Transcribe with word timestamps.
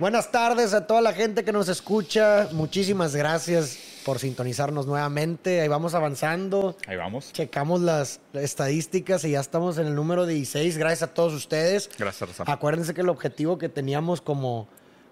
Buenas 0.00 0.32
tardes 0.32 0.74
a 0.74 0.88
toda 0.88 1.00
la 1.00 1.12
gente 1.12 1.44
que 1.44 1.52
nos 1.52 1.68
escucha. 1.68 2.48
Muchísimas 2.50 3.14
gracias 3.14 3.78
por 4.04 4.18
sintonizarnos 4.18 4.86
nuevamente. 4.86 5.60
Ahí 5.60 5.68
vamos 5.68 5.94
avanzando. 5.94 6.76
Ahí 6.88 6.96
vamos. 6.96 7.32
Checamos 7.32 7.80
las 7.80 8.20
estadísticas 8.32 9.24
y 9.24 9.30
ya 9.30 9.40
estamos 9.40 9.78
en 9.78 9.86
el 9.86 9.94
número 9.94 10.26
16. 10.26 10.78
Gracias 10.78 11.04
a 11.04 11.14
todos 11.14 11.32
ustedes. 11.32 11.88
Gracias, 11.96 12.28
Raza. 12.28 12.52
Acuérdense 12.52 12.92
que 12.92 13.02
el 13.02 13.08
objetivo 13.08 13.56
que 13.56 13.68
teníamos 13.68 14.20
como, 14.20 14.66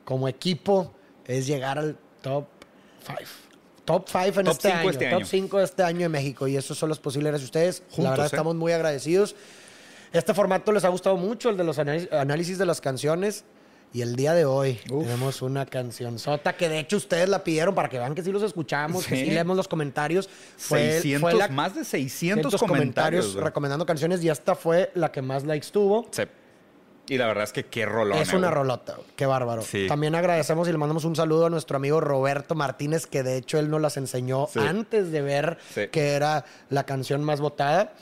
como 0.04 0.26
equipo 0.26 0.92
es 1.26 1.46
llegar 1.46 1.78
al 1.78 1.96
top 2.20 2.46
5. 3.06 3.20
Top 3.84 4.08
5 4.08 4.40
en 4.40 4.46
Top 4.46 4.52
este, 4.52 4.72
año, 4.72 4.90
este 4.90 5.10
Top 5.10 5.18
año. 5.18 5.26
5 5.26 5.58
de 5.58 5.64
este 5.64 5.82
año 5.84 6.06
en 6.06 6.12
México. 6.12 6.48
Y 6.48 6.56
eso 6.56 6.74
solo 6.74 6.92
es 6.92 6.98
posible 6.98 7.28
gracias 7.28 7.46
a 7.46 7.50
ustedes. 7.50 7.82
la 7.82 7.94
Juntos, 7.94 8.10
verdad, 8.10 8.24
¿eh? 8.24 8.26
estamos 8.26 8.56
muy 8.56 8.72
agradecidos. 8.72 9.36
Este 10.12 10.34
formato 10.34 10.72
les 10.72 10.84
ha 10.84 10.88
gustado 10.88 11.16
mucho, 11.16 11.50
el 11.50 11.56
de 11.56 11.62
los 11.62 11.78
análisis 11.78 12.58
de 12.58 12.66
las 12.66 12.80
canciones. 12.80 13.44
Y 13.94 14.00
el 14.00 14.16
día 14.16 14.32
de 14.32 14.44
hoy 14.46 14.80
Uf. 14.90 15.04
tenemos 15.04 15.42
una 15.42 15.66
canción 15.66 16.18
sota 16.18 16.54
que 16.56 16.68
de 16.70 16.78
hecho 16.78 16.96
ustedes 16.96 17.28
la 17.28 17.44
pidieron 17.44 17.74
para 17.74 17.88
que 17.90 17.98
vean 17.98 18.14
que 18.14 18.22
sí 18.22 18.32
los 18.32 18.42
escuchamos, 18.42 19.06
que 19.06 19.16
Sí. 19.16 19.24
sí 19.26 19.30
leemos 19.32 19.54
los 19.56 19.68
comentarios. 19.68 20.30
Fue, 20.56 20.92
600, 20.92 21.20
fue 21.30 21.38
la- 21.38 21.48
más 21.48 21.74
de 21.74 21.84
600 21.84 22.52
600 22.52 22.60
comentarios. 22.68 23.34
recomendando 23.34 23.84
canciones 23.84 24.24
y 24.24 24.30
esta 24.30 24.54
fue 24.54 24.90
la 24.94 25.12
que 25.12 25.20
más 25.20 25.44
likes 25.44 25.68
tuvo. 25.70 26.06
Sí. 26.10 26.22
Y 27.08 27.18
la 27.18 27.26
verdad 27.26 27.44
es 27.44 27.52
que 27.52 27.64
qué 27.66 27.84
rolón. 27.84 28.16
Es 28.16 28.32
una 28.32 28.50
rolota, 28.50 28.96
qué 29.16 29.26
bárbaro. 29.26 29.60
Sí. 29.62 29.86
También 29.88 30.14
agradecemos 30.14 30.68
y 30.68 30.72
le 30.72 30.78
mandamos 30.78 31.04
un 31.04 31.16
saludo 31.16 31.46
a 31.46 31.50
nuestro 31.50 31.76
amigo 31.76 32.00
Roberto 32.00 32.54
Martínez, 32.54 33.06
que 33.06 33.22
de 33.22 33.36
hecho 33.36 33.58
él 33.58 33.68
nos 33.68 33.80
las 33.82 33.96
enseñó 33.98 34.46
Sí. 34.50 34.60
antes 34.60 35.10
de 35.10 35.20
ver 35.20 35.58
Sí. 35.74 35.88
que 35.88 36.12
era 36.12 36.44
la 36.70 36.84
canción 36.86 37.22
más 37.24 37.40
votada. 37.40 37.92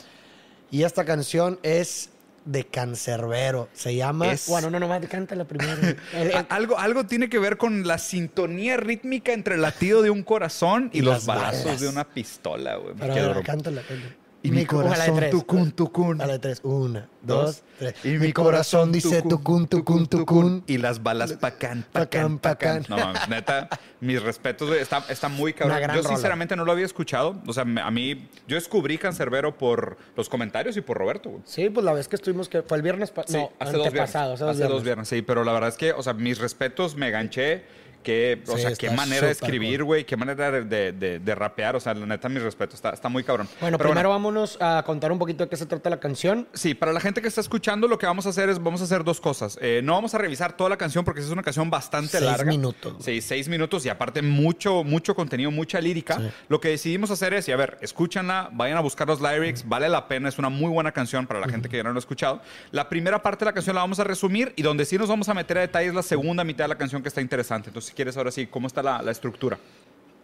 Y 0.70 0.84
esta 0.84 1.04
canción 1.04 1.58
es 1.64 2.10
de 2.44 2.64
Cancerbero. 2.66 3.68
Se 3.72 3.94
llama. 3.94 4.32
Es- 4.32 4.46
Bueno, 4.48 4.70
no, 4.70 4.80
nomás 4.80 5.06
cántala 5.08 5.44
primero. 5.44 5.80
El- 6.14 6.28
el- 6.30 6.34
A- 6.36 6.46
Algo, 6.50 6.78
algo 6.78 7.04
tiene 7.04 7.28
que 7.28 7.38
ver 7.38 7.56
con 7.56 7.86
la 7.86 7.98
sintonía 7.98 8.76
rítmica 8.76 9.32
entre 9.32 9.56
el 9.56 9.62
latido 9.62 10.02
de 10.02 10.10
un 10.10 10.22
corazón 10.22 10.90
y, 10.92 10.98
Y 10.98 11.02
los 11.02 11.26
balazos 11.26 11.64
balas. 11.64 11.80
de 11.80 11.88
una 11.88 12.04
pistola, 12.04 12.76
güey. 12.76 12.94
Pero, 12.98 13.14
ver, 13.34 13.42
cántala, 13.44 13.82
cántala. 13.82 14.14
Y 14.42 14.50
mi 14.50 14.60
de 14.60 14.66
corazón, 14.66 15.20
tucún, 15.30 15.72
tucún. 15.72 16.20
A 16.22 16.26
la 16.26 16.32
de 16.34 16.38
tres. 16.38 16.60
Una, 16.62 17.06
Dos. 17.20 17.62
tres. 17.78 17.94
Y 18.04 18.08
mi 18.18 18.32
corazón 18.32 18.90
dice 18.90 19.20
tucún, 19.20 19.66
tucún, 19.68 20.06
tucún. 20.06 20.64
Y 20.66 20.78
las 20.78 21.02
balas 21.02 21.34
pacán, 21.34 21.84
Pacán, 21.92 22.38
pacán. 22.38 22.86
No, 22.88 22.96
mames, 22.96 23.28
neta, 23.28 23.68
mis 24.00 24.22
respetos, 24.22 24.68
güey. 24.68 24.80
Está, 24.80 25.04
está 25.10 25.28
muy 25.28 25.52
cabrón. 25.52 25.72
Una 25.76 25.80
gran 25.80 25.96
Yo 25.96 26.02
rola. 26.02 26.14
sinceramente 26.14 26.56
no 26.56 26.64
lo 26.64 26.72
había 26.72 26.86
escuchado. 26.86 27.36
O 27.46 27.52
sea, 27.52 27.64
a 27.64 27.90
mí, 27.90 28.28
yo 28.48 28.54
descubrí 28.54 28.96
Cancerbero 28.96 29.58
por 29.58 29.98
los 30.16 30.30
comentarios 30.30 30.74
y 30.78 30.80
por 30.80 30.96
Roberto. 30.96 31.40
Sí, 31.44 31.68
pues 31.68 31.84
la 31.84 31.92
vez 31.92 32.08
que 32.08 32.16
estuvimos, 32.16 32.48
que 32.48 32.62
fue 32.62 32.78
el 32.78 32.82
viernes 32.82 33.10
pasado. 33.10 33.38
Sí, 33.38 33.44
no, 33.44 33.52
hace 33.58 33.72
dos 33.76 33.82
viernes. 33.92 34.00
antepasado, 34.14 34.32
Hace, 34.34 34.44
hace 34.44 34.44
dos 34.44 34.56
viernes. 34.56 34.74
dos 34.76 34.84
viernes, 34.84 35.08
sí. 35.08 35.20
Pero 35.22 35.44
la 35.44 35.52
verdad 35.52 35.68
es 35.68 35.76
que, 35.76 35.92
o 35.92 36.02
sea, 36.02 36.14
mis 36.14 36.38
respetos, 36.38 36.96
me 36.96 37.10
ganché. 37.10 37.62
Que, 38.02 38.42
o 38.48 38.56
Sí, 38.56 38.62
sea, 38.62 38.74
qué 38.74 38.90
manera 38.90 39.26
de 39.26 39.32
escribir, 39.32 39.80
cool. 39.80 39.84
güey. 39.86 40.04
Qué 40.06 40.16
manera 40.16 40.50
de, 40.50 40.92
de- 40.92 41.18
de- 41.20 41.34
rapear. 41.34 41.76
O 41.76 41.80
sea, 41.80 41.94
la 41.94 42.06
neta, 42.06 42.28
mis 42.28 42.42
respetos. 42.42 42.74
Está, 42.76 42.90
está 42.90 43.08
muy 43.08 43.22
cabrón. 43.24 43.48
Bueno, 43.60 43.76
Pero 43.78 43.90
primero 43.90 44.08
vámonos 44.10 44.56
a 44.60 44.82
contar 44.84 45.12
un 45.12 45.18
poquito 45.18 45.44
de 45.44 45.50
qué 45.50 45.56
se 45.56 45.66
trata 45.66 45.90
la 45.90 46.00
canción. 46.00 46.48
Sí, 46.54 46.74
para 46.74 46.92
la 46.92 47.00
gente 47.00 47.20
que 47.22 47.28
está 47.28 47.40
escuchando, 47.40 47.86
lo 47.88 47.98
que 47.98 48.06
vamos 48.06 48.26
a 48.26 48.30
hacer 48.30 48.48
es, 48.48 48.62
vamos 48.62 48.80
a 48.80 48.84
hacer 48.84 49.04
dos 49.04 49.20
cosas. 49.20 49.58
Eh, 49.60 49.80
no 49.84 49.92
vamos 49.94 50.14
a 50.14 50.18
revisar 50.18 50.56
toda 50.56 50.70
la 50.70 50.76
canción 50.76 51.04
porque 51.04 51.20
es 51.20 51.28
una 51.30 51.42
canción 51.42 51.68
bastante 51.70 52.12
Seis 52.18 52.24
larga. 52.24 52.50
minutos. 52.50 52.94
Sí, 53.04 53.20
seis 53.20 53.48
minutos 53.48 53.84
y 53.86 53.88
aparte 53.88 54.22
mucho, 54.22 54.82
mucho 54.84 55.14
contenido, 55.14 55.50
mucha 55.50 55.80
lírica. 55.80 56.16
Sí. 56.16 56.30
Lo 56.48 56.60
que 56.60 56.68
decidimos 56.68 57.10
hacer 57.10 57.34
es, 57.34 57.48
y 57.48 57.52
a 57.52 57.56
ver, 57.56 57.78
escúchanla, 57.80 58.48
vayan 58.52 58.76
a 58.76 58.80
buscar 58.80 59.06
los 59.06 59.20
lyrics, 59.20 59.66
vale 59.68 59.88
la 59.88 60.08
pena, 60.08 60.28
es 60.28 60.38
una 60.38 60.48
muy 60.48 60.70
buena 60.70 60.92
canción 60.92 61.26
para 61.26 61.40
la 61.40 61.48
gente 61.48 61.68
que 61.68 61.76
ya 61.76 61.82
no 61.82 61.90
lo 61.90 61.96
ha 61.96 62.00
escuchado. 62.00 62.40
La 62.70 62.88
primera 62.88 63.22
parte 63.22 63.44
de 63.44 63.50
la 63.50 63.54
canción 63.54 63.74
la 63.76 63.82
vamos 63.82 63.98
a 64.00 64.04
resumir 64.04 64.52
y 64.56 64.62
donde 64.62 64.84
sí 64.84 64.96
nos 64.98 65.08
vamos 65.08 65.28
a 65.28 65.34
meter 65.34 65.58
a 65.58 65.60
detalle 65.62 65.88
es 65.88 65.94
la 65.94 66.02
segunda 66.02 66.44
mitad 66.44 66.64
de 66.64 66.68
la 66.68 66.78
canción 66.78 67.02
que 67.02 67.08
está 67.08 67.20
interesante. 67.20 67.68
Entonces, 67.70 67.89
si 67.90 67.96
quieres 67.96 68.16
ahora 68.16 68.30
sí, 68.30 68.46
¿cómo 68.46 68.66
está 68.68 68.82
la, 68.82 69.02
la 69.02 69.10
estructura? 69.10 69.58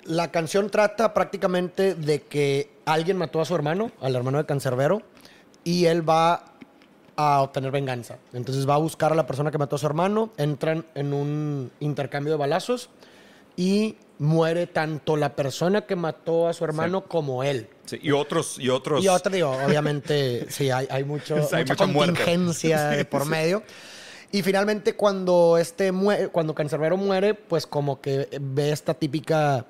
La 0.04 0.30
canción 0.30 0.70
trata 0.70 1.12
prácticamente 1.12 1.94
de 1.96 2.22
que 2.22 2.70
alguien 2.84 3.16
mató 3.16 3.40
a 3.40 3.44
su 3.44 3.54
hermano, 3.56 3.90
al 4.00 4.14
hermano 4.14 4.38
de 4.38 4.46
Cancerbero, 4.46 5.02
y 5.64 5.86
él 5.86 6.08
va 6.08 6.44
a 7.16 7.40
obtener 7.42 7.72
venganza. 7.72 8.18
Entonces 8.32 8.68
va 8.68 8.74
a 8.74 8.78
buscar 8.78 9.10
a 9.10 9.16
la 9.16 9.26
persona 9.26 9.50
que 9.50 9.58
mató 9.58 9.74
a 9.76 9.78
su 9.80 9.86
hermano, 9.86 10.30
entran 10.36 10.86
en 10.94 11.12
un 11.12 11.72
intercambio 11.80 12.32
de 12.34 12.38
balazos 12.38 12.88
y 13.56 13.96
muere 14.18 14.66
tanto 14.68 15.16
la 15.16 15.34
persona 15.34 15.86
que 15.86 15.96
mató 15.96 16.46
a 16.46 16.52
su 16.52 16.64
hermano 16.64 17.04
como 17.06 17.42
él. 17.42 17.68
Sí, 17.86 17.98
y 18.00 18.12
otros, 18.12 18.58
y 18.60 18.68
otros. 18.68 19.02
Y 19.02 19.08
otra, 19.08 19.32
digo, 19.32 19.50
obviamente, 19.50 20.46
sí, 20.50 20.70
hay, 20.70 20.86
hay, 20.88 21.02
mucho, 21.02 21.34
Hay 21.52 21.64
mucha 21.64 21.86
mucha 21.86 21.98
contingencia 21.98 22.96
Sí, 22.98 23.04
por 23.04 23.24
sí. 23.24 23.28
medio. 23.28 23.62
Y 24.32 24.42
finalmente, 24.42 24.94
cuando 24.94 25.56
este 25.58 25.92
mue- 25.92 26.30
cuando 26.30 26.54
Cancerbero 26.54 26.96
muere, 26.96 27.34
pues 27.34 27.66
como 27.66 28.00
que 28.00 28.28
ve 28.40 28.70
esta 28.72 28.94
típica 28.94 29.66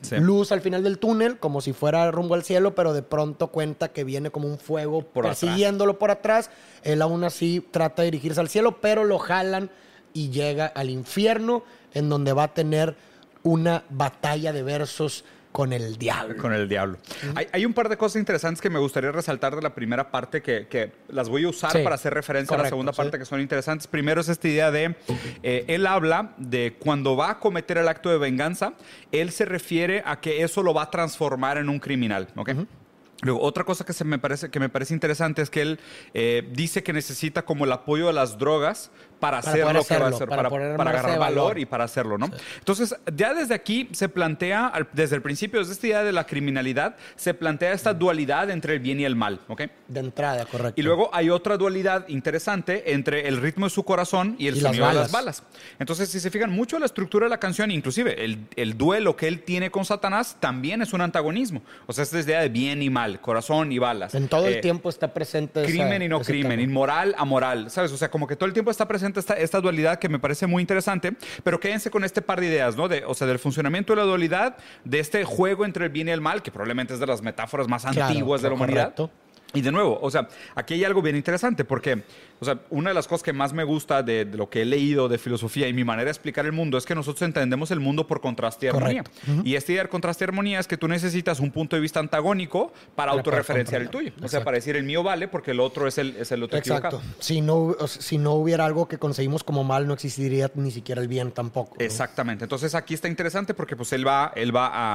Sí. 0.00 0.16
luz 0.16 0.52
al 0.52 0.60
final 0.60 0.84
del 0.84 0.98
túnel, 0.98 1.38
como 1.38 1.60
si 1.60 1.72
fuera 1.72 2.10
rumbo 2.12 2.34
al 2.34 2.44
cielo, 2.44 2.74
pero 2.74 2.92
de 2.94 3.02
pronto 3.02 3.48
cuenta 3.48 3.88
que 3.88 4.04
viene 4.04 4.30
como 4.30 4.46
un 4.46 4.58
fuego 4.58 5.02
Por 5.02 5.26
atrás. 5.26 5.40
persiguiéndolo 5.40 5.98
por 5.98 6.10
atrás. 6.12 6.50
Él 6.84 7.02
aún 7.02 7.24
así 7.24 7.66
trata 7.70 8.02
de 8.02 8.06
dirigirse 8.12 8.40
al 8.40 8.48
cielo, 8.48 8.80
pero 8.80 9.02
lo 9.04 9.18
jalan 9.18 9.70
y 10.14 10.30
llega 10.30 10.66
al 10.66 10.88
infierno, 10.90 11.64
en 11.94 12.08
donde 12.08 12.32
va 12.32 12.44
a 12.44 12.54
tener 12.54 12.96
una 13.42 13.84
batalla 13.90 14.52
de 14.52 14.62
versos 14.62 15.24
con 15.52 15.72
el 15.72 15.96
diablo. 15.96 16.36
Con 16.36 16.52
el 16.52 16.68
diablo. 16.68 16.98
hay, 17.34 17.46
hay 17.52 17.64
un 17.64 17.72
par 17.74 17.88
de 17.88 17.96
cosas 17.96 18.18
interesantes 18.20 18.60
que 18.60 18.70
me 18.70 18.78
gustaría 18.78 19.10
resaltar 19.12 19.56
de 19.56 19.62
la 19.62 19.74
primera 19.74 20.10
parte 20.10 20.42
que, 20.42 20.66
que 20.68 20.92
las 21.08 21.28
voy 21.28 21.44
a 21.44 21.48
usar 21.48 21.72
Sí, 21.72 21.78
para 21.82 21.94
hacer 21.94 22.14
referencia 22.14 22.56
a 22.56 22.62
la 22.62 22.68
segunda 22.68 22.92
sí. 22.92 22.96
parte 22.98 23.18
que 23.18 23.24
son 23.24 23.40
interesantes. 23.40 23.86
Primero 23.86 24.20
es 24.20 24.28
esta 24.28 24.48
idea 24.48 24.70
de, 24.70 24.96
eh, 25.42 25.64
él 25.68 25.86
habla 25.86 26.32
de 26.36 26.76
cuando 26.78 27.16
va 27.16 27.30
a 27.30 27.38
cometer 27.38 27.78
el 27.78 27.88
acto 27.88 28.10
de 28.10 28.18
venganza, 28.18 28.74
él 29.12 29.30
se 29.30 29.44
refiere 29.44 30.02
a 30.04 30.20
que 30.20 30.42
eso 30.42 30.62
lo 30.62 30.74
va 30.74 30.82
a 30.84 30.90
transformar 30.90 31.58
en 31.58 31.68
un 31.68 31.78
criminal, 31.78 32.28
¿ok? 32.36 32.50
Luego, 33.22 33.40
otra 33.42 33.64
cosa 33.64 33.84
que, 33.84 33.92
se 33.92 34.04
me 34.04 34.18
parece, 34.18 34.48
que 34.48 34.60
me 34.60 34.68
parece 34.68 34.94
interesante 34.94 35.42
es 35.42 35.50
que 35.50 35.62
él 35.62 35.80
eh, 36.14 36.48
dice 36.52 36.84
que 36.84 36.92
necesita 36.92 37.42
como 37.44 37.64
el 37.64 37.72
apoyo 37.72 38.06
de 38.06 38.12
las 38.12 38.38
drogas 38.38 38.92
para, 39.18 39.40
Para 39.40 39.50
hacer 39.50 39.74
lo 39.74 39.84
que 39.84 39.98
va 39.98 40.06
a 40.06 40.08
hacer, 40.10 40.28
para 40.28 40.48
agarrar 40.48 41.18
valor 41.18 41.44
valor. 41.44 41.58
y 41.58 41.66
para 41.66 41.82
hacerlo, 41.84 42.18
¿no? 42.18 42.30
Entonces, 42.58 42.94
ya 43.16 43.34
desde 43.34 43.54
aquí 43.54 43.88
se 43.90 44.08
plantea, 44.08 44.72
desde 44.92 45.16
el 45.16 45.22
principio, 45.22 45.58
desde 45.58 45.72
esta 45.72 45.86
idea 45.88 46.04
de 46.04 46.12
la 46.12 46.24
criminalidad, 46.24 46.96
se 47.16 47.34
plantea 47.34 47.72
esta 47.72 47.92
dualidad 47.92 48.50
entre 48.50 48.74
el 48.74 48.80
bien 48.80 49.00
y 49.00 49.04
el 49.04 49.16
mal, 49.16 49.40
¿ok? 49.48 49.62
De 49.88 50.00
entrada, 50.00 50.44
correcto. 50.46 50.80
Y 50.80 50.84
luego 50.84 51.10
hay 51.12 51.30
otra 51.30 51.56
dualidad 51.56 52.06
interesante 52.06 52.92
entre 52.92 53.26
el 53.26 53.38
ritmo 53.38 53.66
de 53.66 53.70
su 53.70 53.82
corazón 53.82 54.36
y 54.38 54.46
el 54.46 54.58
Y 54.58 54.60
las 54.60 54.70
sonido 54.70 54.88
de 54.88 54.94
las 54.94 55.10
balas. 55.10 55.42
Entonces, 55.80 56.08
si 56.08 56.20
se 56.20 56.30
fijan 56.30 56.50
mucho 56.50 56.78
la 56.78 56.86
estructura 56.86 57.26
de 57.26 57.30
la 57.30 57.40
canción, 57.40 57.72
inclusive 57.72 58.24
el, 58.24 58.46
el 58.54 58.78
duelo 58.78 59.16
que 59.16 59.26
él 59.26 59.42
tiene 59.42 59.70
con 59.72 59.84
Satanás 59.84 60.36
también 60.38 60.80
es 60.82 60.92
un 60.92 61.00
antagonismo. 61.00 61.62
O 61.86 61.92
sea, 61.92 62.04
esta 62.04 62.20
idea 62.20 62.40
de 62.40 62.48
bien 62.48 62.82
y 62.82 62.90
mal, 62.90 63.07
corazón 63.20 63.72
y 63.72 63.78
balas. 63.78 64.14
En 64.14 64.28
todo 64.28 64.46
Eh, 64.46 64.56
el 64.56 64.60
tiempo 64.60 64.90
está 64.90 65.14
presente 65.14 65.62
esa- 65.62 65.70
crimen 65.70 66.02
y 66.02 66.08
no 66.08 66.20
crimen, 66.20 66.50
tema. 66.58 66.62
inmoral 66.62 67.14
a 67.16 67.24
moral, 67.24 67.70
¿sabes? 67.70 67.90
O 67.92 67.96
sea, 67.96 68.10
como 68.10 68.26
que 68.26 68.36
todo 68.36 68.46
el 68.46 68.52
tiempo 68.52 68.70
está 68.70 68.86
presente 68.86 69.18
esta, 69.20 69.34
esta 69.34 69.60
dualidad 69.60 69.98
que 69.98 70.08
me 70.10 70.18
parece 70.18 70.46
muy 70.46 70.60
interesante, 70.60 71.14
pero 71.42 71.58
quédense 71.58 71.90
con 71.90 72.04
este 72.04 72.20
par 72.20 72.40
de 72.40 72.46
ideas, 72.48 72.76
¿no? 72.76 72.88
De, 72.88 73.04
o 73.06 73.14
sea, 73.14 73.26
del 73.26 73.38
funcionamiento 73.38 73.94
de 73.94 73.96
la 73.96 74.02
dualidad, 74.04 74.56
de 74.84 74.98
este 75.00 75.24
juego 75.24 75.64
entre 75.64 75.86
el 75.86 75.90
bien 75.90 76.08
y 76.08 76.10
el 76.10 76.20
mal, 76.20 76.42
que 76.42 76.50
probablemente 76.52 76.92
es 76.94 77.00
de 77.00 77.06
las 77.06 77.22
metáforas 77.22 77.66
más 77.68 77.82
Claro, 77.84 78.04
antiguas 78.04 78.42
de 78.42 78.48
la 78.48 78.54
humanidad. 78.54 78.94
correcto. 78.94 79.10
Y 79.54 79.62
de 79.62 79.72
nuevo, 79.72 79.98
o 80.02 80.10
sea, 80.10 80.28
aquí 80.54 80.74
hay 80.74 80.84
algo 80.84 81.00
bien 81.00 81.16
interesante 81.16 81.64
porque, 81.64 82.02
o 82.40 82.44
sea, 82.44 82.58
una 82.70 82.90
de 82.90 82.94
las 82.94 83.06
cosas 83.08 83.22
que 83.22 83.32
más 83.32 83.52
me 83.52 83.64
gusta 83.64 84.02
de, 84.02 84.24
de 84.24 84.36
lo 84.38 84.48
que 84.48 84.62
he 84.62 84.64
leído 84.64 85.08
de 85.08 85.18
filosofía 85.18 85.68
y 85.68 85.72
mi 85.72 85.84
manera 85.84 86.04
de 86.06 86.10
explicar 86.10 86.46
el 86.46 86.52
mundo 86.52 86.78
es 86.78 86.84
que 86.86 86.94
nosotros 86.94 87.22
entendemos 87.22 87.70
el 87.70 87.80
mundo 87.80 88.06
por 88.06 88.20
contraste 88.20 88.66
y 88.66 88.68
armonía. 88.68 89.04
Correcto. 89.04 89.42
Y 89.44 89.54
esta 89.56 89.72
idea 89.72 89.82
del 89.82 89.88
contraste 89.90 90.24
y 90.24 90.26
armonía 90.26 90.60
es 90.60 90.66
que 90.68 90.76
tú 90.76 90.88
necesitas 90.88 91.40
un 91.40 91.50
punto 91.50 91.76
de 91.76 91.82
vista 91.82 92.00
antagónico 92.00 92.72
para 92.94 93.10
Para 93.10 93.12
autorreferenciar 93.12 93.82
el 93.82 93.88
tuyo. 93.90 94.06
comprender. 94.10 94.26
O 94.26 94.28
sea, 94.28 94.44
para 94.44 94.54
decir 94.56 94.76
el 94.76 94.84
mío 94.84 95.02
vale 95.02 95.28
porque 95.28 95.50
el 95.52 95.60
otro 95.60 95.86
es 95.88 95.98
el, 95.98 96.16
es 96.16 96.30
el 96.32 96.42
otro 96.42 96.58
Exacto. 96.58 96.96
equivocado. 96.98 97.14
Si 97.20 97.40
no, 97.40 97.76
si 97.86 98.18
no 98.18 98.32
hubiera 98.34 98.64
algo 98.64 98.88
que 98.88 98.98
conseguimos 98.98 99.44
como 99.44 99.64
mal, 99.64 99.86
no 99.86 99.94
existiría 99.94 100.50
ni 100.54 100.70
siquiera 100.70 101.00
el 101.00 101.08
bien 101.08 101.32
tampoco. 101.32 101.76
¿no? 101.78 101.84
Exactamente. 101.84 102.44
Entonces 102.44 102.74
aquí 102.74 102.94
está 102.94 103.08
interesante 103.08 103.54
porque 103.54 103.76
pues 103.76 103.92
él 103.92 104.06
va, 104.06 104.32
él 104.36 104.54
va 104.54 104.66
a, 104.68 104.94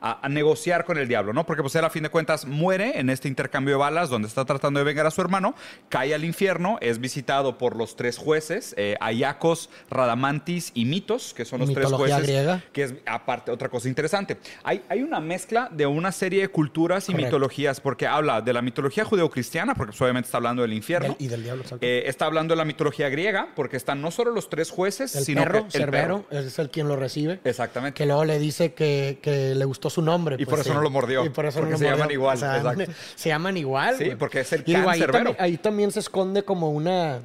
a- 0.00 0.26
a 0.26 0.28
negociar 0.28 0.84
con 0.84 0.98
el 0.98 1.08
diablo, 1.08 1.32
¿no? 1.32 1.46
Porque 1.46 1.62
pues 1.62 1.74
él 1.76 1.84
a 1.84 1.90
fin 1.90 2.02
de 2.02 2.08
cuentas 2.10 2.46
muere 2.46 2.98
en 2.98 3.08
este 3.10 3.26
intercambio 3.28 3.74
de 3.74 3.78
balas 3.78 4.10
donde 4.10 4.28
está 4.28 4.44
tratando 4.44 4.78
de 4.78 4.84
vengar 4.84 5.06
a 5.06 5.10
su 5.10 5.20
hermano, 5.20 5.54
cae 5.88 6.14
al 6.14 6.24
infierno, 6.24 6.78
es 6.90 6.98
visitado 7.00 7.58
por 7.58 7.76
los 7.76 7.96
tres 7.96 8.18
jueces, 8.18 8.74
eh, 8.76 8.96
Ayacos, 9.00 9.70
Radamantis 9.90 10.70
y 10.74 10.84
Mitos, 10.84 11.34
que 11.34 11.44
son 11.44 11.60
los 11.60 11.72
tres 11.72 11.90
jueces. 11.92 12.22
griega. 12.22 12.62
Que 12.72 12.82
es 12.84 12.94
aparte 13.06 13.50
otra 13.50 13.68
cosa 13.68 13.88
interesante. 13.88 14.36
Hay, 14.62 14.82
hay 14.88 15.02
una 15.02 15.20
mezcla 15.20 15.68
de 15.72 15.86
una 15.86 16.12
serie 16.12 16.42
de 16.42 16.48
culturas 16.48 17.08
y 17.08 17.12
Correcto. 17.12 17.26
mitologías 17.26 17.80
porque 17.80 18.06
habla 18.06 18.40
de 18.42 18.52
la 18.52 18.62
mitología 18.62 19.04
judeocristiana, 19.04 19.74
porque 19.74 19.92
pues, 19.92 20.00
obviamente 20.02 20.26
está 20.26 20.38
hablando 20.38 20.62
del 20.62 20.72
infierno. 20.72 21.08
Del- 21.18 21.26
y 21.26 21.28
del 21.28 21.42
diablo. 21.42 21.64
Eh, 21.80 22.04
está 22.06 22.26
hablando 22.26 22.52
de 22.52 22.56
la 22.58 22.64
mitología 22.64 23.08
griega, 23.08 23.48
porque 23.56 23.76
están 23.76 24.02
no 24.02 24.10
solo 24.10 24.30
los 24.32 24.50
tres 24.50 24.70
jueces, 24.70 25.14
el 25.16 25.24
sino 25.24 25.42
perro, 25.42 25.60
que 25.68 25.78
el 25.78 25.84
Cerbero, 25.84 26.22
perro. 26.28 26.40
es 26.46 26.58
el 26.58 26.70
quien 26.70 26.88
lo 26.88 26.96
recibe. 26.96 27.40
Exactamente. 27.44 27.96
Que 27.96 28.06
luego 28.06 28.24
le 28.24 28.38
dice 28.38 28.74
que, 28.74 29.18
que 29.22 29.54
le 29.54 29.64
gustó 29.64 29.90
su 29.90 30.02
nombre. 30.02 30.36
Y 30.38 30.44
pues, 30.44 30.48
por 30.50 30.58
eso 30.60 30.70
sí. 30.70 30.74
no 30.74 30.82
lo 30.82 30.90
mordió, 30.90 31.24
Y 31.24 31.30
por 31.30 31.46
eso 31.46 31.58
porque 31.60 31.72
no 31.72 31.78
lo 31.78 31.78
se 31.78 31.90
llaman 31.90 32.10
igual, 32.10 32.36
O 32.36 32.40
sea. 32.40 32.74
Se 33.16 33.28
llaman 33.28 33.56
igual. 33.56 33.96
Sí, 33.98 34.10
porque 34.18 34.40
es 34.40 34.52
el 34.52 34.62
Y 34.66 34.74
digo, 34.74 34.88
ahí, 34.88 35.00
también, 35.00 35.36
ahí 35.38 35.56
también 35.56 35.92
se 35.92 36.00
esconde 36.00 36.42
como 36.42 36.70
una. 36.74 37.22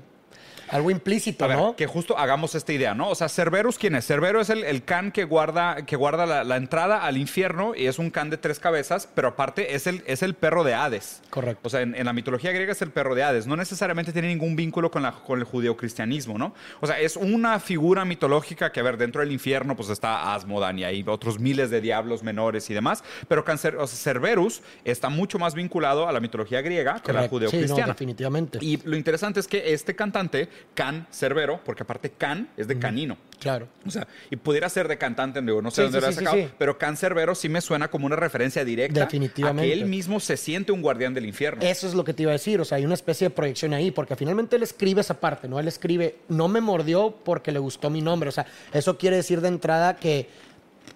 Algo 0.72 0.92
implícito, 0.92 1.46
A 1.46 1.48
ver, 1.48 1.58
¿no? 1.58 1.76
que 1.76 1.88
justo 1.88 2.18
hagamos 2.18 2.56
esta 2.56 2.72
idea, 2.74 2.94
¿no? 2.94 3.10
O 3.10 3.16
sea, 3.16 3.30
Cerberus, 3.30 3.78
¿quién 3.78 3.96
es? 3.96 4.06
Cerberus 4.06 4.44
es 4.44 4.50
el, 4.52 4.64
el 4.64 4.84
can 4.84 5.12
que 5.12 5.24
guarda, 5.24 5.86
que 5.86 5.96
guarda 5.96 6.26
la, 6.26 6.44
la 6.44 6.58
entrada 6.58 7.04
al 7.06 7.18
infierno 7.18 7.74
y 7.76 7.88
es 7.88 8.00
un 8.00 8.10
can 8.12 8.30
de 8.30 8.38
tres 8.38 8.60
cabezas, 8.60 9.10
pero 9.14 9.30
aparte 9.30 9.76
es 9.76 9.88
el, 9.88 10.04
es 10.06 10.22
el 10.24 10.34
perro 10.36 10.64
de 10.64 10.74
Hades. 10.74 11.22
Correcto. 11.30 11.62
O 11.64 11.70
sea, 11.70 11.82
en, 11.82 11.96
en 11.96 12.06
la 12.06 12.14
mitología 12.14 12.52
griega 12.52 12.72
es 12.72 12.82
el 12.82 12.92
perro 12.92 13.16
de 13.16 13.24
Hades. 13.24 13.48
No 13.48 13.56
necesariamente 13.56 14.14
tiene 14.14 14.28
ningún 14.28 14.56
vínculo 14.56 14.92
con, 14.92 15.02
la, 15.04 15.12
con 15.12 15.40
el 15.40 15.46
judeocristianismo, 15.46 16.38
¿no? 16.38 16.54
O 16.82 16.88
sea, 16.88 17.00
es 17.00 17.16
una 17.16 17.60
figura 17.60 18.06
mitológica 18.06 18.72
que, 18.72 18.80
a 18.80 18.84
ver, 18.84 18.98
dentro 18.98 19.22
del 19.22 19.32
infierno 19.32 19.76
pues 19.76 19.90
está 19.90 20.34
Asmodan 20.34 20.80
y 20.80 20.84
hay 20.84 21.04
otros 21.08 21.40
miles 21.40 21.70
de 21.70 21.82
diablos 21.82 22.24
menores 22.24 22.70
y 22.70 22.74
demás, 22.74 23.04
pero 23.28 23.44
Cancer, 23.46 23.76
o 23.78 23.88
sea, 23.88 23.98
Cerberus 24.14 24.62
está 24.84 25.10
mucho 25.10 25.40
más 25.40 25.54
vinculado 25.56 26.08
a 26.08 26.12
la 26.12 26.20
mitología 26.20 26.62
griega 26.62 27.00
que 27.02 27.12
a 27.12 27.14
la 27.14 27.28
Correcto. 27.30 27.40
Sí, 27.40 27.46
no, 27.46 27.50
judeocristiana. 27.52 27.94
definitivamente. 27.94 28.60
Y 28.62 28.78
lo 28.84 28.96
interesante 28.96 29.40
es 29.40 29.48
que 29.48 29.74
este 29.74 29.96
cantante, 29.96 30.50
Can 30.74 31.08
Cerbero, 31.12 31.60
porque 31.66 31.84
aparte 31.84 32.10
Can 32.12 32.50
es 32.58 32.68
de 32.68 32.80
canino. 32.80 33.18
Claro. 33.40 33.68
O 33.86 33.92
sea, 33.92 34.06
y 34.30 34.36
pudiera 34.36 34.68
ser 34.70 34.88
de 34.88 34.98
cantante, 34.98 35.42
digo, 35.42 35.62
no 35.62 35.72
sé 35.72 35.78
Sí, 35.78 35.82
dónde 35.84 36.00
sí, 36.00 36.06
lo 36.06 36.12
sí, 36.12 36.18
sacado, 36.26 36.52
pero 36.58 36.78
Can 36.78 36.98
Cerbero 36.98 37.36
sí 37.36 37.48
me 37.50 37.62
suena 37.62 37.88
como 37.90 38.06
una 38.06 38.16
referencia 38.18 38.66
directa 38.66 39.02
Definitivamente. 39.02 39.62
a 39.62 39.66
que 39.76 39.82
él 39.82 39.86
mismo 39.88 40.20
se 40.20 40.36
siente 40.38 40.72
un 40.72 40.82
guardián 40.82 41.14
del 41.14 41.26
infierno. 41.26 41.62
Eso 41.64 41.88
es 41.88 41.94
lo 41.94 42.04
que 42.04 42.14
te 42.14 42.24
iba 42.24 42.32
a 42.32 42.34
decir, 42.34 42.60
o 42.60 42.66
sea, 42.66 42.78
hay 42.78 42.86
una 42.86 42.96
especie 42.96 43.28
de 43.30 43.34
proyección 43.34 43.74
ahí, 43.74 43.92
porque 43.92 44.16
finalmente 44.16 44.56
él 44.58 44.64
escribe 44.64 45.02
esa 45.02 45.20
parte, 45.20 45.48
¿no? 45.48 45.60
Él 45.60 45.68
escribe, 45.68 46.18
no 46.28 46.48
me 46.50 46.60
mordió 46.62 47.16
porque 47.24 47.52
le 47.52 47.60
gustó 47.60 47.90
mi 47.90 48.02
nombre, 48.02 48.30
o 48.30 48.32
sea, 48.34 48.46
eso 48.74 48.98
quiere 48.98 49.16
decir 49.16 49.40
de 49.42 49.48
entrada 49.48 49.96
que 49.96 50.28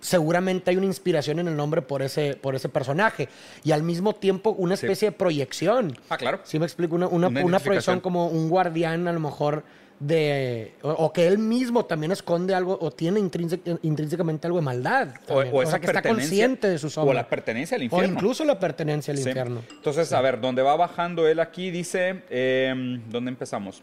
seguramente 0.03 0.69
hay 0.69 0.77
una 0.77 0.85
inspiración 0.85 1.39
en 1.39 1.47
el 1.47 1.55
nombre 1.55 1.81
por 1.81 2.01
ese, 2.01 2.35
por 2.35 2.55
ese 2.55 2.69
personaje, 2.69 3.29
y 3.63 3.71
al 3.71 3.81
mismo 3.83 4.13
tiempo 4.13 4.51
una 4.57 4.75
Sí. 4.75 4.85
especie 4.85 5.09
de 5.09 5.11
proyección. 5.13 5.97
Ah, 6.09 6.17
claro. 6.17 6.41
Sí 6.43 6.59
me 6.59 6.65
explico, 6.65 6.95
una, 6.95 7.07
una, 7.07 7.27
Una 7.43 7.59
proyección 7.59 7.99
como 8.01 8.27
un 8.27 8.49
guardián 8.49 9.07
a 9.07 9.13
lo 9.13 9.19
mejor 9.19 9.63
de... 9.99 10.73
O, 10.81 10.89
o 10.91 11.13
que 11.13 11.27
él 11.27 11.37
mismo 11.37 11.85
también 11.85 12.11
esconde 12.11 12.53
algo 12.53 12.77
o 12.81 12.91
tiene 12.91 13.21
intrínse- 13.21 13.79
intrínsecamente 13.83 14.47
algo 14.47 14.59
de 14.59 14.65
maldad. 14.65 15.09
O, 15.29 15.35
o 15.35 15.61
O 15.61 15.65
sea, 15.65 15.79
que 15.79 15.85
está 15.87 16.01
consciente 16.01 16.67
de 16.69 16.77
sus 16.77 16.97
O 16.97 17.03
obras. 17.03 17.15
la 17.15 17.29
pertenencia 17.29 17.75
al 17.75 17.81
O 17.81 17.85
infierno. 17.85 18.13
incluso 18.15 18.43
la 18.43 18.59
pertenencia 18.59 19.11
al 19.13 19.17
Sí. 19.19 19.29
infierno. 19.29 19.61
Entonces, 19.71 20.11
a 20.11 20.19
ver, 20.19 20.41
donde 20.41 20.61
va 20.61 20.75
bajando 20.75 21.25
él 21.27 21.39
aquí 21.39 21.71
dice, 21.71 22.23
eh, 22.29 22.99
¿dónde 23.09 23.29
empezamos? 23.29 23.81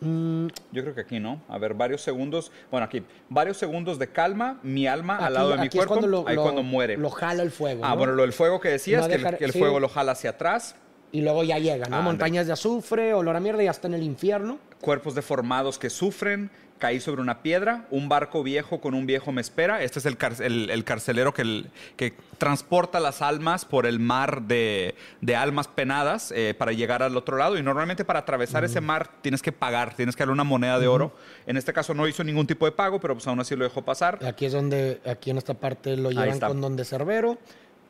Mm, 0.00 0.46
Yo 0.72 0.82
creo 0.82 0.94
que 0.94 1.00
aquí, 1.02 1.18
¿no? 1.20 1.42
A 1.48 1.58
ver, 1.58 1.74
varios 1.74 2.02
segundos. 2.02 2.52
Bueno, 2.70 2.84
aquí, 2.86 3.02
varios 3.28 3.56
segundos 3.56 3.98
de 3.98 4.08
calma, 4.08 4.58
mi 4.62 4.86
alma 4.86 5.16
al 5.18 5.34
lado 5.34 5.50
de 5.50 5.58
mi 5.58 5.68
cuerpo. 5.70 5.94
cuando 5.94 6.06
lo- 6.06 6.28
ahí 6.28 6.36
lo- 6.36 6.42
cuando 6.42 6.62
muere. 6.62 6.96
Lo 6.96 7.10
jala 7.10 7.42
el 7.42 7.50
fuego. 7.50 7.84
ah, 7.84 7.90
¿no? 7.90 7.96
bueno, 7.96 8.12
lo 8.14 8.22
del 8.22 8.32
fuego 8.32 8.60
que 8.60 8.68
decías, 8.68 9.02
No 9.02 9.08
que, 9.08 9.14
el- 9.14 9.20
dejar- 9.22 9.38
que 9.38 9.44
el 9.46 9.52
sí. 9.52 9.58
fuego 9.58 9.80
lo 9.80 9.88
jala 9.88 10.12
hacia 10.12 10.30
atrás. 10.30 10.76
Y 11.12 11.22
luego 11.22 11.44
ya 11.44 11.58
llega, 11.58 11.86
¿no? 11.88 11.96
Ah, 11.96 12.00
Montañas 12.02 12.46
de 12.46 12.52
azufre, 12.52 13.14
olor 13.14 13.36
a 13.36 13.40
mierda 13.40 13.62
y 13.62 13.68
hasta 13.68 13.86
en 13.88 13.94
el 13.94 14.02
infierno. 14.02 14.58
cuerpos 14.80 15.14
deformados 15.14 15.78
que 15.78 15.88
sufren, 15.88 16.50
caí 16.78 17.00
sobre 17.00 17.22
una 17.22 17.42
piedra, 17.42 17.86
un 17.90 18.08
barco 18.08 18.42
viejo 18.42 18.80
con 18.80 18.94
un 18.94 19.06
viejo 19.06 19.32
me 19.32 19.40
espera. 19.40 19.82
Este 19.82 19.98
es 19.98 20.06
el, 20.06 20.16
car- 20.16 20.40
el- 20.40 20.68
el 20.70 20.84
carcelero 20.84 21.32
que, 21.32 21.42
el- 21.42 21.70
que 21.96 22.14
transporta 22.38 23.00
las 23.00 23.22
almas 23.22 23.64
por 23.64 23.86
el 23.86 23.98
mar 23.98 24.42
de, 24.42 24.94
de 25.20 25.36
almas 25.36 25.68
penadas 25.68 26.32
eh, 26.32 26.54
para 26.56 26.72
llegar 26.72 27.02
al 27.02 27.16
otro 27.16 27.36
lado. 27.38 27.56
Y 27.58 27.62
normalmente 27.62 28.04
para 28.04 28.18
atravesar 28.20 28.64
ese 28.64 28.80
mar 28.80 29.10
tienes 29.22 29.40
que 29.42 29.52
pagar, 29.52 29.94
tienes 29.94 30.14
que 30.16 30.20
darle 30.22 30.34
una 30.34 30.44
moneda 30.44 30.78
de 30.78 30.86
oro. 30.86 31.12
En 31.46 31.56
este 31.56 31.72
caso 31.72 31.94
no 31.94 32.06
hizo 32.06 32.22
ningún 32.24 32.46
tipo 32.46 32.66
de 32.66 32.72
pago, 32.72 33.00
pero 33.00 33.14
pues 33.14 33.26
aún 33.26 33.40
así 33.40 33.56
lo 33.56 33.64
dejó 33.64 33.82
pasar. 33.82 34.18
Aquí 34.26 34.44
es 34.44 34.52
donde, 34.52 35.00
aquí 35.06 35.30
en 35.30 35.38
esta 35.38 35.54
parte 35.54 35.96
lo 35.96 36.10
llevan 36.10 36.28
con 36.48 36.60
Don 36.60 36.76
de 36.76 36.84
Cerbero, 36.84 37.38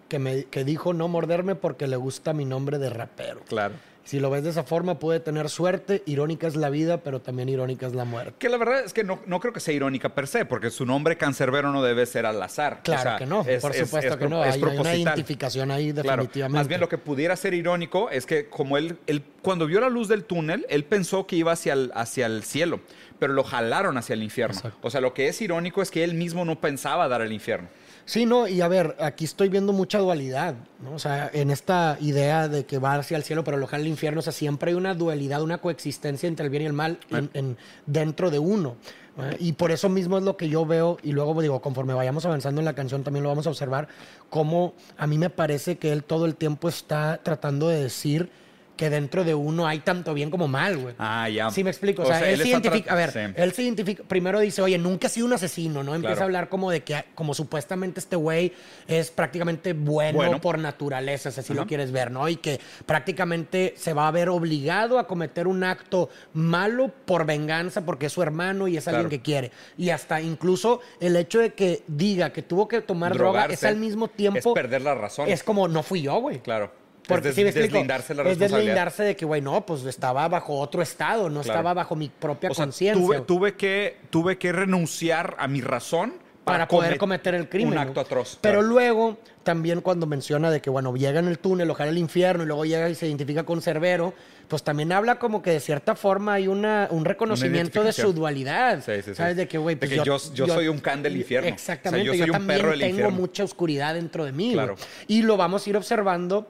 que, 0.09 0.21
me, 0.21 0.45
que 0.45 0.63
dijo 0.65 0.93
no 0.95 1.09
morderme 1.09 1.57
porque 1.57 1.89
le 1.89 1.97
gusta 1.97 2.33
mi 2.33 2.45
nombre 2.45 2.79
de 2.79 2.91
rapero. 2.91 3.41
Claro. 3.49 3.75
Si 4.07 4.21
lo 4.21 4.31
ves 4.31 4.45
de 4.45 4.51
esa 4.51 4.63
forma, 4.63 4.99
puede 5.01 5.19
tener 5.21 5.51
suerte. 5.51 6.03
Irónica 6.07 6.47
es 6.47 6.55
la 6.55 6.71
vida, 6.71 6.99
pero 7.03 7.21
también 7.21 7.49
irónica 7.49 7.87
es 7.89 7.93
la 7.95 8.05
muerte. 8.05 8.35
Que 8.39 8.49
la 8.49 8.57
verdad 8.57 8.81
es 8.85 8.93
que 8.93 9.03
no, 9.03 9.19
no 9.27 9.41
creo 9.41 9.53
que 9.53 9.59
sea 9.59 9.75
irónica 9.75 10.11
per 10.15 10.29
se, 10.29 10.45
porque 10.45 10.71
su 10.71 10.87
nombre 10.87 11.17
cancerbero 11.19 11.73
no 11.73 11.83
debe 11.83 12.07
ser 12.07 12.25
al 12.25 12.41
azar. 12.41 12.83
Claro 12.85 13.01
O 13.01 13.03
sea, 13.03 13.17
que 13.19 13.27
no, 13.27 13.41
es- 13.45 13.61
por 13.61 13.73
es- 13.73 13.79
supuesto 13.79 14.11
es 14.13 14.15
que 14.15 14.21
pro- 14.21 14.29
no. 14.29 14.45
es 14.45 14.55
Hay, 14.55 14.63
hay 14.63 14.79
una 14.79 14.95
identificación 14.95 15.71
ahí 15.73 15.93
Claro. 15.93 16.23
definitivamente. 16.23 16.57
Más 16.59 16.69
bien 16.69 16.81
lo 16.81 16.89
que 16.89 16.99
pudiera 16.99 17.35
ser 17.37 17.53
irónico 17.53 18.09
es 18.09 18.27
que 18.27 18.47
como 18.49 18.79
él, 18.79 18.97
él 19.09 19.23
cuando 19.43 19.67
vio 19.67 19.81
la 19.81 19.89
luz 19.91 20.07
del 20.07 20.23
túnel, 20.25 20.65
él 20.69 20.85
pensó 20.85 21.27
que 21.27 21.35
iba 21.37 21.51
hacia 21.53 21.73
el, 21.73 21.91
hacia 21.95 22.27
el 22.27 22.45
cielo, 22.45 22.79
pero 23.19 23.33
lo 23.33 23.43
jalaron 23.43 23.99
hacia 23.99 24.15
el 24.15 24.23
infierno. 24.23 24.55
Exacto. 24.57 24.79
O 24.83 24.91
sea, 24.91 25.01
lo 25.01 25.15
que 25.15 25.27
es 25.27 25.41
irónico 25.43 25.83
es 25.83 25.91
que 25.91 26.05
él 26.05 26.15
mismo 26.15 26.45
no 26.45 26.61
pensaba 26.61 27.09
dar 27.09 27.23
al 27.23 27.33
infierno. 27.33 27.69
Sí, 28.09 28.25
no, 28.25 28.47
y 28.47 28.61
a 28.61 28.69
ver, 28.69 28.95
aquí 29.01 29.25
estoy 29.25 29.49
viendo 29.49 29.73
mucha 29.73 29.99
dualidad, 29.99 30.55
¿no? 30.81 30.93
O 30.95 30.99
sea, 31.01 31.29
en 31.35 31.51
esta 31.51 31.99
idea 32.01 32.47
de 32.49 32.65
que 32.65 32.79
va 32.79 32.95
hacia 32.95 33.17
el 33.17 33.25
cielo, 33.25 33.43
pero 33.43 33.57
lo 33.57 33.67
jala 33.67 33.83
al 33.83 33.89
infierno, 33.89 34.21
o 34.21 34.23
sea, 34.23 34.33
siempre 34.33 34.71
hay 34.71 34.77
una 34.77 34.95
dualidad, 34.95 35.43
una 35.43 35.59
coexistencia 35.59 36.29
entre 36.29 36.45
el 36.45 36.51
bien 36.51 36.63
y 36.63 36.67
el 36.67 36.73
mal 36.73 36.99
en- 37.11 37.31
en- 37.35 37.57
dentro 37.87 38.31
de 38.31 38.39
uno. 38.39 38.77
¿eh? 39.19 39.37
Y 39.41 39.53
por 39.55 39.73
eso 39.73 39.89
mismo 39.89 40.19
es 40.19 40.23
lo 40.23 40.37
que 40.37 40.49
yo 40.49 40.65
veo, 40.65 40.99
y 41.03 41.11
luego 41.11 41.43
digo, 41.43 41.61
conforme 41.61 41.95
vayamos 41.95 42.25
avanzando 42.25 42.61
en 42.61 42.65
la 42.65 42.75
canción 42.75 43.03
también 43.03 43.25
lo 43.25 43.29
vamos 43.31 43.49
a 43.49 43.51
observar, 43.51 43.89
cómo 44.31 44.75
a 44.97 45.09
mí 45.09 45.19
me 45.19 45.29
parece 45.31 45.77
que 45.77 45.91
él 45.91 46.05
todo 46.05 46.27
el 46.27 46.37
tiempo 46.37 46.69
está 46.69 47.19
tratando 47.25 47.67
de 47.69 47.83
decir 47.83 48.31
que 48.77 48.91
dentro 48.91 49.25
de 49.25 49.35
uno 49.35 49.67
hay 49.67 49.79
tanto 49.81 50.13
bien 50.15 50.31
como 50.31 50.49
mal, 50.49 50.77
güey. 50.77 50.95
Ah, 50.99 51.29
ya. 51.29 51.51
Sí, 51.51 51.65
me 51.65 51.71
explico. 51.71 52.03
O, 52.03 52.05
O 52.05 52.09
sea, 52.09 52.19
sea, 52.21 52.31
él, 52.31 52.41
se 52.41 52.49
identifica. 52.49 52.93
A 52.93 52.97
ver, 52.97 53.11
sí. 53.13 53.21
él 53.35 53.53
se 53.53 53.63
identifica. 53.63 54.03
Primero 54.05 54.39
dice, 54.41 54.61
oye, 54.63 54.79
nunca 54.79 55.07
he 55.07 55.11
sido 55.11 55.27
un 55.27 55.33
asesino, 55.33 55.83
¿no? 55.83 55.95
Empieza 55.95 56.15
Claro. 56.15 56.23
a 56.23 56.25
hablar 56.27 56.49
como 56.49 56.71
de 56.71 56.83
que, 56.85 57.05
como 57.15 57.35
supuestamente 57.35 58.01
este 58.01 58.17
güey 58.17 58.53
es 58.87 59.11
prácticamente 59.11 59.73
bueno, 59.73 60.19
Bueno. 60.19 60.41
por 60.41 60.59
naturaleza, 60.59 61.31
si 61.31 61.41
así 61.41 61.55
lo 61.55 61.67
quieres 61.67 61.91
ver, 61.93 62.11
¿no? 62.11 62.29
Y 62.29 62.37
que 62.37 62.61
prácticamente 62.85 63.75
se 63.77 63.93
va 63.93 64.09
a 64.09 64.11
ver 64.11 64.29
obligado 64.29 64.99
a 64.99 65.07
cometer 65.07 65.47
un 65.47 65.65
acto 65.65 66.09
malo 66.33 66.91
por 67.05 67.27
venganza 67.27 67.85
porque 67.85 68.07
es 68.07 68.13
su 68.13 68.23
hermano 68.23 68.69
y 68.69 68.77
es 68.77 68.89
alguien 68.89 69.09
que 69.09 69.21
quiere. 69.21 69.53
Y 69.77 69.91
hasta 69.91 70.21
incluso 70.21 70.81
el 71.01 71.17
hecho 71.17 71.39
de 71.41 71.55
que 71.55 71.83
diga 71.87 72.31
que 72.33 72.43
tuvo 72.43 72.69
que 72.69 72.81
tomar 72.81 73.15
droga 73.15 73.47
es 73.47 73.65
al 73.65 73.77
mismo 73.77 74.09
tiempo. 74.09 74.39
Es 74.39 74.47
perder 74.55 74.83
la 74.83 74.95
razón. 74.95 75.29
Es 75.29 75.43
como, 75.43 75.69
no 75.69 75.83
fui 75.83 76.03
yo, 76.03 76.17
güey. 76.21 76.41
Claro. 76.41 76.71
Porque 77.07 77.29
es 77.31 77.37
me 77.37 77.43
explico. 77.45 77.67
deslindarse 77.75 78.15
la 78.15 78.23
es 78.25 78.39
deslindarse 78.39 79.03
de 79.05 79.17
que, 79.17 79.25
güey, 79.25 79.41
no, 79.41 79.65
pues 79.65 79.85
estaba 79.85 80.27
bajo 80.29 80.59
otro 80.59 80.83
estado, 80.83 81.29
no 81.31 81.41
Claro. 81.43 81.59
estaba 81.59 81.75
bajo 81.75 81.95
mi 81.97 82.09
propia 82.09 82.51
O 82.51 82.55
sea, 82.55 82.65
conciencia. 82.65 83.01
tuve, 83.05 83.21
tuve, 83.21 83.55
que, 83.55 83.97
tuve 84.11 84.39
que 84.39 84.53
renunciar 84.53 85.37
a 85.39 85.47
mi 85.49 85.61
razón 85.61 86.15
para 86.45 86.69
poder 86.69 86.93
comet- 86.95 86.99
cometer 86.99 87.35
el 87.35 87.49
crimen. 87.49 87.73
Un 87.73 87.79
acto 87.79 88.01
atroz. 88.01 88.39
Pero 88.41 88.59
claro. 88.61 88.69
luego, 88.69 89.19
también 89.43 89.81
cuando 89.81 90.07
menciona 90.07 90.49
de 90.51 90.61
que, 90.61 90.71
bueno, 90.71 90.95
llega 90.95 91.19
en 91.19 91.27
el 91.27 91.39
túnel, 91.41 91.69
ojalá 91.71 91.91
el 91.91 91.99
infierno, 91.99 92.45
y 92.45 92.47
luego 92.47 92.65
llega 92.65 92.89
y 92.89 92.95
se 92.95 93.07
identifica 93.09 93.43
con 93.45 93.61
Cerbero, 93.63 94.15
pues 94.47 94.63
también 94.63 94.93
habla 94.93 95.19
como 95.19 95.43
que 95.43 95.51
de 95.51 95.59
cierta 95.59 95.97
forma 95.97 96.35
hay 96.35 96.47
una, 96.47 96.87
un 96.93 97.05
reconocimiento 97.05 97.83
de 97.83 97.93
su 97.93 98.13
dualidad. 98.13 98.81
Sí, 98.85 98.93
sí, 98.97 99.03
sí. 99.07 99.15
¿Sabes? 99.17 99.37
De 99.37 99.49
que, 99.49 99.59
güey, 99.59 99.75
De 99.75 99.81
pues 99.89 99.91
que 99.91 99.97
yo- 100.07 100.19
yo 100.35 100.47
soy 100.47 100.69
un 100.69 100.79
can 100.79 101.03
del 101.03 101.17
infierno. 101.17 101.49
Exactamente. 101.49 102.11
O 102.11 102.13
sea, 102.13 102.19
yo 102.19 102.25
soy 102.25 102.31
un 102.31 102.37
también 102.39 102.59
perro 102.61 102.71
del 102.71 102.79
tengo 102.81 102.91
infierno. 102.93 103.17
mucha 103.17 103.43
oscuridad 103.43 103.95
dentro 103.95 104.25
de 104.25 104.31
mí. 104.31 104.53
Claro. 104.53 104.77
Y 105.09 105.23
lo 105.23 105.37
vamos 105.37 105.67
a 105.67 105.71
ir 105.71 105.77
observando 105.77 106.49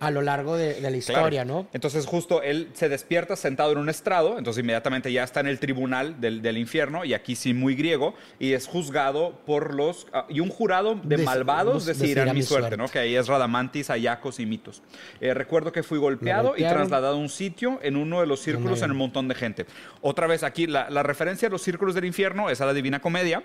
a 0.00 0.10
lo 0.10 0.22
largo 0.22 0.56
de, 0.56 0.74
de 0.74 0.80
la 0.80 0.88
Claro. 0.88 0.96
historia, 0.98 1.44
¿no? 1.44 1.66
Entonces 1.72 2.06
justo 2.06 2.42
él 2.42 2.68
se 2.72 2.88
despierta 2.88 3.36
sentado 3.36 3.72
en 3.72 3.78
un 3.78 3.88
estrado, 3.88 4.38
entonces 4.38 4.62
inmediatamente 4.62 5.12
ya 5.12 5.24
está 5.24 5.40
en 5.40 5.46
el 5.48 5.58
tribunal 5.58 6.20
del, 6.20 6.42
del 6.42 6.58
infierno, 6.58 7.04
y 7.04 7.14
aquí 7.14 7.36
sí 7.36 7.54
muy 7.54 7.74
griego, 7.74 8.14
y 8.38 8.52
es 8.52 8.66
juzgado 8.66 9.40
por 9.46 9.74
los... 9.74 10.06
ah, 10.12 10.26
y 10.28 10.40
un 10.40 10.48
jurado 10.48 10.94
de 11.02 11.18
Dec- 11.18 11.24
malvados 11.24 11.74
los- 11.74 11.86
decidirán 11.86 12.34
mi 12.34 12.42
suerte, 12.42 12.68
suerte. 12.68 12.76
¿no? 12.76 12.88
Que 12.88 12.98
ahí 13.00 13.16
es 13.16 13.26
Radamantis, 13.28 13.90
Ayacos 13.90 14.40
y 14.40 14.46
Mitos. 14.46 14.82
Eh, 15.20 15.34
recuerdo 15.34 15.72
que 15.72 15.82
fui 15.82 15.98
golpeado 15.98 16.54
y 16.56 16.60
trasladado 16.62 17.16
a 17.16 17.18
un 17.18 17.28
sitio 17.28 17.78
en 17.82 17.96
uno 17.96 18.20
de 18.20 18.26
los 18.26 18.40
círculos 18.40 18.82
en 18.82 18.90
un 18.90 18.96
montón 18.96 19.28
de 19.28 19.34
gente. 19.34 19.66
Otra 20.00 20.26
vez 20.26 20.42
aquí, 20.42 20.66
la, 20.66 20.88
la 20.90 21.02
referencia 21.02 21.48
a 21.48 21.50
los 21.50 21.62
círculos 21.62 21.94
del 21.94 22.04
infierno 22.04 22.50
es 22.50 22.60
a 22.60 22.66
la 22.66 22.72
Divina 22.74 23.00
Comedia, 23.00 23.42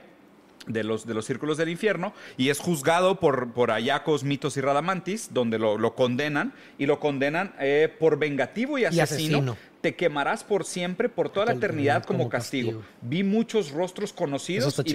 de 0.67 0.83
los, 0.83 1.05
de 1.05 1.13
los 1.13 1.25
círculos 1.25 1.57
del 1.57 1.69
infierno 1.69 2.13
y 2.37 2.49
es 2.49 2.59
juzgado 2.59 3.19
por, 3.19 3.53
por 3.53 3.71
Ayacos, 3.71 4.23
Mitos 4.23 4.57
y 4.57 4.61
Radamantis, 4.61 5.33
donde 5.33 5.59
lo, 5.59 5.77
lo 5.77 5.95
condenan 5.95 6.53
y 6.77 6.85
lo 6.85 6.99
condenan 6.99 7.53
eh, 7.59 7.93
por 7.99 8.17
vengativo 8.19 8.77
y 8.77 8.85
asesino. 8.85 9.37
asesino. 9.37 9.70
Te 9.81 9.95
quemarás 9.95 10.43
por 10.43 10.63
siempre, 10.63 11.09
por 11.09 11.29
toda 11.29 11.47
la 11.47 11.53
eternidad 11.53 12.03
como, 12.03 12.19
como 12.19 12.29
castigo. 12.29 12.71
castigo. 12.81 12.91
Vi 13.01 13.23
muchos 13.23 13.71
rostros 13.71 14.13
conocidos 14.13 14.79
y 14.85 14.93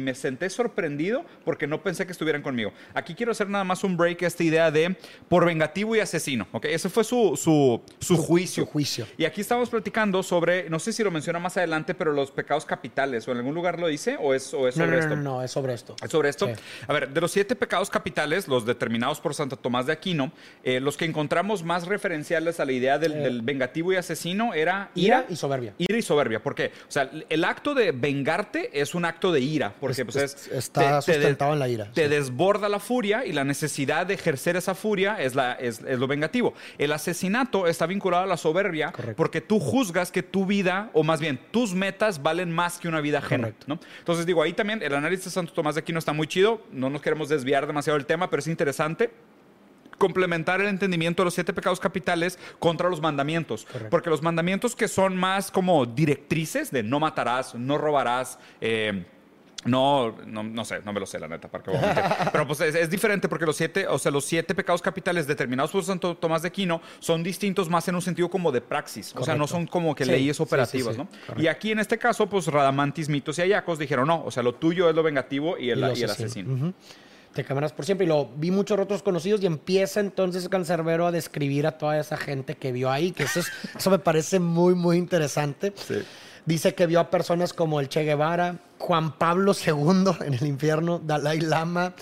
me, 0.00 0.10
y 0.10 0.14
senté 0.14 0.50
sorprendido 0.50 1.24
porque 1.44 1.66
no 1.68 1.82
pensé 1.82 2.04
que 2.04 2.12
estuvieran 2.12 2.42
conmigo. 2.42 2.72
Aquí 2.94 3.14
quiero 3.14 3.30
hacer 3.30 3.48
nada 3.48 3.62
más 3.62 3.84
un 3.84 3.96
break 3.96 4.22
a 4.24 4.26
esta 4.26 4.42
idea 4.42 4.70
de 4.72 4.96
por 5.28 5.46
vengativo 5.46 5.94
y 5.94 6.00
asesino. 6.00 6.48
¿ok? 6.50 6.64
Ese 6.64 6.88
fue 6.88 7.04
su, 7.04 7.36
su, 7.36 7.80
su 8.00 8.16
juicio. 8.16 8.64
su 8.64 8.70
juicio. 8.70 9.06
Y 9.16 9.24
aquí 9.24 9.40
estamos 9.40 9.70
platicando 9.70 10.22
sobre, 10.24 10.68
no 10.68 10.80
sé 10.80 10.92
si 10.92 11.04
lo 11.04 11.12
menciona 11.12 11.38
más 11.38 11.56
adelante, 11.56 11.94
pero 11.94 12.12
los 12.12 12.32
pecados 12.32 12.64
capitales, 12.64 13.28
o 13.28 13.32
en 13.32 13.38
algún 13.38 13.54
lugar 13.54 13.78
lo 13.78 13.86
dice, 13.86 14.16
o 14.20 14.34
es, 14.34 14.52
o 14.52 14.66
es 14.66 14.76
No, 14.76 14.84
sobre 14.84 14.96
no, 14.96 15.02
esto. 15.02 15.16
no, 15.16 15.22
no, 15.22 15.42
es 15.42 15.50
sobre 15.52 15.74
esto. 15.74 15.94
¿Es 16.02 16.10
sobre 16.10 16.28
esto? 16.28 16.48
Sí. 16.48 16.54
A 16.88 16.92
ver, 16.92 17.10
de 17.10 17.20
los 17.20 17.30
siete 17.30 17.54
pecados 17.54 17.88
capitales, 17.88 18.48
los 18.48 18.66
determinados 18.66 19.20
por 19.20 19.32
Santo 19.32 19.56
Tomás 19.56 19.86
de 19.86 19.92
Aquino, 19.92 20.32
eh, 20.64 20.80
los 20.80 20.96
que 20.96 21.04
encontramos 21.04 21.62
más 21.62 21.86
referenciales 21.86 22.58
a 22.58 22.64
la 22.64 22.72
idea 22.72 22.98
del, 22.98 23.12
del 23.22 23.42
vengativo 23.42 23.92
y 23.92 23.96
asesino 23.96 24.23
asesino 24.24 24.54
era 24.54 24.90
ira, 24.94 25.26
y 25.28 25.36
soberbia. 25.36 25.74
Ira 25.78 25.98
y 25.98 26.02
soberbia. 26.02 26.42
¿Por 26.42 26.54
qué? 26.54 26.72
O 26.88 26.90
sea, 26.90 27.10
el 27.28 27.44
acto 27.44 27.74
de 27.74 27.92
vengarte 27.92 28.80
es 28.80 28.94
un 28.94 29.04
acto 29.04 29.32
de 29.32 29.40
ira. 29.40 29.74
Porque 29.78 30.04
pues, 30.04 30.16
es, 30.16 30.48
está 30.48 31.02
sustentado 31.02 31.52
en 31.52 31.58
la 31.58 31.68
ira. 31.68 31.90
Te 31.92 32.08
desborda 32.08 32.68
la 32.68 32.78
furia 32.78 33.24
y 33.24 33.32
la 33.32 33.44
necesidad 33.44 34.06
de 34.06 34.14
ejercer 34.14 34.56
esa 34.56 34.74
furia 34.74 35.16
es, 35.20 35.34
la, 35.34 35.52
es, 35.52 35.82
lo 35.82 36.06
vengativo. 36.06 36.54
El 36.78 36.92
asesinato 36.92 37.66
está 37.66 37.86
vinculado 37.86 38.24
a 38.24 38.26
la 38.26 38.36
soberbia 38.36 38.92
porque 39.16 39.40
tú 39.40 39.60
juzgas 39.60 40.10
que 40.10 40.22
tu 40.22 40.46
vida, 40.46 40.90
o 40.92 41.02
más 41.02 41.20
bien 41.20 41.38
tus 41.50 41.74
metas, 41.74 42.22
valen 42.22 42.50
más 42.50 42.78
que 42.78 42.88
una 42.88 43.00
vida 43.00 43.18
ajena. 43.18 43.52
¿no? 43.66 43.78
Entonces 43.98 44.26
digo, 44.26 44.42
ahí 44.42 44.52
también 44.52 44.82
el 44.82 44.94
análisis 44.94 45.26
de 45.26 45.30
Santo 45.30 45.52
Tomás 45.52 45.74
de 45.74 45.80
Aquino 45.80 45.98
está 45.98 46.12
muy 46.12 46.26
chido. 46.26 46.62
No 46.72 46.88
nos 46.88 47.02
queremos 47.02 47.28
desviar 47.28 47.66
demasiado 47.66 47.98
del 47.98 48.06
tema, 48.06 48.30
pero 48.30 48.40
es 48.40 48.46
interesante 48.46 49.10
complementar 49.98 50.60
el 50.60 50.68
entendimiento 50.68 51.22
de 51.22 51.26
los 51.26 51.34
siete 51.34 51.52
pecados 51.52 51.80
capitales 51.80 52.38
contra 52.58 52.88
los 52.88 53.00
mandamientos. 53.00 53.66
Porque 53.90 54.10
los 54.10 54.22
mandamientos 54.22 54.76
que 54.76 54.88
son 54.88 55.16
más 55.16 55.50
como 55.50 55.86
directrices 55.86 56.70
de 56.70 56.82
no 56.82 57.00
matarás, 57.00 57.54
no 57.54 57.78
robarás, 57.78 58.38
eh, 58.60 59.04
no, 59.64 60.14
no, 60.26 60.64
sé, 60.64 60.80
no 60.84 60.92
me 60.92 61.00
lo 61.00 61.06
sé 61.06 61.18
la 61.18 61.28
neta, 61.28 61.48
para 61.48 61.64
pero 62.32 62.46
pues 62.46 62.60
es, 62.60 62.90
diferente 62.90 63.28
porque 63.28 63.46
los 63.46 63.56
siete, 63.56 63.86
o 63.86 63.98
sea, 63.98 64.12
los 64.12 64.24
siete 64.24 64.54
pecados 64.54 64.82
capitales 64.82 65.26
determinados 65.26 65.70
por 65.70 65.82
Santo 65.82 66.16
Tomás 66.16 66.42
de 66.42 66.48
Aquino 66.48 66.82
son 66.98 67.22
distintos 67.22 67.70
más 67.70 67.88
en 67.88 67.94
un 67.94 68.02
sentido 68.02 68.28
como 68.28 68.52
de 68.52 68.60
praxis, 68.60 69.14
o 69.16 69.24
sea, 69.24 69.34
no 69.34 69.46
son 69.46 69.66
como 69.66 69.94
que 69.94 70.04
leyes 70.04 70.38
operativas, 70.40 70.98
¿no? 70.98 71.08
Y 71.36 71.46
aquí 71.46 71.72
en 71.72 71.78
este 71.78 71.98
caso, 71.98 72.28
pues 72.28 72.46
Radamantis, 72.46 73.08
Mitos 73.08 73.38
y 73.38 73.42
Ayacos 73.42 73.78
dijeron, 73.78 74.06
no, 74.06 74.22
o 74.24 74.30
sea, 74.30 74.42
lo 74.42 74.54
tuyo 74.54 74.88
es 74.90 74.94
lo 74.94 75.02
vengativo 75.02 75.56
y 75.58 75.70
el, 75.70 75.82
asesino 75.82 76.74
te 77.34 77.44
cámaras 77.44 77.72
por 77.72 77.84
siempre. 77.84 78.06
Y 78.06 78.08
lo 78.08 78.30
vi 78.36 78.50
muchos 78.50 78.78
otros 78.78 79.02
conocidos 79.02 79.42
y 79.42 79.46
empieza 79.46 80.00
entonces 80.00 80.48
Cancerbero 80.48 81.06
a 81.06 81.12
describir 81.12 81.66
a 81.66 81.76
toda 81.76 81.98
esa 81.98 82.16
gente 82.16 82.54
que 82.54 82.72
vio 82.72 82.90
ahí, 82.90 83.12
que 83.12 83.24
eso, 83.24 83.40
eso 83.76 83.90
me 83.90 83.98
parece 83.98 84.40
muy, 84.40 84.74
muy 84.74 84.96
interesante. 84.96 85.74
Dice 86.46 86.74
que 86.74 86.86
vio 86.86 87.00
a 87.00 87.10
personas 87.10 87.52
como 87.52 87.80
el 87.80 87.88
Che 87.88 88.04
Guevara, 88.04 88.56
Juan 88.78 89.18
Pablo 89.18 89.52
II 89.54 90.04
en 90.26 90.34
el 90.34 90.46
infierno, 90.46 90.98
Dalai 90.98 91.40
Lama, 91.40 91.94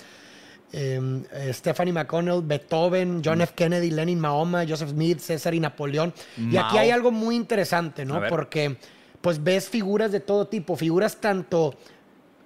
em, 0.72 1.24
eh, 1.32 1.52
Stephanie 1.52 1.92
McConnell, 1.92 2.42
Beethoven, 2.42 3.22
John 3.24 3.40
F. 3.40 3.54
Kennedy, 3.54 3.90
Lenin 3.90 4.20
Mahoma, 4.20 4.64
Joseph 4.68 4.90
Smith, 4.90 5.18
César 5.20 5.54
y 5.54 5.60
Napoleón. 5.60 6.12
Y 6.36 6.56
aquí 6.56 6.78
hay 6.78 6.90
algo 6.90 7.10
muy 7.10 7.36
interesante, 7.36 8.04
¿no? 8.04 8.20
Porque 8.28 8.76
pues 9.20 9.42
ves 9.42 9.68
figuras 9.68 10.10
de 10.10 10.18
todo 10.18 10.48
tipo, 10.48 10.76
figuras 10.76 11.20
tanto 11.20 11.76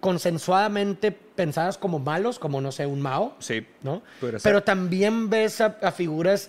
consensuadamente 0.01 1.13
pensadas 1.13 1.79
como 1.79 1.99
malos, 1.99 2.39
como 2.39 2.61
no 2.61 2.73
sé, 2.73 2.87
un 2.87 3.01
Mao. 3.01 3.35
Sí. 3.39 3.67
¿no? 3.83 4.03
Pero 4.43 4.63
también 4.63 5.31
ves 5.31 5.61
a, 5.61 5.93
figuras 5.93 6.47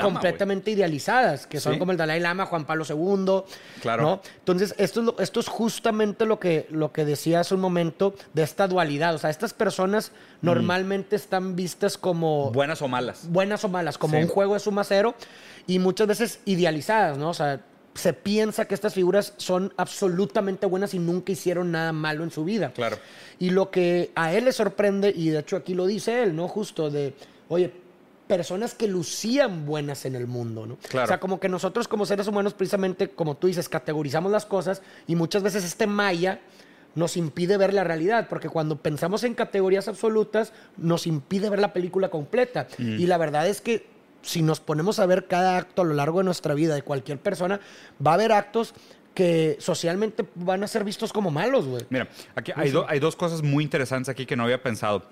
completamente 0.00 0.70
idealizadas, 0.70 1.46
que 1.46 1.58
son 1.60 1.78
como 1.78 1.92
el 1.92 1.98
Dalai 1.98 2.20
Lama, 2.20 2.46
Juan 2.46 2.64
Pablo 2.64 2.84
II. 2.88 3.42
Claro. 3.80 4.02
¿no? 4.02 4.20
Entonces, 4.38 4.74
esto 4.78 5.02
es, 5.02 5.24
esto 5.24 5.40
es 5.40 5.48
justamente 5.48 6.26
lo 6.26 6.38
que, 6.38 6.66
lo 6.70 6.92
que 6.92 7.04
decía 7.04 7.40
hace 7.40 7.54
un 7.54 7.60
momento 7.60 8.14
de 8.34 8.42
esta 8.42 8.68
dualidad. 8.68 9.14
O 9.14 9.18
sea, 9.18 9.30
estas 9.30 9.52
personas 9.52 10.12
mm. 10.40 10.46
normalmente 10.46 11.16
están 11.16 11.56
vistas 11.56 11.98
como. 11.98 12.50
Buenas 12.52 12.82
o 12.82 12.88
malas. 12.88 13.28
Buenas 13.28 13.64
o 13.64 13.68
malas, 13.68 13.98
como 13.98 14.18
un 14.18 14.28
juego 14.28 14.54
de 14.54 14.60
suma 14.60 14.84
cero 14.84 15.14
y 15.66 15.78
muchas 15.78 16.06
veces 16.06 16.40
idealizadas, 16.44 17.18
¿no? 17.18 17.30
O 17.30 17.34
sea, 17.34 17.60
se 17.96 18.12
piensa 18.12 18.66
que 18.66 18.74
estas 18.74 18.94
figuras 18.94 19.34
son 19.36 19.72
absolutamente 19.76 20.66
buenas 20.66 20.94
y 20.94 20.98
nunca 20.98 21.32
hicieron 21.32 21.72
nada 21.72 21.92
malo 21.92 22.24
en 22.24 22.30
su 22.30 22.44
vida. 22.44 22.72
Claro. 22.72 22.98
Y 23.38 23.50
lo 23.50 23.70
que 23.70 24.10
a 24.14 24.32
él 24.32 24.44
le 24.44 24.52
sorprende, 24.52 25.12
y 25.14 25.30
de 25.30 25.40
hecho 25.40 25.56
aquí 25.56 25.74
lo 25.74 25.86
dice 25.86 26.22
él, 26.22 26.36
¿no? 26.36 26.48
Justo 26.48 26.90
de, 26.90 27.14
oye, 27.48 27.72
personas 28.26 28.74
que 28.74 28.88
lucían 28.88 29.66
buenas 29.66 30.04
en 30.04 30.14
el 30.16 30.26
mundo, 30.26 30.66
¿no? 30.66 30.76
Claro. 30.88 31.04
O 31.04 31.08
sea, 31.08 31.20
como 31.20 31.40
que 31.40 31.48
nosotros 31.48 31.88
como 31.88 32.06
seres 32.06 32.26
humanos, 32.26 32.54
precisamente, 32.54 33.08
como 33.10 33.36
tú 33.36 33.46
dices, 33.46 33.68
categorizamos 33.68 34.32
las 34.32 34.46
cosas 34.46 34.82
y 35.06 35.16
muchas 35.16 35.42
veces 35.42 35.64
este 35.64 35.86
maya 35.86 36.40
nos 36.94 37.16
impide 37.16 37.58
ver 37.58 37.74
la 37.74 37.84
realidad, 37.84 38.26
porque 38.28 38.48
cuando 38.48 38.76
pensamos 38.76 39.22
en 39.22 39.34
categorías 39.34 39.86
absolutas, 39.86 40.52
nos 40.78 41.06
impide 41.06 41.50
ver 41.50 41.60
la 41.60 41.72
película 41.72 42.08
completa. 42.08 42.68
Mm. 42.78 42.98
Y 42.98 43.06
la 43.06 43.18
verdad 43.18 43.46
es 43.46 43.60
que 43.60 43.95
si 44.26 44.42
nos 44.42 44.60
ponemos 44.60 44.98
a 44.98 45.06
ver 45.06 45.26
cada 45.26 45.56
acto 45.56 45.82
a 45.82 45.84
lo 45.84 45.94
largo 45.94 46.18
de 46.18 46.24
nuestra 46.24 46.54
vida 46.54 46.74
de 46.74 46.82
cualquier 46.82 47.18
persona, 47.18 47.60
va 48.04 48.12
a 48.12 48.14
haber 48.14 48.32
actos 48.32 48.74
que 49.14 49.56
socialmente 49.60 50.26
van 50.34 50.62
a 50.62 50.66
ser 50.66 50.84
vistos 50.84 51.12
como 51.12 51.30
malos, 51.30 51.66
güey. 51.66 51.86
Mira, 51.88 52.08
aquí 52.34 52.52
hay, 52.54 52.72
hay 52.86 52.98
dos 52.98 53.16
cosas 53.16 53.42
muy 53.42 53.64
interesantes 53.64 54.10
aquí 54.10 54.26
que 54.26 54.36
no 54.36 54.44
había 54.44 54.62
pensado. 54.62 55.04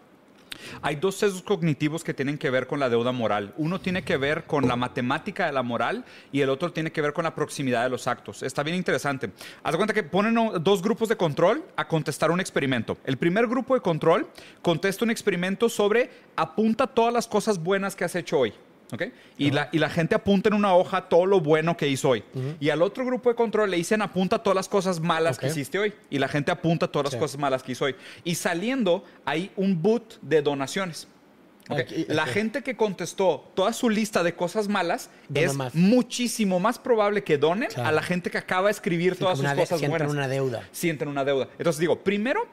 Hay 0.83 0.97
dos 0.97 1.17
sesgos 1.17 1.43
cognitivos 1.43 2.05
que 2.05 2.15
tienen 2.15 2.39
que 2.39 2.51
ver 2.51 2.67
con 2.67 2.81
la 2.81 2.89
deuda 2.89 3.13
moral. 3.13 3.55
Uno 3.57 3.81
tiene 3.81 4.03
que 4.03 4.17
ver 4.17 4.45
con 4.45 4.69
la 4.69 4.77
matemática 4.77 5.47
de 5.47 5.53
la 5.53 5.63
moral 5.63 6.05
y 6.33 6.41
el 6.41 6.51
otro 6.51 6.73
tiene 6.73 6.93
que 6.93 7.01
ver 7.01 7.13
con 7.13 7.25
la 7.25 7.35
proximidad 7.35 7.83
de 7.85 7.91
los 7.91 8.07
actos. 8.07 8.43
Está 8.43 8.63
bien 8.63 8.77
interesante. 8.77 9.31
Haz 9.63 9.73
de 9.73 9.79
cuenta 9.79 9.95
que 9.95 10.03
ponen 10.03 10.37
dos 10.63 10.83
grupos 10.83 11.09
de 11.09 11.17
control 11.17 11.65
a 11.77 11.89
contestar 11.89 12.31
un 12.31 12.41
experimento. 12.41 12.99
El 13.05 13.17
primer 13.17 13.47
grupo 13.47 13.75
de 13.75 13.81
control 13.81 14.29
contesta 14.63 15.05
un 15.05 15.11
experimento 15.11 15.69
sobre 15.69 16.11
apunta 16.37 16.87
todas 16.87 17.13
las 17.13 17.27
cosas 17.27 17.63
buenas 17.63 17.97
que 17.97 18.05
has 18.05 18.15
hecho 18.15 18.39
hoy. 18.39 18.53
Y, 19.39 19.51
la, 19.51 19.69
y 19.73 19.79
la 19.79 19.91
gente 19.91 20.15
apunta 20.15 20.49
en 20.49 20.55
una 20.55 20.75
hoja 20.75 21.09
todo 21.09 21.27
lo 21.27 21.41
bueno 21.41 21.77
que 21.77 21.89
hizo 21.89 22.11
hoy. 22.11 22.25
Y 22.61 22.71
al 22.71 22.83
otro 22.83 23.05
grupo 23.05 23.29
de 23.29 23.35
control 23.35 23.71
le 23.71 23.77
dicen 23.77 24.03
apunta 24.03 24.39
todas 24.43 24.55
las 24.55 24.69
cosas 24.69 25.01
malas 25.01 25.39
que 25.39 25.49
hiciste 25.49 25.79
hoy. 25.79 25.93
Y 26.11 26.19
la 26.19 26.29
gente 26.29 26.51
apunta 26.51 26.89
todas 26.89 27.13
las 27.13 27.21
cosas 27.21 27.39
malas 27.39 27.63
que 27.63 27.73
hizo 27.73 27.87
hoy. 27.87 27.97
Y 28.23 28.35
saliendo 28.35 29.05
hay 29.25 29.51
un 29.57 29.81
boot 29.81 30.19
de 30.23 30.43
donaciones. 30.43 31.09
la 32.09 32.27
gente 32.27 32.63
que 32.63 32.77
contestó 32.77 33.51
toda 33.55 33.73
su 33.73 33.89
lista 33.89 34.23
de 34.23 34.35
cosas 34.35 34.69
malas 34.69 35.11
es 35.33 35.55
muchísimo 35.75 36.61
más 36.61 36.79
probable 36.79 37.25
que 37.25 37.39
donen 37.39 37.69
a 37.77 37.91
la 37.91 38.03
gente 38.03 38.31
que 38.31 38.39
acaba 38.39 38.67
de 38.67 38.73
escribir 38.73 39.17
todas 39.17 39.39
sus 39.39 39.49
cosas 39.49 39.81
buenas. 39.81 40.09
Sienten 40.09 40.11
una 40.11 40.29
deuda. 40.29 40.69
Sienten 40.73 41.09
una 41.09 41.25
deuda. 41.25 41.49
Entonces 41.59 41.81
digo, 41.81 41.99
primero, 42.01 42.47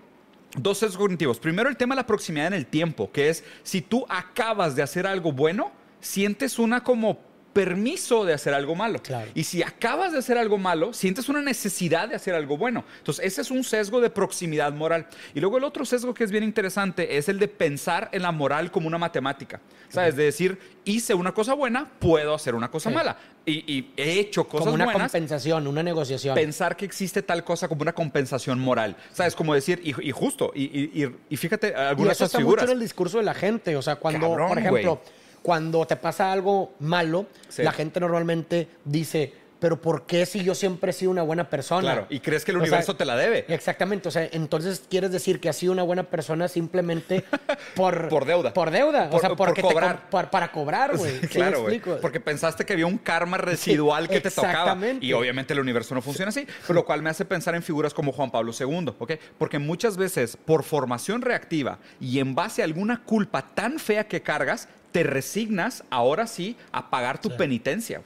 dos 0.58 0.80
sesgos 0.80 0.98
cognitivos. 0.98 1.40
Primero, 1.40 1.70
el 1.70 1.78
tema 1.78 1.96
de 1.96 2.02
la 2.02 2.08
proximidad 2.08 2.48
en 2.48 2.54
el 2.54 2.66
tiempo, 2.66 3.12
que 3.12 3.30
es 3.30 3.44
si 3.64 3.82
tú 3.82 4.06
acabas 4.10 4.76
de 4.76 4.82
hacer 4.82 5.08
algo 5.08 5.32
bueno, 5.32 5.72
sientes 6.02 6.60
una 6.60 6.84
como 6.84 7.32
permiso 7.54 8.24
de 8.26 8.34
hacer 8.34 8.54
algo 8.54 8.76
malo. 8.76 9.02
Y 9.34 9.44
si 9.44 9.62
acabas 9.62 10.12
de 10.12 10.20
hacer 10.20 10.38
algo 10.38 10.58
malo, 10.58 10.94
sientes 10.94 11.30
una 11.30 11.42
necesidad 11.42 12.08
de 12.10 12.16
hacer 12.16 12.34
algo 12.34 12.58
bueno. 12.58 12.84
Entonces, 13.00 13.26
ese 13.26 13.42
es 13.42 13.52
un 13.52 13.64
sesgo 13.64 14.00
de 14.02 14.10
proximidad 14.10 14.74
moral. 14.74 15.08
Y 15.34 15.40
luego 15.40 15.58
el 15.58 15.64
otro 15.64 15.86
sesgo 15.86 16.14
que 16.14 16.24
es 16.24 16.32
bien 16.32 16.44
interesante 16.44 17.18
es 17.18 17.30
el 17.30 17.40
de 17.40 17.48
pensar 17.48 18.10
en 18.12 18.22
la 18.22 18.32
moral 18.32 18.72
como 18.72 18.88
una 18.88 18.98
matemática. 18.98 19.60
¿Sabes? 19.90 20.16
De 20.16 20.24
decir, 20.24 20.58
hice 20.86 21.14
una 21.14 21.34
cosa 21.34 21.54
buena, 21.54 21.90
puedo 22.00 22.34
hacer 22.34 22.56
una 22.56 22.72
cosa 22.72 22.90
mala. 22.90 23.18
Y, 23.46 23.90
he 23.98 24.20
hecho 24.20 24.48
cosas 24.48 24.66
como 24.66 24.76
una 24.76 24.94
compensación, 24.94 25.68
una 25.68 25.84
negociación. 25.84 26.36
Pensar 26.36 26.78
que 26.78 26.86
existe 26.86 27.22
tal 27.22 27.44
cosa 27.44 27.68
como 27.68 27.82
una 27.82 27.94
compensación 27.94 28.60
moral. 28.60 28.96
¿Sabes? 29.12 29.36
Como 29.36 29.54
decir, 29.54 29.82
y, 29.84 30.12
justo, 30.12 30.54
y, 30.56 31.36
fíjate, 31.36 31.76
algunas 31.76 32.12
y 32.12 32.24
eso 32.24 32.26
está 32.26 32.40
mucho 32.40 32.64
en 32.64 32.72
el 32.72 32.80
discurso 32.80 33.18
de 33.18 33.26
la 33.26 33.34
gente. 33.34 33.76
O 33.76 33.82
sea, 33.82 33.98
cuando, 33.98 34.36
por 34.36 34.58
ejemplo 34.58 35.02
cuando 35.42 35.86
te 35.86 35.96
pasa 35.96 36.32
algo 36.32 36.74
malo, 36.80 37.26
la 37.58 37.72
gente 37.72 38.00
normalmente 38.00 38.68
dice, 38.86 39.34
pero 39.62 39.80
¿por 39.80 40.08
qué 40.08 40.26
si 40.26 40.44
yo 40.44 40.56
siempre 40.56 40.90
he 40.90 40.94
sido 40.94 41.12
una 41.12 41.22
buena 41.22 41.48
persona? 41.48 41.82
Claro, 41.82 42.08
y 42.10 42.20
crees 42.20 42.44
que 42.44 42.50
el 42.50 42.58
universo 42.58 42.96
te 42.96 43.06
la 43.06 43.16
debe. 43.16 43.46
Exactamente, 43.48 44.08
o 44.08 44.12
sea, 44.12 44.28
entonces 44.32 44.84
quieres 44.90 45.12
decir 45.12 45.40
que 45.40 45.50
has 45.50 45.56
sido 45.56 45.72
una 45.72 45.84
buena 45.84 46.02
persona 46.02 46.48
simplemente 46.48 47.24
por... 47.76 48.10
por 48.10 48.26
deuda. 48.26 48.56
Por 48.56 48.72
deuda, 48.72 49.10
o 49.12 49.20
sea, 49.20 49.36
porque 49.36 49.62
por 49.62 49.74
cobrar. 49.74 50.10
para 50.10 50.52
cobrar, 50.52 50.98
güey. 50.98 51.20
claro, 51.22 51.62
güey. 51.62 51.80
Porque 51.80 52.20
pensaste 52.20 52.66
que 52.66 52.74
había 52.74 52.88
un 52.88 52.98
karma 52.98 53.38
residual 53.38 54.10
que 54.10 54.20
te 54.20 54.32
tocaba. 54.32 54.76
Y 55.00 55.14
obviamente 55.14 55.54
el 55.54 55.60
universo 55.60 55.94
no 55.94 56.02
funciona 56.02 56.30
así, 56.30 56.48
lo 56.68 56.84
cual 56.84 57.04
me 57.04 57.12
hace 57.12 57.24
pensar 57.24 57.54
en 57.54 57.62
figuras 57.62 57.94
como 57.94 58.12
Juan 58.12 58.32
Pablo 58.32 58.54
II, 58.60 58.94
¿ok? 58.98 59.12
Porque 59.38 59.60
muchas 59.60 59.96
veces 59.96 60.38
por 60.44 60.64
formación 60.64 61.22
reactiva 61.22 61.78
y 62.00 62.18
en 62.18 62.34
base 62.34 62.64
a 62.64 62.66
alguna 62.66 63.04
culpa 63.04 63.54
tan 63.54 63.78
fea 63.78 64.08
que 64.08 64.24
cargas, 64.24 64.68
te 64.92 65.04
resignas 65.04 65.84
ahora 65.90 66.28
sí 66.28 66.58
a 66.72 66.90
pagar 66.90 67.20
tu 67.20 67.36
penitencia. 67.36 68.02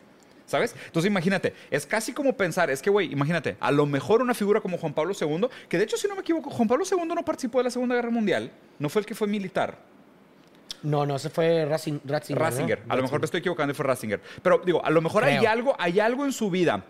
¿Sabes? 0.45 0.75
Entonces 0.85 1.09
imagínate, 1.09 1.53
es 1.71 1.87
casi 1.87 2.13
como 2.13 2.37
pensar, 2.37 2.69
es 2.69 2.79
que, 2.79 2.91
güey, 2.91 3.11
imagínate, 3.11 3.57
a 3.59 3.71
lo 3.71 3.87
mejor 3.87 4.21
una 4.21 4.35
figura 4.35 4.61
como 4.61 4.77
Juan 4.77 4.93
Pablo 4.93 5.13
II, 5.19 5.47
que 5.67 5.79
de 5.79 5.85
hecho, 5.85 5.97
si 5.97 6.07
no 6.07 6.13
me 6.13 6.21
equivoco, 6.21 6.51
Juan 6.51 6.67
Pablo 6.67 6.85
II 6.89 6.99
no 7.07 7.25
participó 7.25 7.57
de 7.57 7.63
la 7.63 7.69
Segunda 7.71 7.95
Guerra 7.95 8.11
Mundial, 8.11 8.51
no 8.77 8.87
fue 8.89 8.99
el 8.99 9.07
que 9.07 9.15
fue 9.15 9.27
militar. 9.27 9.79
No, 10.83 11.03
no, 11.03 11.15
ese 11.15 11.31
fue 11.31 11.65
Ratzinger. 11.65 12.01
Ratzinger. 12.05 12.83
A 12.87 12.95
lo 12.95 13.01
mejor 13.01 13.19
me 13.19 13.25
estoy 13.25 13.39
equivocando 13.39 13.71
y 13.71 13.75
fue 13.75 13.85
Ratzinger. 13.85 14.21
Pero 14.43 14.61
digo, 14.63 14.85
a 14.85 14.91
lo 14.91 15.01
mejor 15.01 15.23
hay 15.23 15.43
algo, 15.47 15.75
hay 15.79 15.99
algo 15.99 16.25
en 16.25 16.31
su 16.31 16.51
vida 16.51 16.83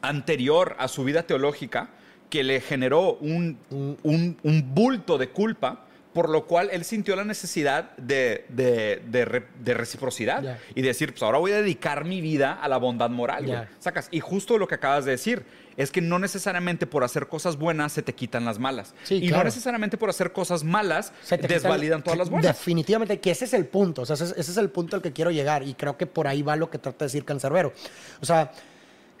anterior 0.00 0.76
a 0.78 0.86
su 0.86 1.02
vida 1.02 1.24
teológica 1.24 1.88
que 2.30 2.44
le 2.44 2.60
generó 2.60 3.14
un, 3.14 3.58
un, 3.70 4.36
un 4.42 4.74
bulto 4.74 5.18
de 5.18 5.30
culpa 5.30 5.83
por 6.14 6.30
lo 6.30 6.46
cual 6.46 6.70
él 6.72 6.84
sintió 6.84 7.16
la 7.16 7.24
necesidad 7.24 7.94
de, 7.96 8.46
reciprocidad 9.64 10.58
y 10.74 10.80
decir, 10.80 11.10
pues 11.10 11.22
ahora 11.24 11.38
voy 11.38 11.52
a 11.52 11.56
dedicar 11.56 12.04
mi 12.04 12.20
vida 12.20 12.52
a 12.54 12.68
la 12.68 12.78
bondad 12.78 13.10
moral. 13.10 13.68
Sacas. 13.80 14.08
Y 14.12 14.20
justo 14.20 14.56
lo 14.56 14.68
que 14.68 14.76
acabas 14.76 15.04
de 15.04 15.10
decir 15.10 15.44
es 15.76 15.90
que 15.90 16.00
no 16.00 16.20
necesariamente 16.20 16.86
por 16.86 17.02
hacer 17.02 17.26
cosas 17.26 17.56
buenas 17.56 17.92
se 17.92 18.02
te 18.02 18.14
quitan 18.14 18.44
las 18.44 18.60
malas. 18.60 18.94
y 19.10 19.28
no 19.28 19.42
necesariamente 19.42 19.98
por 19.98 20.08
hacer 20.08 20.32
cosas 20.32 20.62
malas 20.62 21.12
se 21.22 21.36
desvalidan 21.36 22.02
todas 22.02 22.18
las 22.18 22.30
buenas. 22.30 22.56
Definitivamente, 22.56 23.18
que 23.18 23.32
ese 23.32 23.44
es 23.46 23.52
el 23.52 23.66
punto. 23.66 24.02
O 24.02 24.06
sea, 24.06 24.14
ese, 24.14 24.40
es 24.40 24.56
el 24.56 24.70
punto 24.70 24.94
al 24.94 25.02
que 25.02 25.12
quiero 25.12 25.32
llegar. 25.32 25.64
Y 25.64 25.74
creo 25.74 25.98
que 25.98 26.06
por 26.06 26.28
ahí 26.28 26.42
va 26.42 26.54
lo 26.54 26.70
que 26.70 26.78
trata 26.78 27.00
de 27.00 27.06
decir 27.06 27.24
Cancerbero. 27.24 27.72
O 28.20 28.24
sea, 28.24 28.52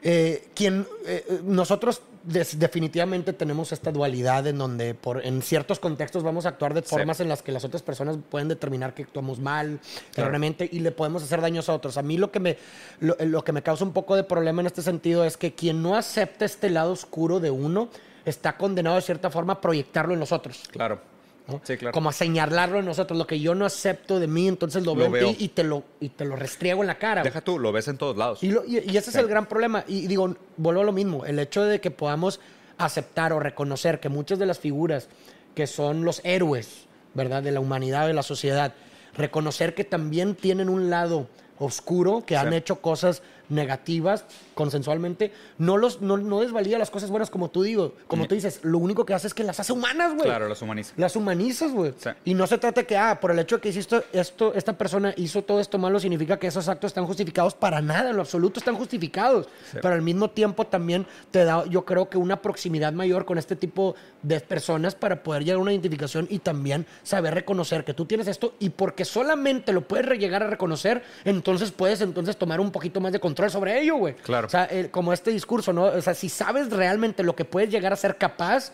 eh, 0.00 0.48
quien, 0.54 0.86
eh, 1.06 1.40
nosotros 1.42 2.02
des- 2.26 2.58
definitivamente 2.58 3.32
tenemos 3.32 3.72
esta 3.72 3.90
dualidad 3.92 4.46
en 4.46 4.58
donde 4.58 4.94
por, 4.94 5.24
en 5.24 5.42
ciertos 5.42 5.78
contextos 5.78 6.22
vamos 6.22 6.46
a 6.46 6.50
actuar 6.50 6.74
de 6.74 6.82
formas 6.82 7.20
en 7.20 7.28
las 7.28 7.42
que 7.42 7.52
las 7.52 7.64
otras 7.64 7.82
personas 7.82 8.16
pueden 8.30 8.48
determinar 8.48 8.94
que 8.94 9.02
actuamos 9.02 9.38
mal, 9.38 9.78
Claro. 10.12 10.28
erróneamente, 10.28 10.68
y 10.70 10.80
le 10.80 10.90
podemos 10.90 11.22
hacer 11.22 11.40
daños 11.40 11.68
a 11.68 11.74
otros. 11.74 11.96
A 11.98 12.02
mí 12.02 12.16
lo 12.16 12.30
que, 12.30 12.40
me, 12.40 12.56
lo, 13.00 13.16
lo 13.20 13.44
que 13.44 13.52
me 13.52 13.62
causa 13.62 13.84
un 13.84 13.92
poco 13.92 14.16
de 14.16 14.24
problema 14.24 14.60
en 14.60 14.66
este 14.66 14.82
sentido 14.82 15.24
es 15.24 15.36
que 15.36 15.54
quien 15.54 15.82
no 15.82 15.96
acepta 15.96 16.44
este 16.44 16.70
lado 16.70 16.92
oscuro 16.92 17.40
de 17.40 17.50
uno 17.50 17.88
está 18.24 18.56
condenado 18.56 18.96
de 18.96 19.02
cierta 19.02 19.30
forma 19.30 19.54
a 19.54 19.60
proyectarlo 19.60 20.14
en 20.14 20.20
los 20.20 20.32
otros. 20.32 20.62
Claro. 20.70 21.00
¿No? 21.48 21.60
Sí, 21.64 21.76
claro. 21.76 21.92
Como 21.92 22.08
a 22.08 22.12
señalarlo 22.12 22.78
en 22.78 22.84
nosotros. 22.86 23.18
Lo 23.18 23.26
que 23.26 23.38
yo 23.40 23.54
no 23.54 23.66
acepto 23.66 24.18
de 24.20 24.26
mí, 24.26 24.48
entonces 24.48 24.84
lo, 24.84 24.94
Lo 24.94 25.10
veo, 25.10 25.28
en 25.30 25.36
ti 25.36 25.44
y 25.44 25.48
te 25.48 25.64
lo, 25.64 25.84
y 26.00 26.08
te 26.10 26.24
lo 26.24 26.36
restriego 26.36 26.82
en 26.82 26.86
la 26.86 26.98
cara. 26.98 27.20
güey. 27.22 27.30
Deja 27.30 27.40
tú, 27.42 27.58
lo 27.58 27.70
ves 27.72 27.88
en 27.88 27.98
todos 27.98 28.16
lados. 28.16 28.42
Y, 28.42 28.50
lo- 28.50 28.64
y- 28.64 28.78
y 28.90 28.96
ese 28.96 29.10
es 29.10 29.16
el 29.16 29.26
gran 29.28 29.46
problema. 29.46 29.84
Y 29.86 30.06
digo, 30.06 30.34
vuelvo 30.56 30.80
a 30.80 30.84
lo 30.84 30.92
mismo, 30.92 31.24
el 31.26 31.38
hecho 31.38 31.62
de 31.64 31.80
que 31.80 31.90
podamos 31.90 32.40
aceptar 32.78 33.32
o 33.32 33.40
reconocer 33.40 34.00
que 34.00 34.08
muchas 34.08 34.38
de 34.38 34.46
las 34.46 34.58
figuras 34.58 35.08
que 35.54 35.66
son 35.66 36.04
los 36.04 36.20
héroes, 36.24 36.86
¿verdad? 37.14 37.42
De 37.42 37.52
la 37.52 37.60
humanidad, 37.60 38.06
de 38.06 38.14
la 38.14 38.22
sociedad, 38.24 38.72
reconocer 39.16 39.74
que 39.74 39.84
también 39.84 40.34
tienen 40.34 40.68
un 40.68 40.90
lado 40.90 41.28
oscuro, 41.58 42.24
que 42.26 42.36
han 42.36 42.52
hecho 42.52 42.80
cosas 42.80 43.22
negativas 43.48 44.24
consensualmente, 44.54 45.32
no, 45.58 45.76
los, 45.76 46.00
no, 46.00 46.16
no 46.16 46.40
desvalida 46.40 46.78
las 46.78 46.90
cosas 46.90 47.10
buenas 47.10 47.30
como 47.30 47.50
tú 47.50 47.62
digo, 47.62 47.94
como 48.06 48.26
tú 48.26 48.34
dices, 48.34 48.60
lo 48.62 48.78
único 48.78 49.04
que 49.04 49.14
hace 49.14 49.26
es 49.26 49.34
que 49.34 49.44
las 49.44 49.58
hace 49.60 49.72
humanas, 49.72 50.14
güey. 50.14 50.26
Claro, 50.26 50.48
los 50.48 50.62
humaniza. 50.62 50.94
Las 50.96 51.16
humanizas, 51.16 51.72
güey. 51.72 51.92
Sí. 51.98 52.10
Y 52.24 52.34
no 52.34 52.46
se 52.46 52.58
trata 52.58 52.82
de 52.82 52.86
que, 52.86 52.96
ah, 52.96 53.18
por 53.20 53.30
el 53.30 53.38
hecho 53.38 53.56
de 53.56 53.62
que 53.62 53.68
hiciste 53.68 54.02
esto, 54.12 54.54
esta 54.54 54.72
persona 54.78 55.12
hizo 55.16 55.42
todo 55.42 55.60
esto 55.60 55.78
malo, 55.78 55.98
significa 55.98 56.38
que 56.38 56.46
esos 56.46 56.68
actos 56.68 56.88
están 56.88 57.06
justificados 57.06 57.54
para 57.54 57.80
nada, 57.80 58.10
en 58.10 58.16
lo 58.16 58.22
absoluto 58.22 58.60
están 58.60 58.76
justificados. 58.76 59.46
Sí. 59.70 59.78
Pero 59.82 59.94
al 59.94 60.02
mismo 60.02 60.30
tiempo 60.30 60.66
también 60.66 61.06
te 61.30 61.44
da, 61.44 61.64
yo 61.66 61.84
creo 61.84 62.08
que 62.08 62.18
una 62.18 62.40
proximidad 62.40 62.92
mayor 62.92 63.24
con 63.24 63.38
este 63.38 63.56
tipo 63.56 63.94
de 64.22 64.40
personas 64.40 64.94
para 64.94 65.22
poder 65.22 65.44
llegar 65.44 65.58
a 65.58 65.62
una 65.62 65.72
identificación 65.72 66.26
y 66.30 66.38
también 66.38 66.86
saber 67.02 67.34
reconocer 67.34 67.84
que 67.84 67.94
tú 67.94 68.06
tienes 68.06 68.28
esto 68.28 68.54
y 68.58 68.70
porque 68.70 69.04
solamente 69.04 69.72
lo 69.72 69.82
puedes 69.82 70.18
llegar 70.18 70.42
a 70.42 70.46
reconocer, 70.46 71.02
entonces 71.24 71.72
puedes 71.72 72.00
entonces 72.00 72.36
tomar 72.36 72.60
un 72.60 72.70
poquito 72.70 73.00
más 73.00 73.12
de 73.12 73.20
control 73.20 73.33
sobre 73.50 73.80
ello, 73.80 73.96
güey. 73.96 74.14
Claro. 74.14 74.46
O 74.46 74.50
sea, 74.50 74.68
eh, 74.70 74.88
como 74.90 75.12
este 75.12 75.30
discurso, 75.30 75.72
¿no? 75.72 75.84
O 75.84 76.00
sea, 76.00 76.14
si 76.14 76.28
sabes 76.28 76.70
realmente 76.70 77.22
lo 77.22 77.34
que 77.34 77.44
puedes 77.44 77.70
llegar 77.70 77.92
a 77.92 77.96
ser 77.96 78.16
capaz, 78.16 78.72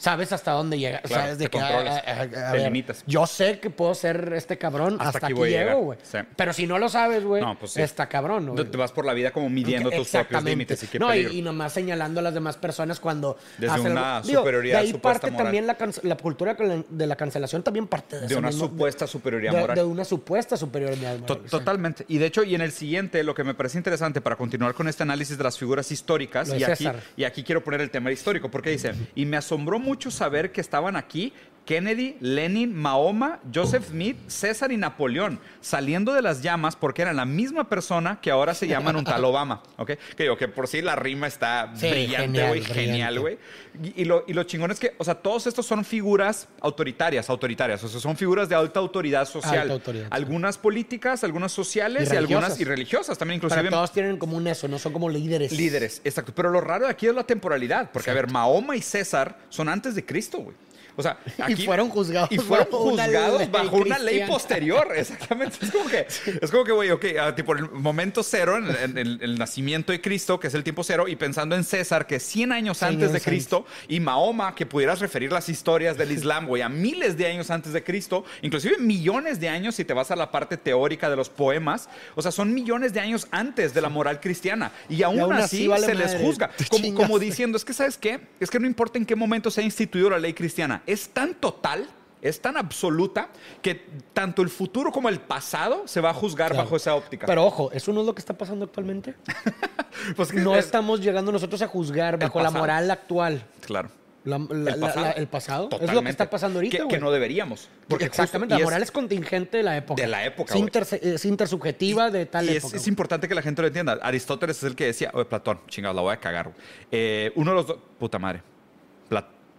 sabes 0.00 0.32
hasta 0.32 0.52
dónde 0.52 0.78
llegas. 0.78 1.02
Claro, 1.02 1.22
sabes 1.22 1.38
de 1.38 1.44
te 1.44 1.50
que, 1.50 1.58
controlas, 1.58 1.98
ah, 1.98 2.02
ah, 2.06 2.14
ah, 2.18 2.22
a 2.22 2.26
te 2.52 2.56
ver, 2.58 2.62
limitas. 2.66 3.04
Yo 3.06 3.26
sé 3.26 3.60
que 3.60 3.68
puedo 3.70 3.94
ser 3.94 4.32
este 4.34 4.56
cabrón, 4.56 4.94
Hasta 4.98 5.18
hasta, 5.18 5.26
aquí 5.26 5.34
llego, 5.34 5.78
güey. 5.80 5.98
Sí. 6.02 6.18
Pero 6.36 6.52
si 6.52 6.66
no 6.66 6.78
lo 6.78 6.88
sabes, 6.88 7.22
güey, 7.22 7.42
No, 7.42 7.58
pues 7.58 7.72
sí. 7.72 7.82
está 7.82 8.08
cabrón, 8.08 8.48
güey. 8.48 8.64
Te 8.64 8.76
vas 8.76 8.92
por 8.92 9.04
la 9.04 9.12
vida 9.12 9.30
como 9.30 9.50
midiendo 9.50 9.90
tus 9.90 10.08
propios 10.08 10.42
límites 10.42 10.82
y 10.82 10.86
qué 10.86 10.98
no, 10.98 11.14
y, 11.14 11.42
nomás 11.42 11.72
señalando 11.74 12.20
a 12.20 12.22
las 12.22 12.34
demás 12.34 12.56
personas 12.56 12.98
cuando 12.98 13.36
Desde 13.58 13.74
hacen 13.74 13.92
una 13.92 14.16
algo. 14.16 14.28
Digo, 14.28 14.40
superioridad 14.40 14.80
De 14.80 14.86
ahí 14.86 14.92
parte 14.94 15.30
moral. 15.30 15.44
también 15.44 15.66
la, 15.66 16.16
cultura 16.16 16.56
de 16.88 17.06
la 17.06 17.16
cancelación 17.16 17.62
también 17.62 17.86
parte 17.86 18.16
de, 18.16 18.20
de 18.22 18.26
ese 18.26 18.36
una 18.36 18.48
mismo- 18.48 18.66
supuesta 18.68 19.06
superioridad 19.06 19.52
de, 19.52 19.60
moral. 19.60 19.76
de 19.76 19.84
una 19.84 20.04
supuesta 20.04 20.56
superioridad 20.56 21.18
moral. 21.18 21.26
To-. 21.26 21.36
Totalmente. 21.36 22.04
Y 22.08 22.18
de 22.18 22.26
hecho, 22.26 22.42
y 22.42 22.54
en 22.54 22.62
el 22.62 22.72
siguiente, 22.72 23.22
lo 23.22 23.34
que 23.34 23.44
me 23.44 23.54
parece 23.54 23.76
interesante 23.78 24.20
para 24.20 24.36
continuar 24.36 24.74
con 24.74 24.88
este 24.88 25.02
análisis 25.02 25.36
de 25.36 25.44
las 25.44 25.58
figuras 25.58 25.90
históricas, 25.90 26.48
de 26.48 26.58
y 26.58 26.64
aquí, 26.64 26.88
y 27.16 27.24
aquí 27.24 27.42
quiero 27.42 27.62
poner 27.62 27.80
el 27.80 27.90
tema 27.90 28.10
histórico, 28.10 28.50
porque 28.50 28.70
dice, 28.70 28.92
y 29.14 29.26
me 29.26 29.36
asombró 29.36 29.78
mucho 29.78 29.89
saber 30.10 30.52
que 30.52 30.60
estaban 30.60 30.96
aquí 30.96 31.32
Kennedy, 31.64 32.16
Lenin, 32.20 32.74
Mahoma, 32.74 33.38
Joseph 33.54 33.88
Smith, 33.90 34.16
César 34.26 34.72
y 34.72 34.76
Napoleón, 34.76 35.38
saliendo 35.60 36.12
de 36.12 36.22
las 36.22 36.42
llamas 36.42 36.74
porque 36.74 37.02
eran 37.02 37.16
la 37.16 37.24
misma 37.24 37.68
persona 37.68 38.18
que 38.20 38.30
ahora 38.30 38.54
se 38.54 38.66
llaman 38.66 38.96
un 38.96 39.04
tal 39.04 39.24
Obama, 39.24 39.62
¿ok? 39.76 39.92
Que 40.16 40.24
digo, 40.24 40.36
que 40.36 40.48
por 40.48 40.66
sí 40.66 40.82
la 40.82 40.96
rima 40.96 41.26
está 41.26 41.72
Sí, 41.76 41.88
brillante, 41.88 42.48
güey, 42.48 42.62
genial, 42.62 43.20
güey. 43.20 43.38
Y, 43.82 44.02
y 44.02 44.04
lo, 44.04 44.24
y 44.26 44.32
lo 44.32 44.42
chingón 44.44 44.70
es 44.72 44.80
que, 44.80 44.94
o 44.98 45.04
sea, 45.04 45.14
todos 45.14 45.46
estos 45.46 45.64
son 45.64 45.84
figuras 45.84 46.48
autoritarias, 46.60 47.30
autoritarias, 47.30 47.82
o 47.84 47.88
sea, 47.88 48.00
son 48.00 48.16
figuras 48.16 48.48
de 48.48 48.56
alta 48.56 48.80
autoridad 48.80 49.26
social. 49.26 49.60
Alta 49.60 49.74
autoridad, 49.74 50.04
sí. 50.04 50.10
Algunas 50.10 50.58
políticas, 50.58 51.22
algunas 51.22 51.52
sociales 51.52 52.08
Y 52.10 52.14
y, 52.14 52.16
algunas 52.16 52.58
y 52.58 52.64
religiosas 52.64 53.16
también, 53.16 53.40
Pero 53.40 53.48
inclusive. 53.48 53.70
todos 53.70 53.92
tienen 53.92 54.12
en 54.12 54.18
común 54.18 54.46
eso, 54.48 54.66
no 54.66 54.78
son 54.78 54.92
como 54.92 55.08
líderes. 55.08 55.52
Líderes, 55.52 56.00
exacto. 56.04 56.32
Pero 56.34 56.50
lo 56.50 56.60
raro 56.60 56.86
de 56.86 56.90
aquí 56.90 57.06
es 57.06 57.14
la 57.14 57.24
temporalidad, 57.24 57.90
porque 57.92 58.10
a 58.10 58.14
ver, 58.14 58.30
Mahoma 58.30 58.76
y 58.76 58.82
César 58.82 59.38
son 59.50 59.68
antes 59.68 59.94
de 59.94 60.04
Cristo, 60.04 60.38
güey. 60.38 60.56
O 61.00 61.02
sea, 61.02 61.18
Y 61.48 61.56
fueron 61.56 61.88
juzgados 61.88 62.30
y 62.30 62.38
fueron 62.38 62.68
una 62.72 63.04
juzgados 63.04 63.50
bajo 63.50 63.76
una 63.76 63.98
ley 63.98 64.22
posterior, 64.26 64.88
exactamente. 64.96 65.56
Es 65.62 65.70
como 65.70 65.86
que, 65.86 66.06
es 66.40 66.50
como 66.50 66.64
que, 66.64 66.72
güey, 66.72 66.90
ok, 66.90 67.04
ah, 67.20 67.34
tipo 67.34 67.52
el 67.54 67.70
momento 67.70 68.22
cero, 68.22 68.56
en, 68.58 68.70
en- 68.70 68.98
en 68.98 69.22
el 69.22 69.38
nacimiento 69.38 69.92
de 69.92 70.00
Cristo, 70.00 70.38
que 70.38 70.46
es 70.48 70.54
el 70.54 70.62
tiempo 70.62 70.84
cero, 70.84 71.08
y 71.08 71.16
pensando 71.16 71.56
en 71.56 71.64
César, 71.64 72.06
que 72.06 72.20
100 72.20 72.52
años 72.52 72.82
antes 72.82 73.12
de 73.12 73.20
Cristo, 73.20 73.66
y 73.88 74.00
Mahoma, 74.00 74.54
que 74.54 74.66
pudieras 74.66 75.00
referir 75.00 75.32
las 75.32 75.48
historias 75.48 75.96
del 75.96 76.12
Islam, 76.12 76.46
güey, 76.46 76.62
a 76.62 76.68
miles 76.68 77.16
de 77.16 77.26
años 77.26 77.50
antes 77.50 77.72
de 77.72 77.82
Cristo, 77.82 78.24
inclusive 78.42 78.78
millones 78.78 79.40
de 79.40 79.48
años 79.48 79.74
si 79.74 79.84
te 79.84 79.92
vas 79.94 80.10
a 80.10 80.16
la 80.16 80.30
parte 80.30 80.56
teórica 80.56 81.08
de 81.10 81.16
los 81.16 81.28
poemas, 81.28 81.88
o 82.14 82.22
sea, 82.22 82.30
son 82.32 82.52
millones 82.52 82.92
de 82.92 83.00
años 83.00 83.26
antes 83.30 83.74
de 83.74 83.80
la 83.80 83.88
moral 83.88 84.20
cristiana, 84.20 84.72
y 84.88 85.02
aún, 85.02 85.20
aún 85.20 85.32
así, 85.32 85.56
así 85.56 85.68
vale 85.68 85.86
se 85.86 85.94
les 85.94 86.14
juzga, 86.20 86.50
como, 86.68 86.94
como 86.94 87.18
diciendo, 87.18 87.56
es 87.56 87.64
que, 87.64 87.72
¿sabes 87.72 87.96
qué? 87.96 88.20
Es 88.38 88.50
que 88.50 88.58
no 88.60 88.66
importa 88.66 88.98
en 88.98 89.06
qué 89.06 89.16
momento 89.16 89.50
se 89.50 89.60
ha 89.60 89.64
instituido 89.64 90.10
la 90.10 90.18
ley 90.18 90.34
cristiana, 90.34 90.82
es 90.92 91.08
tan 91.10 91.34
total, 91.34 91.88
es 92.22 92.40
tan 92.40 92.56
absoluta, 92.56 93.28
que 93.62 93.74
tanto 94.12 94.42
el 94.42 94.48
futuro 94.50 94.92
como 94.92 95.08
el 95.08 95.20
pasado 95.20 95.86
se 95.86 96.00
va 96.00 96.10
a 96.10 96.14
juzgar 96.14 96.50
Claro. 96.50 96.64
bajo 96.64 96.76
esa 96.76 96.94
óptica. 96.94 97.26
Pero 97.26 97.44
ojo, 97.46 97.70
¿eso 97.72 97.92
no 97.92 98.00
es 98.00 98.06
lo 98.06 98.14
que 98.14 98.20
está 98.20 98.34
pasando 98.36 98.64
actualmente? 98.66 99.14
Pues 100.16 100.32
No 100.32 100.54
es- 100.56 100.64
estamos 100.64 101.00
llegando 101.00 101.30
nosotros 101.32 101.60
a 101.62 101.66
juzgar 101.66 102.18
bajo 102.18 102.40
la 102.40 102.50
moral 102.50 102.90
actual. 102.90 103.42
Claro. 103.60 103.90
La- 104.24 104.38
la- 104.38 104.72
El 104.72 104.80
pasado. 104.80 105.00
la- 105.06 105.10
el 105.12 105.26
pasado. 105.28 105.68
Es 105.80 105.92
lo 105.94 106.02
que 106.02 106.10
está 106.10 106.28
pasando 106.28 106.58
ahorita, 106.58 106.76
Que, 106.78 106.88
que 106.88 106.98
no 106.98 107.10
deberíamos. 107.10 107.68
Porque 107.88 108.04
Exactamente, 108.04 108.54
justo- 108.54 108.58
la 108.58 108.60
es- 108.60 108.64
moral 108.66 108.82
es 108.82 108.90
contingente 108.90 109.56
de 109.58 109.62
la 109.62 109.76
época. 109.78 110.00
De 110.00 110.06
la 110.08 110.24
época, 110.26 110.54
Es, 110.54 110.60
interse- 110.60 111.00
es 111.02 111.24
intersubjetiva 111.24 112.10
de 112.10 112.26
tal 112.26 112.44
y 112.46 112.50
es, 112.50 112.56
época. 112.58 112.76
es 112.76 112.82
güey. 112.82 112.88
importante 112.90 113.28
que 113.28 113.34
la 113.34 113.42
gente 113.42 113.62
lo 113.62 113.68
entienda. 113.68 113.98
Aristóteles 114.02 114.58
es 114.58 114.64
el 114.64 114.76
que 114.76 114.86
decía, 114.86 115.10
oye, 115.14 115.24
Platón, 115.24 115.60
chingado, 115.68 115.94
la 115.94 116.02
voy 116.02 116.12
a 116.12 116.18
cagar. 116.18 116.52
Eh, 116.92 117.32
uno 117.34 117.50
de 117.52 117.56
los 117.56 117.66
dos, 117.66 117.78
puta 117.98 118.18
madre. 118.18 118.42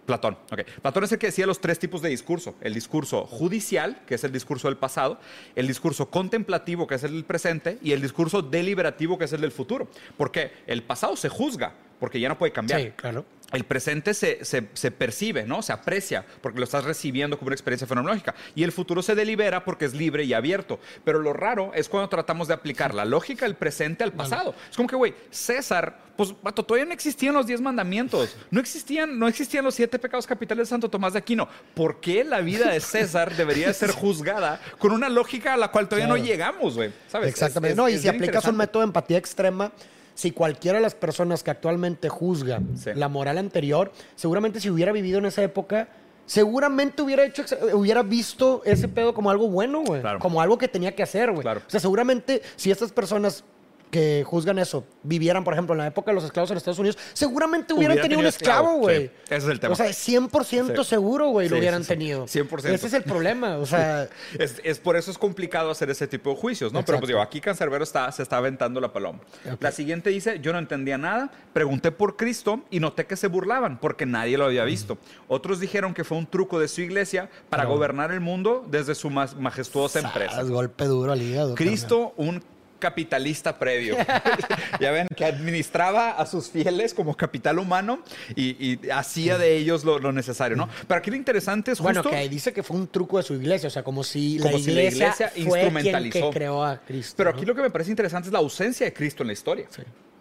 Pla- 0.06 0.20
Platón, 0.20 0.36
ok. 0.50 0.60
Platón 0.82 1.04
es 1.04 1.12
el 1.12 1.18
que 1.18 1.26
decía 1.28 1.46
los 1.46 1.60
tres 1.60 1.78
tipos 1.78 2.02
de 2.02 2.08
discurso. 2.08 2.54
El 2.60 2.74
discurso 2.74 3.24
judicial, 3.26 4.00
que 4.06 4.16
es 4.16 4.24
el 4.24 4.32
discurso 4.32 4.68
del 4.68 4.76
pasado, 4.76 5.18
el 5.54 5.66
discurso 5.66 6.10
contemplativo, 6.10 6.86
que 6.86 6.96
es 6.96 7.04
el 7.04 7.12
del 7.12 7.24
presente, 7.24 7.78
y 7.82 7.92
el 7.92 8.02
discurso 8.02 8.42
deliberativo, 8.42 9.16
que 9.18 9.24
es 9.26 9.32
el 9.32 9.40
del 9.40 9.52
futuro. 9.52 9.88
Porque 10.16 10.50
el 10.66 10.82
pasado 10.82 11.16
se 11.16 11.28
juzga, 11.28 11.72
porque 12.00 12.18
ya 12.20 12.28
no 12.28 12.36
puede 12.38 12.52
cambiar. 12.52 12.80
Sí, 12.80 12.90
claro. 12.96 13.24
El 13.52 13.64
presente 13.64 14.14
se, 14.14 14.44
se- 14.44 14.68
se 14.72 14.90
percibe, 14.90 15.44
¿no? 15.44 15.62
Se 15.62 15.72
aprecia 15.72 16.24
porque 16.40 16.58
lo 16.58 16.64
estás 16.64 16.84
recibiendo 16.84 17.38
como 17.38 17.48
una 17.48 17.54
experiencia 17.54 17.86
fenomenológica. 17.86 18.34
Y 18.54 18.62
el 18.62 18.72
futuro 18.72 19.02
se 19.02 19.14
delibera 19.14 19.64
porque 19.64 19.84
es 19.84 19.94
libre 19.94 20.24
y 20.24 20.32
abierto. 20.32 20.80
Pero 21.04 21.18
lo 21.18 21.32
raro 21.32 21.72
es 21.74 21.88
cuando 21.88 22.08
tratamos 22.08 22.48
de 22.48 22.54
aplicar 22.54 22.94
la 22.94 23.04
lógica 23.04 23.44
del 23.44 23.54
presente 23.54 24.04
al 24.04 24.12
pasado. 24.12 24.54
Es 24.70 24.76
como 24.76 24.88
que, 24.88 24.96
güey, 24.96 25.14
César, 25.30 25.98
pues, 26.16 26.34
vato, 26.42 26.62
todavía 26.64 26.86
no 26.86 26.92
existían 26.92 27.34
los 27.34 27.46
diez 27.46 27.60
mandamientos. 27.60 28.36
No 28.50 28.60
existían, 28.60 29.18
no 29.18 29.28
existían 29.28 29.64
los 29.64 29.74
siete 29.74 29.98
pecados 29.98 30.26
capitales 30.26 30.68
de 30.68 30.70
Santo 30.70 30.88
Tomás 30.88 31.12
de 31.14 31.18
Aquino. 31.18 31.48
¿Por 31.74 32.00
qué 32.00 32.24
la 32.24 32.40
vida 32.40 32.70
de 32.70 32.80
César 32.80 33.34
debería 33.36 33.68
de 33.68 33.74
ser 33.74 33.90
juzgada 33.92 34.60
con 34.78 34.92
una 34.92 35.08
lógica 35.08 35.54
a 35.54 35.56
la 35.56 35.68
cual 35.70 35.88
todavía 35.88 36.06
no 36.08 36.16
llegamos, 36.16 36.74
güey? 36.74 36.92
¿Sabes? 37.08 37.28
Exactamente. 37.30 37.72
Es- 37.72 37.76
no, 37.76 37.88
y 37.88 37.98
si 37.98 38.08
aplicas 38.08 38.44
un 38.46 38.56
método 38.56 38.80
de 38.82 38.86
empatía 38.86 39.18
extrema, 39.18 39.72
si 40.14 40.30
cualquiera 40.30 40.78
de 40.78 40.82
las 40.82 40.94
personas 40.94 41.42
que 41.42 41.50
actualmente 41.50 42.08
juzga 42.08 42.60
Sí. 42.74 42.90
la 42.94 43.08
moral 43.08 43.38
anterior, 43.38 43.92
seguramente 44.14 44.60
si 44.60 44.70
hubiera 44.70 44.92
vivido 44.92 45.18
en 45.18 45.26
esa 45.26 45.42
época, 45.42 45.88
seguramente 46.26 47.02
hubiera 47.02 47.24
hecho, 47.24 47.44
hubiera 47.74 48.02
visto 48.02 48.62
ese 48.64 48.88
pedo 48.88 49.12
como 49.14 49.30
algo 49.30 49.48
bueno, 49.48 49.82
güey. 49.84 50.00
Claro. 50.00 50.18
Como 50.18 50.40
algo 50.40 50.56
que 50.58 50.68
tenía 50.68 50.94
que 50.94 51.02
hacer, 51.02 51.30
güey. 51.30 51.42
Claro. 51.42 51.60
O 51.66 51.70
sea, 51.70 51.80
seguramente 51.80 52.42
si 52.56 52.70
estas 52.70 52.92
personas 52.92 53.44
que 53.92 54.24
juzgan 54.26 54.58
eso 54.58 54.84
vivieran, 55.02 55.44
por 55.44 55.52
ejemplo, 55.52 55.74
en 55.74 55.78
la 55.80 55.86
época 55.86 56.10
de 56.10 56.14
los 56.14 56.24
esclavos 56.24 56.50
en 56.50 56.56
Estados 56.56 56.78
Unidos, 56.78 56.96
seguramente 57.12 57.74
hubieran 57.74 57.98
Hubieran 57.98 58.08
tenido 58.08 58.20
un 58.20 58.24
tenido 58.24 58.28
esclavo, 58.30 58.68
esclavo, 58.68 58.78
güey. 58.80 59.06
sí. 59.08 59.10
Ese 59.26 59.36
es 59.36 59.44
el 59.44 59.60
tema. 59.60 59.72
O 59.74 59.76
sea, 59.76 59.86
100% 59.92 60.82
Sí. 60.82 60.88
seguro, 60.88 61.28
güey, 61.28 61.48
lo 61.50 61.56
sí, 61.56 61.60
hubieran 61.60 61.84
tenido. 61.84 62.24
100%. 62.26 62.74
Ese 62.74 62.86
es 62.86 62.92
el 62.94 63.02
problema, 63.02 63.58
o 63.58 63.66
sea... 63.66 64.08
Es, 64.38 64.60
es 64.64 64.78
por 64.78 64.96
eso 64.96 65.10
es 65.10 65.18
complicado 65.18 65.70
hacer 65.70 65.90
ese 65.90 66.08
tipo 66.08 66.30
de 66.30 66.36
juicios, 66.36 66.72
¿no? 66.72 66.82
Pero 66.84 66.98
pues 66.98 67.08
digo, 67.08 67.20
aquí 67.20 67.40
Cancerbero 67.42 67.84
está, 67.84 68.10
se 68.12 68.22
está 68.22 68.38
aventando 68.38 68.80
la 68.80 68.92
paloma. 68.94 69.20
La 69.60 69.70
siguiente 69.72 70.08
dice, 70.08 70.40
yo 70.40 70.52
no 70.54 70.58
entendía 70.58 70.96
nada, 70.96 71.30
pregunté 71.52 71.92
por 71.92 72.16
Cristo 72.16 72.62
y 72.70 72.80
noté 72.80 73.04
que 73.06 73.16
se 73.16 73.26
burlaban 73.26 73.78
porque 73.78 74.06
nadie 74.06 74.38
lo 74.38 74.46
había 74.46 74.64
visto. 74.64 74.96
Otros 75.28 75.60
dijeron 75.60 75.92
que 75.92 76.02
fue 76.02 76.16
un 76.16 76.26
truco 76.26 76.58
de 76.58 76.68
su 76.68 76.80
iglesia 76.80 77.28
para 77.50 77.66
gobernar 77.66 78.10
el 78.10 78.20
mundo 78.20 78.64
desde 78.70 78.94
su 78.94 79.10
majestuosa 79.10 80.00
empresa. 80.00 80.42
Golpe 80.44 80.86
duro 80.86 81.12
al 81.12 81.20
hígado. 81.20 81.54
Cristo, 81.54 82.14
un 82.16 82.42
capitalista 82.82 83.56
previo. 83.60 83.96
ya 84.80 84.90
ven, 84.90 85.06
que 85.14 85.24
administraba 85.24 86.10
a 86.10 86.26
sus 86.26 86.50
fieles 86.50 86.94
como 86.94 87.16
capital 87.16 87.60
humano 87.60 88.00
y, 88.34 88.56
y 88.58 88.90
hacía 88.90 89.38
de 89.38 89.56
ellos 89.56 89.84
lo, 89.84 90.00
lo 90.00 90.10
necesario, 90.10 90.56
¿no? 90.56 90.68
Pero 90.88 90.98
aquí 90.98 91.10
lo 91.10 91.16
interesante 91.16 91.70
es 91.70 91.80
Bueno, 91.80 92.02
justo... 92.02 92.16
que 92.16 92.28
dice 92.28 92.52
que 92.52 92.64
fue 92.64 92.76
un 92.76 92.88
truco 92.88 93.18
de 93.18 93.22
su 93.22 93.34
iglesia, 93.34 93.68
o 93.68 93.70
sea, 93.70 93.84
como 93.84 94.02
si, 94.02 94.38
Como 94.38 94.58
la, 94.58 94.64
si 94.64 94.72
la 94.72 94.82
iglesia 94.82 95.30
quien 95.32 95.46
instrumentalizó. 95.46 96.30
que 96.30 96.36
creó 96.36 96.64
a 96.64 96.78
Cristo. 96.78 97.14
Pero 97.16 97.30
¿no? 97.30 97.36
aquí 97.36 97.46
lo 97.46 97.54
que 97.54 97.62
me 97.62 97.70
parece 97.70 97.90
interesante 97.90 98.28
es 98.28 98.32
la 98.32 98.40
ausencia 98.40 98.84
de 98.84 98.92
Cristo 98.92 99.22
en 99.22 99.28
la 99.28 99.32
historia. 99.32 99.68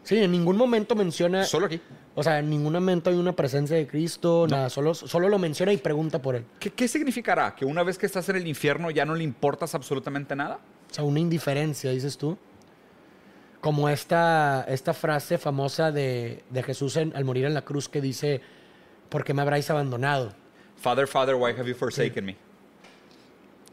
Sí, 0.04 0.18
en 0.18 0.32
ningún 0.32 0.58
momento 0.58 0.96
menciona. 0.96 1.44
Solo 1.46 1.66
aquí. 1.66 1.82
O 2.14 2.24
sea, 2.24 2.40
en 2.40 2.50
ningún 2.50 2.74
momento 2.74 3.10
hay 3.10 3.16
una 3.16 3.34
presencia 3.34 3.76
de 3.76 3.88
Cristo, 3.88 4.46
nada. 4.48 4.70
Solo, 4.70 4.94
solo 4.94 5.30
lo 5.30 5.40
menciona 5.40 5.74
y 5.74 5.78
pregunta 5.78 6.22
por 6.22 6.36
él. 6.36 6.46
¿Qué, 6.60 6.70
¿Qué 6.72 6.88
significará? 6.88 7.56
¿Que 7.56 7.66
una 7.66 7.84
vez 7.84 7.98
que 7.98 8.06
estás 8.06 8.28
en 8.30 8.36
el 8.36 8.48
infierno 8.48 8.92
ya 8.92 9.06
no 9.06 9.16
le 9.16 9.24
importas 9.24 9.74
absolutamente 9.76 10.36
nada? 10.36 10.60
O 10.90 10.94
sea, 10.94 11.04
una 11.04 11.20
indiferencia, 11.20 11.92
dices 11.92 12.18
tú. 12.18 12.38
Como 13.62 13.88
esta, 13.90 14.66
esta 14.68 14.94
frase 14.94 15.38
famosa 15.38 15.92
de, 15.92 16.44
de 16.50 16.64
Jesús 16.64 16.98
en- 16.98 17.16
al 17.16 17.24
morir 17.26 17.46
en 17.46 17.54
la 17.54 17.62
cruz 17.62 17.88
que 17.88 18.02
dice, 18.02 18.42
¿por 19.10 19.24
qué 19.24 19.34
me 19.34 19.42
habráis 19.44 19.70
abandonado? 19.70 20.34
Father, 20.78 21.08
Father, 21.08 21.36
why 21.36 21.52
have 21.52 21.68
you 21.70 21.76
forsaken 21.76 22.26
me? 22.26 22.36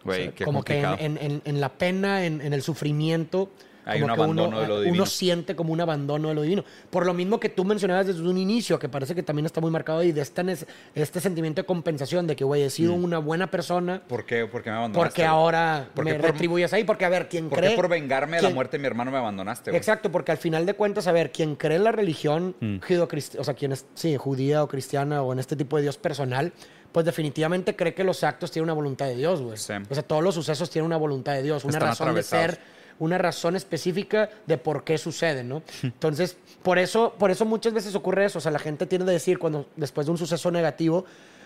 Güey, 0.05 0.20
O 0.20 0.22
sea, 0.24 0.35
qué 0.35 0.44
como 0.44 0.62
que 0.62 0.79
en, 0.79 0.85
complicado. 0.85 1.18
en- 1.20 1.42
en- 1.44 1.61
la 1.61 1.70
pena, 1.70 2.24
en, 2.27 2.40
en 2.42 2.53
el 2.53 2.62
sufrimiento, 2.62 3.51
Hay 3.88 4.01
como 4.01 4.12
un 4.12 4.16
que 4.16 4.22
abandono 4.22 4.48
uno, 4.48 4.61
de 4.61 4.66
lo 4.68 4.74
uno 4.74 4.83
divino. 4.85 5.07
siente 5.07 5.57
como 5.57 5.72
un 5.72 5.81
abandono 5.81 6.29
de 6.29 6.35
lo 6.35 6.42
divino. 6.42 6.64
Por 6.90 7.07
lo 7.07 7.14
mismo 7.14 7.40
que 7.40 7.48
tú 7.48 7.64
mencionabas 7.64 8.07
desde 8.07 8.22
un 8.22 8.37
inicio, 8.38 8.79
que 8.79 8.88
parece 8.88 9.14
que 9.14 9.22
también 9.22 9.46
está 9.46 9.61
muy 9.61 9.70
marcado 9.70 10.01
ahí, 10.01 10.12
de 10.12 10.20
este, 10.20 10.42
este 10.94 11.20
sentimiento 11.20 11.62
de 11.62 11.66
compensación, 11.66 12.27
de 12.27 12.37
que, 12.37 12.44
güey, 12.44 12.62
he 12.62 12.70
sido 12.70 12.94
una 12.94 13.18
buena 13.18 13.51
persona 13.51 14.03
¿Por 14.07 14.24
qué, 14.27 14.46
por 14.46 14.62
qué 14.62 14.70
me 14.70 14.77
abandonaste? 14.77 15.09
porque 15.11 15.24
ahora 15.24 15.88
¿Por 15.94 16.05
qué 16.05 16.12
me 16.12 16.18
por- 16.18 16.31
retribuyes 16.31 16.72
ahí. 16.72 16.85
Porque, 16.85 17.05
a 17.05 17.09
ver, 17.09 17.29
quien 17.29 17.48
¿Por 17.48 17.59
cree... 17.59 17.74
por 17.77 17.88
vengarme 17.88 18.37
de 18.37 18.42
la 18.42 18.51
muerte 18.51 18.77
de 18.77 18.83
mi 18.83 18.87
hermano 18.87 19.11
me 19.11 19.18
abandonaste? 19.18 19.70
güey? 19.70 19.79
Exacto, 19.79 20.11
porque 20.12 20.33
al 20.33 20.38
final 20.38 20.66
de 20.66 20.74
cuentas, 20.74 21.07
a 21.07 21.12
ver, 21.12 21.33
quien 21.33 21.57
cree 21.57 21.77
en 21.77 21.85
la 21.85 21.92
religión 21.92 22.55
Mm. 22.61 22.79
o 23.38 23.44
sea, 23.44 23.55
quien 23.55 23.72
es, 23.72 23.87
sí, 23.94 24.16
judía 24.16 24.62
o 24.62 24.68
cristiana 24.68 25.22
o 25.22 25.33
en 25.33 25.38
este 25.38 25.57
tipo 25.57 25.77
de 25.77 25.83
Dios 25.83 25.96
personal, 25.98 26.53
pues 26.92 27.05
definitivamente 27.07 27.77
cree 27.77 27.94
que 27.94 28.03
los 28.05 28.24
actos 28.24 28.51
tienen 28.51 28.64
una 28.64 28.72
voluntad 28.72 29.07
de 29.07 29.14
Dios, 29.16 29.40
güey. 29.42 29.57
Sí. 29.57 29.72
O 29.88 29.94
sea, 29.94 30.03
todos 30.03 30.22
los 30.22 30.35
sucesos 30.35 30.70
tienen 30.70 30.87
una 30.87 30.96
voluntad 30.96 31.33
de 31.35 31.42
Dios, 31.42 31.64
una 31.64 31.72
Están 31.74 31.88
razón 31.88 32.14
de 32.14 32.22
ser, 32.22 32.59
una 32.99 33.19
razón 33.19 33.57
específica 33.57 34.29
de 34.47 34.59
por 34.59 34.85
qué 34.85 34.99
suceden, 34.99 35.49
¿no? 35.49 35.63
Entonces, 35.83 36.37
por 36.63 36.79
eso, 36.79 37.15
por 37.19 37.31
eso 37.31 37.45
muchas 37.45 37.73
veces 37.73 37.95
ocurre 37.95 38.25
eso. 38.25 38.39
O 38.39 38.41
sea, 38.41 38.53
la 38.53 38.59
gente 38.59 38.87
tiende 38.87 39.11
a 39.11 39.13
decir 39.13 39.39
cuando 39.39 39.67
después 39.77 40.07
de 40.07 40.13
un 40.13 40.19
suceso 40.19 40.51
negativo 40.51 41.05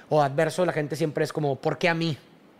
o 0.09 0.23
adverso, 0.23 0.65
la 0.67 0.73
gente 0.73 0.97
siempre 0.97 1.25
es 1.25 1.33
como, 1.33 1.57
¿por 1.57 1.79
qué 1.79 1.88
a 1.88 1.95
mí? 1.95 2.17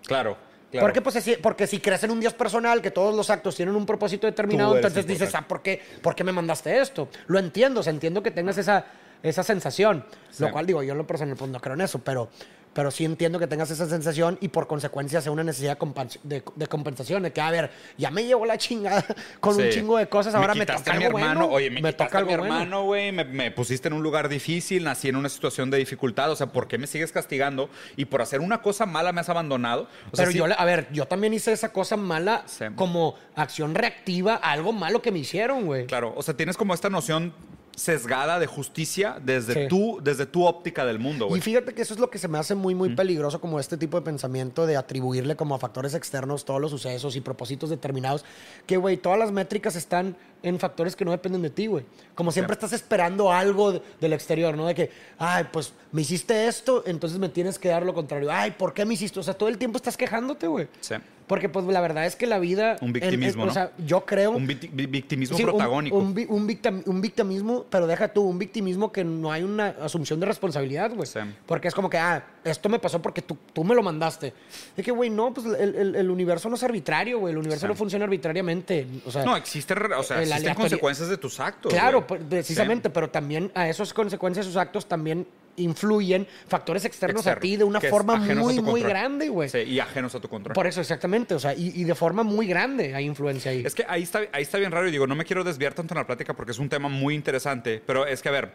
Claro, 0.07 0.37
claro. 0.71 0.87
Porque, 0.87 1.01
pues, 1.01 1.23
si, 1.23 1.37
porque 1.37 1.67
si 1.67 1.81
crees 1.81 2.03
en 2.05 2.11
un 2.11 2.21
Dios 2.21 2.35
personal, 2.35 2.81
que 2.81 2.91
todos 2.91 3.15
los 3.15 3.31
actos 3.31 3.57
tienen 3.57 3.75
un 3.75 3.87
propósito 3.87 4.27
determinado, 4.27 4.77
entonces 4.77 5.07
dices, 5.07 5.35
ah, 5.35 5.47
¿por 5.47 5.63
qué, 5.63 5.81
¿por 6.01 6.15
qué 6.15 6.25
me 6.25 6.33
mandaste 6.33 6.81
esto? 6.81 7.09
Lo 7.27 7.39
entiendo, 7.39 7.81
o 7.81 7.83
sea, 7.83 7.93
entiendo 7.93 8.23
que 8.23 8.31
tengas 8.31 8.59
esa, 8.59 8.85
esa 9.23 9.43
sensación. 9.43 10.05
Sí. 10.31 10.43
Lo 10.43 10.51
cual 10.51 10.67
digo, 10.67 10.83
yo 10.83 10.93
en 10.93 10.99
lo 10.99 11.07
personal 11.07 11.37
pues, 11.37 11.51
no 11.51 11.61
creo 11.61 11.75
en 11.75 11.83
eso, 11.83 11.99
pero, 11.99 12.29
pero 12.73 12.91
sí 12.91 13.05
entiendo 13.05 13.39
que 13.39 13.47
tengas 13.47 13.71
esa 13.71 13.89
sensación 13.89 14.39
y 14.41 14.49
por 14.49 14.67
consecuencia 14.67 15.21
sea 15.21 15.33
una 15.33 15.45
necesidad 15.45 15.79
de 16.23 16.43
de, 16.57 16.67
compensación, 16.67 17.23
de 17.23 17.33
que, 17.33 17.41
a 17.41 17.51
ver, 17.51 17.71
ya 17.99 18.11
me 18.11 18.25
llevo 18.25 18.47
la 18.47 18.59
chingada 18.59 19.05
con 19.41 19.57
un 19.57 19.69
chingo 19.71 19.99
de 19.99 20.09
cosas, 20.09 20.35
ahora 20.35 20.55
me, 20.55 20.61
quitaste 20.61 20.85
toca 20.85 20.97
a 20.97 20.99
mi 20.99 21.05
algo 21.07 21.19
hermano. 21.19 21.41
bueno. 21.41 21.55
Oye, 21.55 21.71
me, 21.71 21.93
toca 21.93 22.19
a 22.19 22.21
mi 22.23 22.29
bueno. 22.29 22.45
hermano, 22.45 22.85
güey. 22.85 23.13
Me, 23.13 23.25
me 23.25 23.51
pusiste 23.51 23.89
en 23.89 23.95
un 23.95 24.03
lugar 24.03 24.29
difícil, 24.29 24.85
nací 24.85 25.09
en 25.09 25.17
una 25.17 25.29
situación 25.29 25.71
de 25.71 25.79
dificultad. 25.79 26.31
O 26.31 26.37
sea, 26.37 26.49
¿por 26.49 26.69
qué 26.69 26.79
me 26.79 26.87
sigues 26.87 27.13
castigando? 27.13 27.69
Y 27.97 28.07
por 28.07 28.23
hacer 28.23 28.41
una 28.41 28.63
cosa 28.63 28.87
mala 28.87 29.13
me 29.13 29.21
has 29.21 29.29
abandonado. 29.29 29.89
O 30.13 30.17
Pero 30.17 30.31
yo, 30.31 30.47
a 30.47 30.65
ver, 30.65 30.89
yo 30.93 31.07
también 31.07 31.35
hice 31.35 31.53
esa 31.53 31.73
cosa 31.73 31.97
mala 31.97 32.45
Sí. 32.47 32.65
como 32.75 33.15
acción 33.35 33.75
reactiva 33.75 34.35
a 34.43 34.53
algo 34.53 34.73
malo 34.73 35.03
que 35.03 35.13
me 35.13 35.19
hicieron, 35.19 35.67
güey. 35.67 35.87
Claro, 35.87 36.13
o 36.17 36.23
sea, 36.23 36.35
tienes 36.35 36.57
como 36.57 36.75
esta 36.75 36.91
noción 36.91 37.33
sesgada 37.77 38.39
de 38.39 38.47
justicia 38.47 39.17
desde, 39.25 39.55
Sí. 39.55 39.69
tu, 39.69 39.99
desde 40.03 40.27
tu 40.27 40.45
óptica 40.45 40.85
del 40.85 40.99
mundo, 40.99 41.27
Y 41.27 41.29
güey. 41.31 41.41
fíjate 41.41 41.75
que 41.75 41.83
eso 41.83 41.95
es 41.95 42.01
lo 42.01 42.11
que 42.11 42.19
se 42.19 42.29
me 42.29 42.39
hace 42.39 42.55
muy, 42.55 42.75
muy 42.75 42.95
peligroso, 42.95 43.41
como 43.41 43.59
este 43.59 43.77
tipo 43.77 43.99
de 43.99 44.05
pensamiento 44.05 44.67
de 44.67 44.77
atribuirle 44.77 45.37
como 45.37 45.55
a 45.55 45.59
factores 45.59 45.95
externos 45.95 46.45
todos 46.45 46.61
los 46.61 46.71
sucesos 46.71 47.17
y 47.17 47.21
propósitos 47.21 47.71
determinados. 47.71 48.25
Que, 48.67 48.77
güey, 48.77 48.97
todas 48.99 49.19
las 49.19 49.33
métricas 49.33 49.75
están 49.77 50.17
en 50.43 50.59
factores 50.59 50.97
que 50.97 51.05
no 51.05 51.13
dependen 51.13 51.41
de 51.43 51.51
ti, 51.51 51.67
güey. 51.67 51.85
Como 52.15 52.31
siempre 52.33 52.55
estás 52.55 52.73
esperando 52.73 53.33
algo 53.33 53.73
de- 53.73 53.83
del 54.01 54.13
exterior, 54.13 54.57
¿no? 54.57 54.67
De 54.67 54.75
que, 54.75 54.91
ay, 55.19 55.45
pues 55.53 55.73
me 55.93 56.03
hiciste 56.03 56.47
esto, 56.49 56.83
entonces 56.87 57.19
me 57.19 57.29
tienes 57.29 57.59
que 57.59 57.69
dar 57.69 57.85
lo 57.85 57.95
contrario. 57.95 58.31
Ay, 58.31 58.51
¿por 58.51 58.75
qué 58.75 58.85
me 58.85 58.95
hiciste? 58.95 59.21
O 59.21 59.23
sea, 59.23 59.35
todo 59.35 59.49
el 59.49 59.57
tiempo 59.57 59.77
estás 59.77 59.97
quejándote, 59.97 60.47
güey. 60.47 60.69
Sí. 60.81 60.95
Porque, 61.33 61.49
pues, 61.49 61.65
la 61.65 61.81
verdad 61.81 62.05
es 62.05 62.15
que 62.15 62.27
la 62.27 62.39
vida... 62.39 62.77
Un 62.83 62.89
en- 62.89 62.89
en- 62.89 62.93
victimismo, 62.93 63.45
O 63.45 63.51
sea, 63.51 63.73
yo 63.87 64.05
creo... 64.05 64.33
Un 64.33 64.47
victi- 64.47 64.69
vi- 64.71 64.85
victimismo 64.85 65.35
Sí, 65.35 65.45
un- 65.45 65.49
protagónico. 65.49 65.97
Un, 65.97 66.09
un 66.29 66.47
victim- 66.47 66.83
un 66.85 67.01
victimismo, 67.01 67.65
pero 67.71 67.87
deja 67.87 68.09
tú, 68.09 68.21
un 68.21 68.39
victimismo 68.39 68.93
que 68.93 69.03
no 69.03 69.33
hay 69.33 69.43
una 69.43 69.69
asunción 69.81 70.21
de 70.21 70.27
responsabilidad, 70.27 70.93
güey. 70.95 71.07
Sí. 71.07 71.21
Porque 71.47 71.69
es 71.69 71.75
como 71.75 71.89
que, 71.89 71.97
ah, 71.97 72.23
esto 72.45 72.69
me 72.69 72.79
pasó 72.79 73.01
porque 73.01 73.23
tú, 73.23 73.39
tú 73.55 73.65
me 73.65 73.75
lo 73.75 73.83
mandaste. 73.83 74.35
Es 74.77 74.85
que, 74.85 74.91
güey, 74.91 75.09
no, 75.09 75.33
pues 75.33 75.47
el, 75.47 75.75
el- 75.75 75.95
el 75.97 76.11
universo 76.11 76.51
no 76.51 76.57
es 76.57 76.63
arbitrario, 76.63 77.19
güey. 77.19 77.33
El 77.33 77.39
universo 77.39 77.65
Sí. 77.65 77.69
no 77.69 77.75
funciona 77.77 78.05
arbitrariamente. 78.05 78.87
O 79.07 79.11
sea, 79.11 79.25
no, 79.25 79.35
existe, 79.35 79.73
o 79.73 80.03
sea, 80.03 80.21
existen 80.21 80.53
consecuencias 80.55 81.09
de 81.09 81.17
tus 81.17 81.41
actos. 81.41 81.73
claro, 81.73 82.01
güey. 82.01 82.09
pues, 82.09 82.21
precisamente, 82.29 82.91
pero 82.91 83.09
también 83.09 83.51
a 83.55 83.71
esas 83.71 83.95
consecuencias, 83.95 84.45
esos 84.45 84.59
actos 84.59 84.85
también 84.87 85.27
influyen 85.57 86.27
factores 86.49 86.85
externos 86.85 87.27
a 87.27 87.37
ti 87.37 87.57
de 87.57 87.65
una 87.65 87.81
forma 87.81 88.17
muy, 88.17 88.61
muy 88.61 88.83
grande, 88.83 89.29
güey. 89.29 89.49
Sí, 89.49 89.59
y 89.59 89.81
ajenos 89.81 90.15
a 90.15 90.21
tu 90.21 90.29
control. 90.29 90.55
Por 90.55 90.67
eso, 90.67 90.81
exactamente. 90.81 91.35
O 91.35 91.39
sea, 91.39 91.55
y, 91.55 91.73
y 91.81 91.85
de 91.85 91.95
forma 91.95 92.23
muy 92.23 92.47
grande 92.47 92.95
hay 92.95 93.05
influencia 93.05 93.51
ahí. 93.51 93.63
Es 93.65 93.75
que 93.75 93.85
ahí 93.89 94.03
está, 94.03 94.21
ahí 94.33 94.43
está 94.43 94.59
bien 94.59 94.73
raro 94.73 94.89
y 94.89 94.91
digo, 94.91 95.07
no 95.07 95.15
me 95.15 95.25
quiero 95.25 95.45
desviar 95.45 95.75
tanto 95.75 95.95
en 95.95 95.99
la 95.99 96.07
plática 96.07 96.35
porque 96.35 96.53
es 96.53 96.59
un 96.59 96.69
tema 96.69 96.89
muy 96.89 97.15
interesante, 97.15 97.83
pero 97.85 98.07
es 98.07 98.23
que, 98.23 98.29
a 98.29 98.33
ver, 98.33 98.53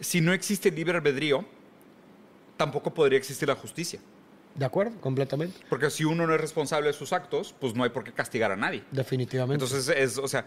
si 0.00 0.20
no 0.20 0.32
existe 0.32 0.70
libre 0.70 0.98
albedrío, 0.98 1.44
tampoco 2.56 2.92
podría 2.92 3.18
existir 3.18 3.48
la 3.48 3.54
justicia. 3.54 4.00
De 4.54 4.64
acuerdo, 4.64 5.00
completamente. 5.00 5.58
Porque 5.68 5.90
si 5.90 6.04
uno 6.04 6.26
no 6.26 6.34
es 6.34 6.40
responsable 6.40 6.86
de 6.88 6.92
sus 6.92 7.12
actos, 7.12 7.54
pues 7.60 7.74
no 7.74 7.82
hay 7.84 7.90
por 7.90 8.04
qué 8.04 8.12
castigar 8.12 8.52
a 8.52 8.56
nadie. 8.56 8.84
Definitivamente. 8.92 9.64
Entonces, 9.64 9.94
es, 9.96 10.16
o 10.18 10.28
sea, 10.28 10.46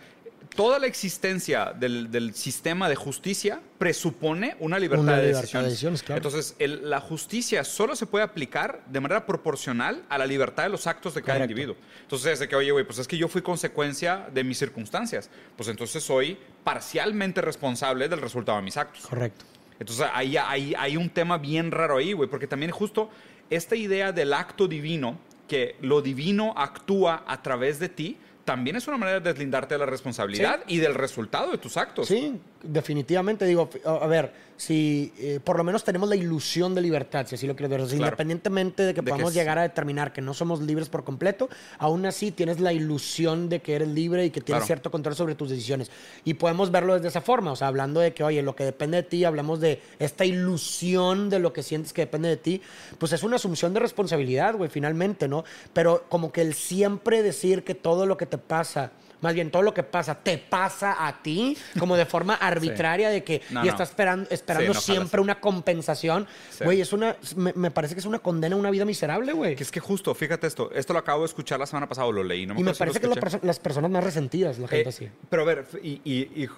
toda 0.56 0.80
la 0.80 0.88
existencia 0.88 1.74
del, 1.78 2.10
del 2.10 2.34
sistema 2.34 2.88
de 2.88 2.96
justicia 2.96 3.60
presupone 3.78 4.56
una 4.62 4.80
libertad, 4.80 5.04
Una 5.04 5.12
de, 5.18 5.22
libertad 5.24 5.42
decisiones. 5.42 5.66
de 5.66 5.70
decisiones, 5.72 6.04
claro. 6.04 6.18
Entonces, 6.20 6.56
el- 6.60 6.90
la 6.90 7.02
justicia 7.02 7.64
solo 7.66 7.98
se 7.98 8.06
puede 8.06 8.24
aplicar 8.24 8.82
de 8.88 9.00
manera 9.02 9.26
proporcional 9.26 10.04
a 10.08 10.18
la 10.18 10.26
libertad 10.26 10.64
de 10.64 10.70
los 10.70 10.88
actos 10.88 11.14
de 11.14 11.22
cada 11.22 11.40
Correcto. 11.40 11.52
individuo. 11.52 11.76
Entonces, 12.04 12.32
es 12.34 12.40
de 12.40 12.48
que, 12.48 12.56
oye, 12.56 12.72
güey, 12.72 12.86
pues 12.86 13.00
es 13.00 13.08
que 13.10 13.18
yo 13.18 13.28
fui 13.28 13.42
consecuencia 13.42 14.30
de 14.34 14.44
mis 14.46 14.58
circunstancias. 14.58 15.30
Pues 15.58 15.68
entonces 15.68 16.02
soy 16.02 16.38
parcialmente 16.64 17.42
responsable 17.42 18.08
del 18.08 18.22
resultado 18.22 18.58
de 18.58 18.64
mis 18.64 18.78
actos. 18.78 19.06
Correcto. 19.06 19.44
Entonces 19.80 20.08
hay, 20.14 20.36
hay 20.38 20.98
un 20.98 21.10
tema 21.10 21.38
bien 21.38 21.70
raro 21.72 21.98
ahí, 21.98 22.14
güey, 22.14 22.28
porque 22.30 22.48
también 22.48 22.72
justo 22.72 23.10
esta 23.50 23.76
idea 23.76 24.12
del 24.12 24.34
acto 24.34 24.68
divino, 24.68 25.18
que 25.48 25.76
lo 25.82 26.02
divino 26.02 26.54
actúa 26.58 27.24
a 27.28 27.42
través 27.42 27.80
de 27.80 27.90
ti, 27.90 28.18
también 28.48 28.78
es 28.78 28.88
una 28.88 28.96
manera 28.96 29.20
de 29.20 29.30
deslindarte 29.34 29.76
de 29.76 29.80
la 29.80 29.86
responsabilidad 29.86 30.62
y 30.68 30.78
del 30.78 30.94
resultado 30.96 31.52
de 31.52 31.58
tus 31.58 31.76
actos. 31.76 32.08
Sí, 32.08 32.40
definitivamente. 32.64 33.44
Digo, 33.46 33.70
a 33.86 34.08
ver, 34.08 34.48
si 34.56 35.12
eh, 35.20 35.42
por 35.44 35.58
lo 35.58 35.66
menos 35.66 35.84
tenemos 35.84 36.08
la 36.08 36.16
ilusión 36.16 36.74
de 36.74 36.80
libertad, 36.82 37.28
si 37.28 37.36
así 37.36 37.46
lo 37.46 37.58
quiero 37.58 37.70
ver. 37.70 37.82
Claro. 37.82 37.96
Independientemente 37.98 38.84
de 38.84 38.94
que 38.94 39.02
De 39.02 39.06
que 39.06 39.12
podamos 39.12 39.32
es- 39.32 39.36
llegar 39.36 39.60
a 39.60 39.64
determinar 39.64 40.14
que 40.14 40.22
no 40.22 40.34
somos 40.34 40.62
libres 40.62 40.88
por 40.88 41.04
completo, 41.04 41.50
aún 41.78 42.06
así 42.06 42.32
tienes 42.32 42.62
la 42.62 42.72
ilusión 42.72 43.50
de 43.50 43.60
que 43.62 43.76
eres 43.76 43.90
libre 43.90 44.24
y 44.26 44.30
que 44.32 44.40
tienes 44.40 44.62
Claro. 44.62 44.66
cierto 44.66 44.92
control 44.92 45.16
sobre 45.18 45.36
tus 45.36 45.50
decisiones. 45.50 45.92
Y 46.24 46.36
podemos 46.36 46.72
verlo 46.72 46.94
desde 46.94 47.10
esa 47.10 47.20
forma. 47.22 47.52
O 47.52 47.56
sea, 47.58 47.68
hablando 47.68 48.00
de 48.00 48.14
que, 48.14 48.24
oye, 48.24 48.42
lo 48.42 48.56
que 48.56 48.64
depende 48.64 48.96
de 48.96 49.04
ti, 49.04 49.26
hablamos 49.26 49.60
de 49.60 49.82
esta 50.00 50.24
ilusión 50.26 51.30
de 51.30 51.40
lo 51.40 51.52
que 51.52 51.64
sientes 51.64 51.92
que 51.92 52.04
depende 52.04 52.30
de 52.30 52.38
ti, 52.38 52.62
pues 52.98 53.12
es 53.12 53.24
una 53.24 53.36
asunción 53.36 53.74
de 53.74 53.82
responsabilidad, 53.82 54.56
güey, 54.56 54.70
finalmente, 54.70 55.28
¿no? 55.28 55.44
Pero 55.74 56.06
como 56.08 56.32
que 56.32 56.42
el 56.42 56.54
siempre 56.54 57.22
decir 57.22 57.64
que 57.66 57.76
todo 57.76 58.06
lo 58.06 58.16
que 58.18 58.26
te 58.26 58.37
pasa 58.38 58.92
más 59.20 59.34
bien 59.34 59.50
todo 59.50 59.64
lo 59.64 59.74
que 59.74 59.82
pasa 59.82 60.14
te 60.14 60.38
pasa 60.38 61.08
a 61.08 61.24
ti 61.24 61.58
como 61.80 61.98
de 61.98 62.06
forma 62.06 62.36
arbitraria 62.40 63.10
de 63.10 63.24
que 63.24 63.42
No, 63.50 63.62
y 63.62 63.66
no. 63.66 63.72
está 63.72 63.82
esperando 63.84 64.28
esperando 64.30 64.74
Sí, 64.76 64.92
no, 64.92 64.96
siempre 64.96 65.22
una 65.22 65.40
compensación. 65.42 66.28
Sí. 66.52 66.64
güey 66.64 66.82
es 66.82 66.94
una 66.94 67.16
me, 67.36 67.52
me 67.54 67.72
parece 67.72 67.96
que 67.96 68.00
es 68.00 68.06
una 68.06 68.20
condena 68.20 68.56
a 68.56 68.60
una 68.60 68.70
vida 68.70 68.86
miserable 68.86 69.34
güey. 69.34 69.56
Que 69.56 69.64
es 69.64 69.72
que 69.72 69.80
justo, 69.80 70.14
fíjate 70.14 70.46
esto, 70.46 70.70
esto 70.72 70.94
lo 70.94 71.00
acabo 71.00 71.22
de 71.22 71.26
escuchar 71.28 71.60
la 71.60 71.66
semana 71.66 71.88
pasada, 71.90 72.12
lo 72.12 72.24
leí, 72.24 72.46
no 72.46 72.54
me 72.54 72.62
y 72.62 72.64
me 72.64 72.74
si 72.74 72.80
parece 72.80 73.00
que 73.00 73.08
perso- 73.08 73.40
las 73.42 73.58
personas 73.60 73.90
más 73.90 74.04
resentidas 74.04 74.60
la 74.60 74.68
gente 74.68 74.86
Eh, 74.86 74.90
así. 74.90 75.10
Pero 75.30 75.42
a 75.42 75.46
ver, 75.46 75.66
y, 75.82 76.00
y- 76.04 76.44
y, 76.44 76.50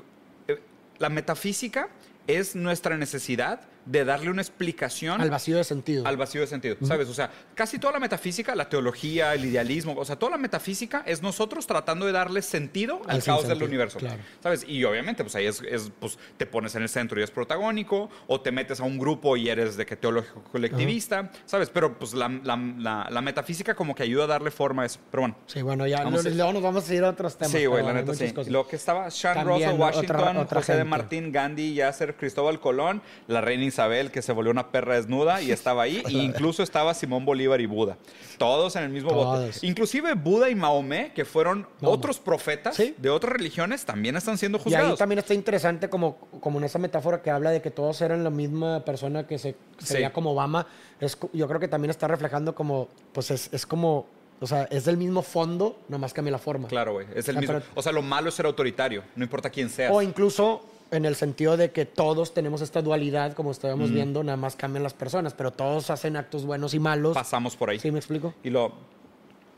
eh, 0.50 0.60
la 0.98 1.08
metafísica 1.10 1.88
es 2.28 2.56
nuestra 2.58 2.98
necesidad 2.98 3.62
de 3.86 4.06
darle 4.06 4.30
una 4.30 4.42
explicación 4.42 5.22
al 5.22 5.30
vacío 5.30 5.58
de 5.58 5.64
sentido 5.64 6.06
al 6.06 6.18
vacío 6.18 6.42
de 6.42 6.48
sentido, 6.48 6.76
¿sabes? 6.84 7.08
O 7.10 7.14
sea, 7.14 7.32
casi 7.56 7.80
toda 7.80 7.94
la 7.94 8.00
metafísica, 8.00 8.56
la 8.56 8.70
teología, 8.70 9.34
el 9.34 9.46
idealismo, 9.46 9.96
o 9.98 10.06
sea, 10.06 10.16
toda 10.18 10.32
la 10.32 10.38
metafísica 10.38 11.04
es 11.06 11.22
nosotros 11.22 11.66
tratando 11.68 12.06
de 12.06 12.12
darle 12.12 12.42
sentido 12.42 13.02
al, 13.08 13.18
Al 13.18 13.24
caos 13.24 13.48
del 13.48 13.64
universo, 13.64 14.00
claro. 14.00 14.22
¿sabes? 14.42 14.64
Y 14.68 14.84
obviamente, 14.84 15.24
pues 15.24 15.36
ahí 15.36 15.46
es, 15.46 15.62
es, 15.62 15.92
pues, 16.00 16.18
te 16.38 16.46
pones 16.46 16.76
en 16.76 16.84
el 16.84 16.90
centro 16.90 17.20
y 17.20 17.24
es 17.24 17.32
protagónico, 17.32 18.10
o 18.28 18.42
te 18.42 18.52
metes 18.52 18.80
a 18.80 18.84
un 18.84 18.98
grupo 19.00 19.38
y 19.38 19.50
eres 19.50 19.76
de 19.78 19.86
que 19.86 19.96
teológico 19.96 20.44
colectivista, 20.52 21.32
¿sabes? 21.46 21.70
Pero 21.70 21.98
pues 21.98 22.14
la, 22.14 22.28
la- 22.44 22.58
la- 22.78 23.08
la 23.10 23.22
metafísica 23.22 23.76
como 23.76 23.96
que 23.96 24.04
ayuda 24.04 24.26
a 24.26 24.28
darle 24.28 24.52
forma 24.52 24.84
a 24.84 24.86
eso. 24.86 25.00
Pero 25.12 25.22
bueno. 25.22 25.38
sí 25.48 25.62
bueno 25.62 25.88
ya 25.88 26.04
Vamos 26.04 26.24
no- 26.26 26.30
a- 26.30 26.34
luego 26.34 26.54
nos 26.54 26.62
vamos 26.64 26.90
a 26.90 26.94
ir 26.94 27.04
a 27.04 27.10
otros 27.10 27.38
temas 27.38 27.52
Sí, 27.52 27.66
güey, 27.66 27.84
la 27.84 27.94
neta 27.94 28.14
sí. 28.14 28.34
Lo 28.48 28.68
que 28.68 28.76
estaba 28.76 29.10
Sean 29.12 29.46
Russell, 29.46 29.78
Washington, 29.80 30.38
otra 30.38 30.60
José 30.62 30.76
de. 30.78 30.84
Martín, 30.84 31.32
Gandhi, 31.32 31.74
Yasser, 31.74 32.16
Cristóbal 32.16 32.60
Colón, 32.60 33.02
la 33.28 33.42
reina 33.42 33.64
Isabel 33.70 34.12
que 34.12 34.22
se 34.22 34.32
volvió 34.34 34.52
una 34.52 34.72
perra 34.72 34.96
desnuda 34.96 35.42
y 35.42 35.52
estaba 35.52 35.84
ahí. 35.84 36.04
e 36.08 36.12
incluso 36.12 36.62
estaba 36.62 36.94
Simón 36.94 37.26
Bolívar 37.26 37.62
y 37.62 37.66
Buda. 37.66 37.98
Todos 38.38 38.76
en 38.76 38.84
el 38.84 38.90
mismo 38.90 39.10
bote. 39.12 39.24
Todos. 39.48 39.64
Inclusive 39.64 40.14
Buda 40.16 40.50
y 40.50 40.56
Mahomé, 40.56 41.12
que 41.14 41.26
fueron 41.26 41.68
Mahoma. 41.82 41.98
otros 41.98 42.20
profetas 42.20 42.76
Sí. 42.76 42.94
de 42.98 43.10
otras 43.10 43.34
religiones, 43.34 43.86
también 43.86 44.16
están 44.16 44.38
siendo 44.38 44.58
Y 44.58 44.60
ahí 44.60 44.64
juzgados. 44.66 45.00
también 45.00 45.20
está 45.20 45.34
interesante 45.34 45.90
como, 45.90 46.18
como 46.42 46.60
en 46.60 46.66
esa 46.66 46.80
metáfora 46.80 47.22
que 47.22 47.32
habla 47.32 47.52
de 47.52 47.62
que 47.62 47.72
todos 47.72 48.02
eran 48.02 48.24
la 48.24 48.30
misma 48.30 48.84
persona 48.86 49.26
que 49.26 49.38
se 49.40 49.56
sería 49.78 50.08
Sí. 50.10 50.14
como 50.14 50.32
Obama. 50.32 50.68
Es, 51.00 51.18
yo 51.34 51.48
creo 51.48 51.60
que 51.60 51.68
también 51.68 51.90
está 51.92 52.08
reflejando 52.08 52.54
como, 52.56 52.88
pues 53.14 53.32
es, 53.32 53.50
es 53.54 53.66
como, 53.66 54.06
o 54.42 54.48
sea, 54.48 54.64
es 54.72 54.86
del 54.86 54.96
mismo 54.98 55.22
fondo, 55.22 55.78
nomás 55.90 56.14
cambia 56.14 56.32
la 56.32 56.38
forma. 56.38 56.68
Claro, 56.68 56.94
güey. 56.94 57.08
Es 57.16 57.28
el 57.28 57.38
mismo. 57.38 57.56
pero- 57.56 57.66
O 57.76 57.82
sea, 57.82 57.92
lo 57.92 58.02
malo 58.02 58.30
es 58.30 58.36
ser 58.36 58.46
autoritario. 58.46 59.04
No 59.16 59.24
importa 59.24 59.50
quién 59.50 59.70
seas. 59.70 59.92
O 59.94 60.02
incluso 60.02 60.62
en 60.92 61.06
el 61.06 61.16
sentido 61.16 61.58
de 61.58 61.72
que 61.72 61.86
todos 61.86 62.34
tenemos 62.34 62.62
esta 62.62 62.82
dualidad, 62.82 63.34
como 63.34 63.52
estábamos 63.52 63.92
viendo, 63.92 64.24
nada 64.24 64.38
más 64.38 64.56
cambian 64.56 64.84
las 64.84 64.94
personas, 64.94 65.34
pero 65.34 65.52
todos 65.52 65.90
hacen 65.90 66.18
actos 66.18 66.46
buenos 66.46 66.74
y 66.74 66.80
malos. 66.80 67.14
Pasamos 67.14 67.56
por 67.56 67.70
ahí. 67.70 67.80
¿Sí 67.80 67.92
me 67.92 68.00
explico? 68.00 68.34
Y 68.44 68.50
lo 68.50 68.74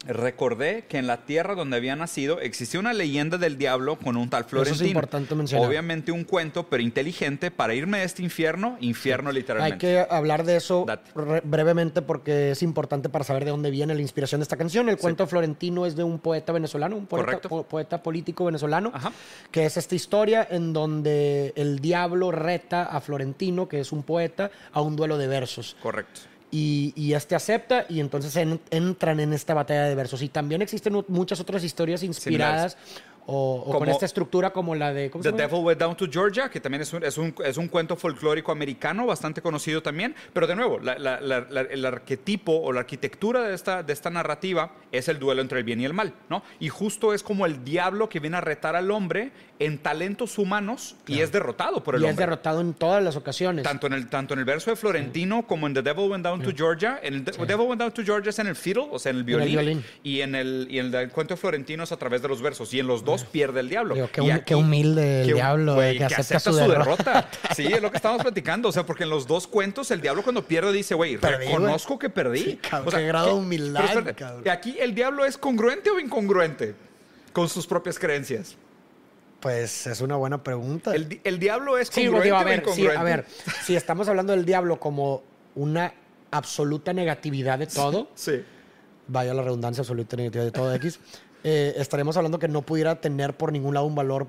recordé 0.08 0.86
que 0.90 0.98
en 0.98 1.08
la 1.08 1.18
tierra 1.26 1.54
donde 1.56 1.78
había 1.78 1.96
nacido 1.96 2.40
existía 2.40 2.80
una 2.80 2.94
leyenda 2.94 3.38
del 3.38 3.58
diablo 3.58 3.98
con 3.98 4.18
un 4.18 4.30
tal 4.30 4.42
Eso 4.42 4.48
es 4.48 4.50
Florentino. 4.68 4.88
importante 4.90 5.36
mencionar. 5.36 5.68
Obviamente 5.68 6.12
un 6.12 6.24
cuento, 6.24 6.64
pero 6.68 6.82
inteligente 6.82 7.52
para 7.52 7.74
irme 7.76 8.00
de 8.00 8.06
este 8.06 8.24
infierno, 8.24 8.78
infierno 8.80 9.30
Hay 9.30 9.36
literalmente. 9.36 9.78
que 9.78 10.06
hablar 10.10 10.44
de 10.44 10.56
eso 10.58 10.86
brevemente 11.44 12.02
porque 12.02 12.52
es 12.52 12.64
importante 12.64 13.10
para 13.10 13.24
saber 13.24 13.46
de 13.46 13.52
dónde 13.52 13.70
viene 13.70 13.94
la 13.94 14.02
inspiración 14.02 14.40
de 14.42 14.44
esta 14.44 14.58
canción. 14.58 14.90
El 14.90 14.98
cuento 14.98 15.28
florentino 15.28 15.86
es 15.86 15.96
de 15.96 16.04
un 16.04 16.20
poeta 16.20 16.52
venezolano, 16.52 16.96
un 16.96 17.06
poeta, 17.06 17.26
Correcto. 17.26 17.50
po- 17.50 17.64
poeta 17.64 18.02
político 18.02 18.46
venezolano, 18.46 18.92
Ajá. 18.94 19.12
que 19.52 19.66
es 19.66 19.78
esta 19.78 19.96
historia 19.96 20.48
en 20.50 20.74
donde 20.74 21.54
el 21.56 21.80
diablo 21.80 22.32
reta 22.32 22.84
a 22.84 23.02
Florentino, 23.02 23.68
que 23.68 23.80
es 23.80 23.92
un 23.92 24.04
poeta, 24.04 24.50
a 24.74 24.82
un 24.82 24.96
duelo 24.96 25.18
de 25.18 25.28
versos. 25.28 25.76
Correcto. 25.82 26.22
Y, 26.54 26.92
y 26.98 27.14
este 27.14 27.34
acepta 27.34 27.86
y 27.88 28.02
entonces 28.02 28.36
en- 28.36 28.60
entran 28.72 29.20
en 29.22 29.32
esta 29.32 29.54
batalla 29.54 29.86
de 29.86 29.96
versos. 29.96 30.22
Y 30.22 30.28
también 30.28 30.62
existen 30.62 31.02
muchas 31.08 31.40
otras 31.40 31.64
historias 31.64 32.04
inspiradas 32.04 32.76
o, 33.32 33.64
o 33.66 33.78
con 33.80 33.88
esta 33.90 34.06
estructura 34.06 34.52
como 34.52 34.76
la 34.76 34.94
de... 34.94 35.10
¿cómo 35.10 35.24
se 35.24 35.32
The 35.32 35.38
llama? 35.38 35.48
Devil 35.50 35.66
Went 35.66 35.80
Down 35.80 35.96
to 35.96 36.06
Georgia, 36.12 36.50
que 36.50 36.60
también 36.60 36.82
es 36.82 36.92
un, 36.94 37.04
es 37.04 37.18
un, 37.18 37.34
es 37.46 37.58
un 37.58 37.68
cuento 37.68 37.96
folclórico 37.96 38.52
americano 38.52 39.06
bastante 39.06 39.42
conocido 39.42 39.82
también. 39.82 40.16
Pero 40.34 40.48
de 40.48 40.56
nuevo, 40.56 40.80
la- 40.80 40.98
la- 41.00 41.20
la- 41.22 41.62
el 41.62 41.86
arquetipo 41.86 42.54
o 42.62 42.72
la 42.74 42.82
arquitectura 42.82 43.42
de 43.44 43.56
esta, 43.56 43.84
de 43.84 43.94
esta 43.94 44.10
narrativa 44.10 44.74
es 44.92 45.08
el 45.08 45.20
duelo 45.20 45.42
entre 45.42 45.60
el 45.60 45.64
bien 45.64 45.80
y 45.82 45.86
el 45.86 45.94
mal, 45.94 46.14
¿no? 46.30 46.44
Y 46.60 46.70
justo 46.70 47.14
es 47.14 47.24
como 47.24 47.46
el 47.46 47.64
diablo 47.64 48.10
que 48.10 48.20
viene 48.20 48.38
a 48.38 48.42
retar 48.42 48.76
al 48.76 48.92
hombre 48.92 49.32
en 49.60 49.78
talentos 49.78 50.38
humanos 50.40 50.96
y 51.08 51.20
es 51.20 51.32
derrotado 51.32 51.84
por 51.84 51.96
el 51.96 52.02
y 52.02 52.06
es 52.06 52.10
hombre. 52.12 52.26
derrotado 52.26 52.62
en 52.62 52.74
todas 52.74 53.04
las 53.04 53.16
ocasiones. 53.16 53.64
Tanto 53.64 53.88
en, 53.88 53.94
el, 53.94 54.10
tanto 54.10 54.34
en 54.34 54.40
el 54.40 54.46
verso 54.46 54.72
de 54.72 54.76
Florentino 54.76 55.46
como 55.46 55.68
en 55.68 55.74
The 55.76 55.84
Devil 55.84 56.10
Went 56.10 56.26
Down 56.26 56.42
to 56.42 56.52
Georgia. 56.56 57.00
En 57.04 57.14
el 57.14 57.24
The 57.24 57.46
Devil 57.46 57.68
Went 57.68 57.80
Down 57.82 57.92
to 57.92 58.04
Georgia 58.04 58.32
es 58.32 58.40
en 58.40 58.48
el 58.48 58.56
fiddle, 58.56 58.88
o 58.92 58.98
sea, 59.00 59.12
en 59.12 59.18
el 59.18 59.22
el 59.22 59.26
violín. 59.26 59.50
violín. 59.52 59.86
Y 60.04 60.22
en 60.22 60.34
el, 60.36 60.68
y 60.70 60.80
en 60.80 60.94
el 60.94 61.10
cuento 61.12 61.36
de 61.36 61.38
Florentino 61.38 61.84
es 61.84 61.92
a 61.92 61.98
través 61.98 62.22
de 62.24 62.28
los 62.28 62.42
versos. 62.42 62.74
Y 62.74 62.80
en 62.80 62.88
los 62.88 63.06
dos 63.06 63.21
pierde 63.26 63.60
el 63.62 63.70
diablo. 63.70 63.96
Digo, 63.96 64.10
qué 64.12 64.22
Y 64.24 64.32
hum- 64.32 64.40
qué 64.46 64.56
humilde 64.56 65.22
el 65.22 65.28
qué- 65.28 65.34
diablo, 65.34 65.76
güey, 65.76 65.98
que 65.98 66.06
acepta 66.06 66.40
su 66.40 66.56
derrota. 66.56 67.30
Sí, 67.56 67.66
es 67.68 67.82
lo 67.82 67.90
que 67.92 67.98
estamos 67.98 68.22
platicando. 68.22 68.70
O 68.70 68.72
sea, 68.72 68.86
porque 68.86 69.04
en 69.04 69.10
los 69.10 69.28
dos 69.28 69.48
cuentos 69.48 69.92
el 69.92 70.02
diablo 70.02 70.24
cuando 70.24 70.46
pierde 70.46 70.72
dice, 70.72 70.96
güey, 70.96 71.18
reconozco 71.18 71.98
que 72.00 72.10
perdí. 72.10 72.40
Sí, 72.44 72.56
cabrón, 72.58 72.88
O 72.88 72.92
sea, 72.92 73.00
qué 73.00 73.08
grado 73.08 73.26
de 73.28 73.32
¿qué- 73.34 73.38
humildad, 73.40 73.84
espérate, 73.86 74.14
cabrón. 74.16 74.44
¿y 74.46 74.50
aquí 74.50 74.78
el 74.80 74.94
diablo 74.96 75.26
es 75.26 75.38
congruente 75.38 75.90
o 75.90 76.00
incongruente 76.00 76.76
con 77.34 77.48
sus 77.50 77.68
propias 77.68 77.98
creencias? 78.00 78.56
Pues 79.40 79.88
es 79.88 80.02
una 80.02 80.16
buena 80.18 80.44
pregunta. 80.44 80.94
El, 80.94 81.10
di- 81.10 81.22
el 81.24 81.40
diablo 81.40 81.78
es 81.78 81.88
Sí, 81.88 82.02
congruente 82.06 82.26
digo, 82.26 82.38
a 82.38 82.42
o 82.42 82.46
ver, 82.46 82.60
sí, 82.60 82.62
incongruente. 82.82 83.00
a 83.00 83.04
ver, 83.04 83.26
si 83.66 83.76
estamos 83.76 84.08
hablando 84.08 84.34
del 84.34 84.46
diablo 84.46 84.80
como 84.80 85.24
una 85.56 85.94
absoluta 86.30 86.94
negatividad 86.94 87.58
de 87.58 87.66
todo, 87.68 88.10
Sí. 88.14 88.44
vaya 89.08 89.34
la 89.34 89.42
redundancia 89.42 89.82
absoluta 89.82 90.16
negatividad 90.16 90.46
de 90.46 90.52
todo 90.52 90.74
X, 90.76 91.00
eh, 91.44 91.74
estaremos 91.78 92.16
hablando 92.18 92.40
que 92.40 92.48
no 92.48 92.62
pudiera 92.62 93.02
tener 93.02 93.36
por 93.36 93.52
ningún 93.52 93.74
lado 93.74 93.86
un 93.86 93.96
valor 93.96 94.28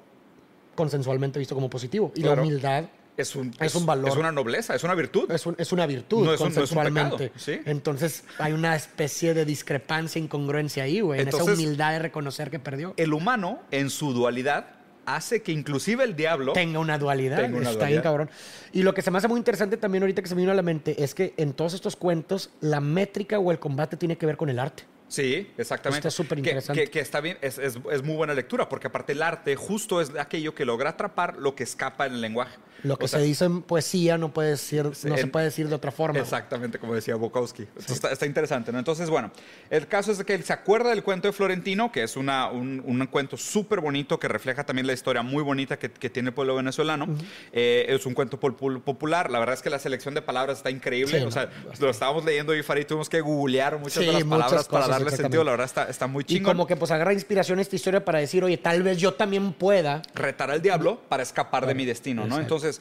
consensualmente 0.75 1.39
visto 1.39 1.55
como 1.55 1.69
positivo. 1.71 2.13
Y 2.15 2.23
Claro. 2.23 2.37
la 2.37 2.43
humildad 2.43 2.85
Es 3.15 3.37
un, 3.37 3.55
Es 3.61 3.75
un 3.75 3.85
valor. 3.85 4.09
Es 4.09 4.17
una 4.17 4.33
nobleza, 4.33 4.75
es 4.75 4.85
una 4.85 4.95
virtud. 4.95 5.31
es, 5.31 5.45
un- 5.45 5.55
es 5.59 5.71
una 5.71 5.85
virtud 5.85 6.25
No 6.25 6.33
es 6.33 6.41
un- 6.41 6.47
no 6.47 6.49
es 6.49 6.57
un 6.73 6.77
consensualmente. 6.79 7.17
pecado, 7.29 7.39
¿sí? 7.39 7.61
Entonces 7.67 8.25
hay 8.39 8.55
una 8.55 8.75
especie 8.75 9.35
de 9.35 9.45
discrepancia, 9.45 10.19
incongruencia 10.19 10.85
ahí, 10.85 11.01
güey, 11.03 11.21
en 11.21 11.29
esa 11.29 11.45
humildad 11.45 11.93
de 11.93 11.99
reconocer 11.99 12.51
que 12.51 12.59
perdió. 12.59 12.95
El 12.97 13.13
humano, 13.13 13.61
en 13.71 13.91
su 13.91 14.15
dualidad, 14.15 14.65
hace 15.05 15.43
que 15.43 15.53
inclusive 15.53 16.05
el 16.05 16.17
diablo... 16.17 16.55
tenga 16.55 16.79
una 16.79 16.97
dualidad. 16.97 17.37
Tenga 17.37 17.59
una 17.59 17.71
Está 17.73 17.87
bien, 17.89 18.01
cabrón. 18.01 18.31
Y 18.73 18.83
lo 18.83 18.95
que 18.95 19.03
se 19.03 19.11
me 19.11 19.19
hace 19.19 19.29
muy 19.29 19.37
interesante 19.37 19.77
también 19.77 20.03
ahorita 20.05 20.23
que 20.23 20.29
se 20.29 20.35
me 20.35 20.41
vino 20.41 20.53
a 20.53 20.55
la 20.55 20.63
mente 20.63 21.05
es 21.05 21.15
que 21.15 21.35
en 21.37 21.53
todos 21.53 21.75
estos 21.75 21.97
cuentos 21.97 22.49
la 22.63 22.81
métrica 22.81 23.39
o 23.39 23.53
el 23.53 23.59
combate 23.59 23.99
tiene 23.99 24.17
que 24.17 24.25
ver 24.25 24.39
con 24.39 24.49
el 24.49 24.59
arte. 24.59 24.85
Sí, 25.13 25.53
exactamente. 25.59 26.09
Está 26.09 26.11
súper 26.11 26.37
Que- 26.37 26.41
interesante. 26.41 26.85
Que, 26.85 26.91
que 26.91 27.01
está 27.01 27.21
bien, 27.21 27.37
es, 27.43 27.59
es- 27.59 27.79
es 27.91 28.03
muy 28.03 28.17
buena 28.17 28.33
lectura, 28.33 28.67
porque 28.67 28.87
aparte 28.87 29.13
el 29.13 29.23
arte 29.23 29.57
justo 29.57 30.01
es 30.01 30.11
aquello 30.19 30.55
que 30.55 30.65
logra 30.65 30.89
atrapar 30.91 31.37
lo 31.37 31.55
que 31.55 31.65
escapa 31.65 32.07
en 32.07 32.15
el 32.15 32.21
lenguaje. 32.23 32.57
Lo 32.83 32.99
que 32.99 33.05
O 33.05 33.09
sea, 33.09 33.21
se 33.21 33.25
dice 33.27 33.45
en 33.45 33.63
poesía 33.63 34.19
no 34.19 34.33
puede 34.33 34.51
decir, 34.51 34.85
no 34.85 34.95
se 34.95 35.09
en- 35.21 35.31
puede 35.31 35.47
decir 35.47 35.69
de 35.69 35.75
otra 35.75 35.93
forma. 35.93 36.19
Exactamente, 36.19 36.79
como 36.79 36.95
decía 36.95 37.15
Bukowski. 37.17 37.63
Entonces, 37.63 37.93
está, 37.93 38.11
está 38.13 38.27
interesante, 38.27 38.73
¿no? 38.73 38.79
Entonces, 38.79 39.09
bueno, 39.11 39.31
el 39.71 39.87
caso 39.87 40.13
es 40.13 40.19
de 40.19 40.25
que 40.25 40.35
él 40.35 40.43
se 40.45 40.53
acuerda 40.53 40.91
del 40.91 41.03
cuento 41.03 41.29
de 41.29 41.33
Florentino, 41.33 41.93
que 41.93 42.03
es 42.03 42.17
una, 42.17 42.51
un, 42.51 42.83
un 42.87 43.07
cuento 43.07 43.37
súper 43.37 43.81
bonito 43.81 44.19
que 44.19 44.29
refleja 44.29 44.65
también 44.65 44.87
la 44.87 44.93
historia 44.93 45.23
muy 45.23 45.43
bonita 45.43 45.79
que, 45.79 45.91
que 45.91 46.11
tiene 46.11 46.31
el 46.31 46.35
pueblo 46.35 46.55
venezolano. 46.57 47.07
Eh, 47.53 47.87
es 47.89 48.07
un 48.07 48.15
cuento 48.15 48.39
popular. 48.41 49.31
La 49.31 49.39
verdad 49.39 49.55
es 49.55 49.63
que 49.63 49.71
la 49.71 49.79
selección 49.79 50.15
de 50.15 50.23
palabras 50.23 50.59
está 50.59 50.71
increíble. 50.71 51.19
Sí, 51.19 51.23
o 51.23 51.27
no, 51.27 51.31
sea, 51.31 51.51
lo 51.81 51.91
estábamos 51.91 52.25
leyendo 52.25 52.55
y 52.55 52.63
Farid 52.63 52.87
tuvimos 52.87 53.09
que 53.09 53.21
googlear 53.21 53.79
muchas 53.79 53.95
Sí, 54.03 54.07
de 54.07 54.13
las 54.13 54.25
palabras 54.25 54.51
para 54.67 54.85
cosas, 54.85 54.89
darle 54.89 55.05
exactamente. 55.09 55.23
sentido. 55.23 55.45
La 55.45 55.51
verdad 55.53 55.67
está, 55.67 55.85
está 55.89 56.07
muy 56.07 56.23
Y 56.23 56.35
chingón. 56.35 56.53
como 56.57 56.67
que 56.67 56.77
pues 56.77 56.91
agarra 56.91 57.13
inspiración 57.13 57.61
esta 57.61 57.77
historia 57.77 58.05
para 58.05 58.19
decir, 58.19 58.43
oye, 58.45 58.57
tal 58.59 58.83
vez 58.83 58.99
yo 58.99 59.15
también 59.15 59.53
pueda. 59.53 60.03
retar 60.15 60.51
al 60.51 60.63
diablo 60.63 61.01
para 61.09 61.23
escapar 61.23 61.67
de 61.67 61.75
mi 61.75 61.85
destino, 61.85 62.23
¿no? 62.23 62.27
Exacto. 62.37 62.43
Entonces, 62.43 62.72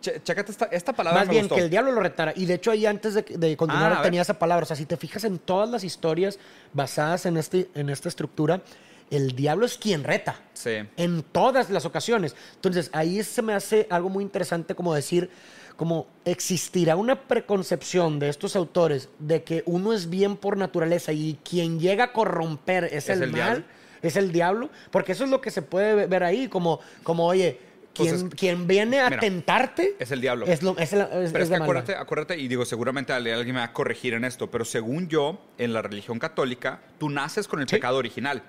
chécate 0.00 0.50
esta, 0.52 0.64
esta 0.66 0.92
palabra 0.94 1.20
Más 1.20 1.28
me 1.28 1.32
bien 1.34 1.44
gustó. 1.44 1.56
que 1.56 1.62
el 1.62 1.70
diablo 1.70 1.92
lo 1.92 2.00
retara. 2.00 2.32
Y 2.34 2.46
de 2.46 2.54
hecho 2.54 2.70
ahí 2.70 2.86
antes 2.86 3.14
de, 3.14 3.22
de 3.22 3.56
continuar 3.56 3.92
Ah, 3.92 4.02
tenía 4.02 4.22
esa 4.22 4.38
palabra. 4.38 4.64
O 4.64 4.66
sea, 4.66 4.76
si 4.76 4.86
te 4.86 4.96
fijas 4.96 5.24
en 5.24 5.38
todas 5.38 5.68
las 5.68 5.84
historias 5.84 6.38
basadas 6.72 7.26
en, 7.26 7.36
este, 7.36 7.68
en 7.74 7.90
esta 7.90 8.08
estructura, 8.08 8.62
el 9.10 9.32
diablo 9.36 9.66
es 9.66 9.76
quien 9.76 10.04
reta. 10.04 10.36
Sí. 10.54 10.76
En 10.96 11.22
todas 11.22 11.68
las 11.68 11.84
ocasiones. 11.84 12.34
Entonces 12.54 12.88
ahí 12.94 13.22
se 13.22 13.42
me 13.42 13.52
hace 13.52 13.86
algo 13.90 14.08
muy 14.08 14.24
interesante 14.24 14.74
como 14.74 14.94
decir, 14.94 15.28
como 15.76 16.06
existirá 16.24 16.96
una 16.96 17.20
preconcepción 17.20 18.18
de 18.18 18.28
estos 18.30 18.56
autores 18.56 19.10
de 19.18 19.42
que 19.42 19.62
uno 19.66 19.92
es 19.92 20.08
bien 20.08 20.36
por 20.36 20.56
naturaleza 20.56 21.12
y 21.12 21.38
quien 21.44 21.78
llega 21.80 22.04
a 22.04 22.12
corromper 22.12 22.84
es, 22.84 22.92
Es 22.92 23.08
el, 23.10 23.22
el 23.24 23.30
mal, 23.32 23.34
diablo. 23.40 23.64
es 24.00 24.16
el 24.16 24.32
diablo, 24.32 24.70
porque 24.90 25.12
eso 25.12 25.24
es 25.24 25.30
lo 25.30 25.40
que 25.42 25.50
se 25.50 25.60
puede 25.60 26.06
ver 26.06 26.24
ahí, 26.24 26.48
como, 26.48 26.80
como 27.02 27.26
oye, 27.26 27.58
quien, 27.94 28.08
Entonces, 28.08 28.38
quien 28.38 28.66
viene 28.66 29.00
a 29.00 29.08
mira, 29.10 29.20
tentarte 29.20 29.96
es 29.98 30.10
el 30.10 30.20
diablo. 30.20 30.46
Es, 30.46 30.62
lo, 30.62 30.76
es, 30.78 30.92
el- 30.92 31.00
es- 31.02 31.32
Pero 31.32 31.44
es 31.44 31.50
que 31.50 31.56
acuérdate, 31.56 31.94
acuérdate, 31.94 32.38
y 32.38 32.48
digo, 32.48 32.64
seguramente 32.64 33.12
alguien 33.12 33.46
me 33.54 33.60
va 33.60 33.64
a 33.64 33.72
corregir 33.72 34.14
en 34.14 34.24
esto, 34.24 34.50
pero 34.50 34.64
según 34.64 35.08
yo, 35.08 35.40
en 35.58 35.72
la 35.72 35.82
religión 35.82 36.18
católica, 36.18 36.80
tú 36.98 37.10
naces 37.10 37.46
con 37.48 37.60
el 37.60 37.68
Sí. 37.68 37.76
pecado 37.76 37.96
original 37.98 38.42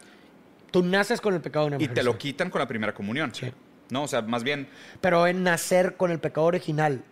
Tú 0.72 0.82
naces 0.84 1.22
con 1.22 1.36
el 1.36 1.42
pecado 1.42 1.68
una 1.68 1.78
y 1.80 1.88
te 1.88 2.02
lo 2.02 2.18
quitan 2.18 2.50
con 2.50 2.58
la 2.58 2.68
primera 2.68 2.96
comunión. 2.96 3.32
Sí. 3.36 3.52
No, 3.92 4.04
o 4.04 4.08
sea, 4.08 4.24
más 4.24 4.44
bien, 4.44 4.68
Pero 5.02 5.28
en 5.28 5.44
nacer 5.44 5.98
con 5.98 6.10
el 6.10 6.18
pecado 6.20 6.48
original 6.48 7.04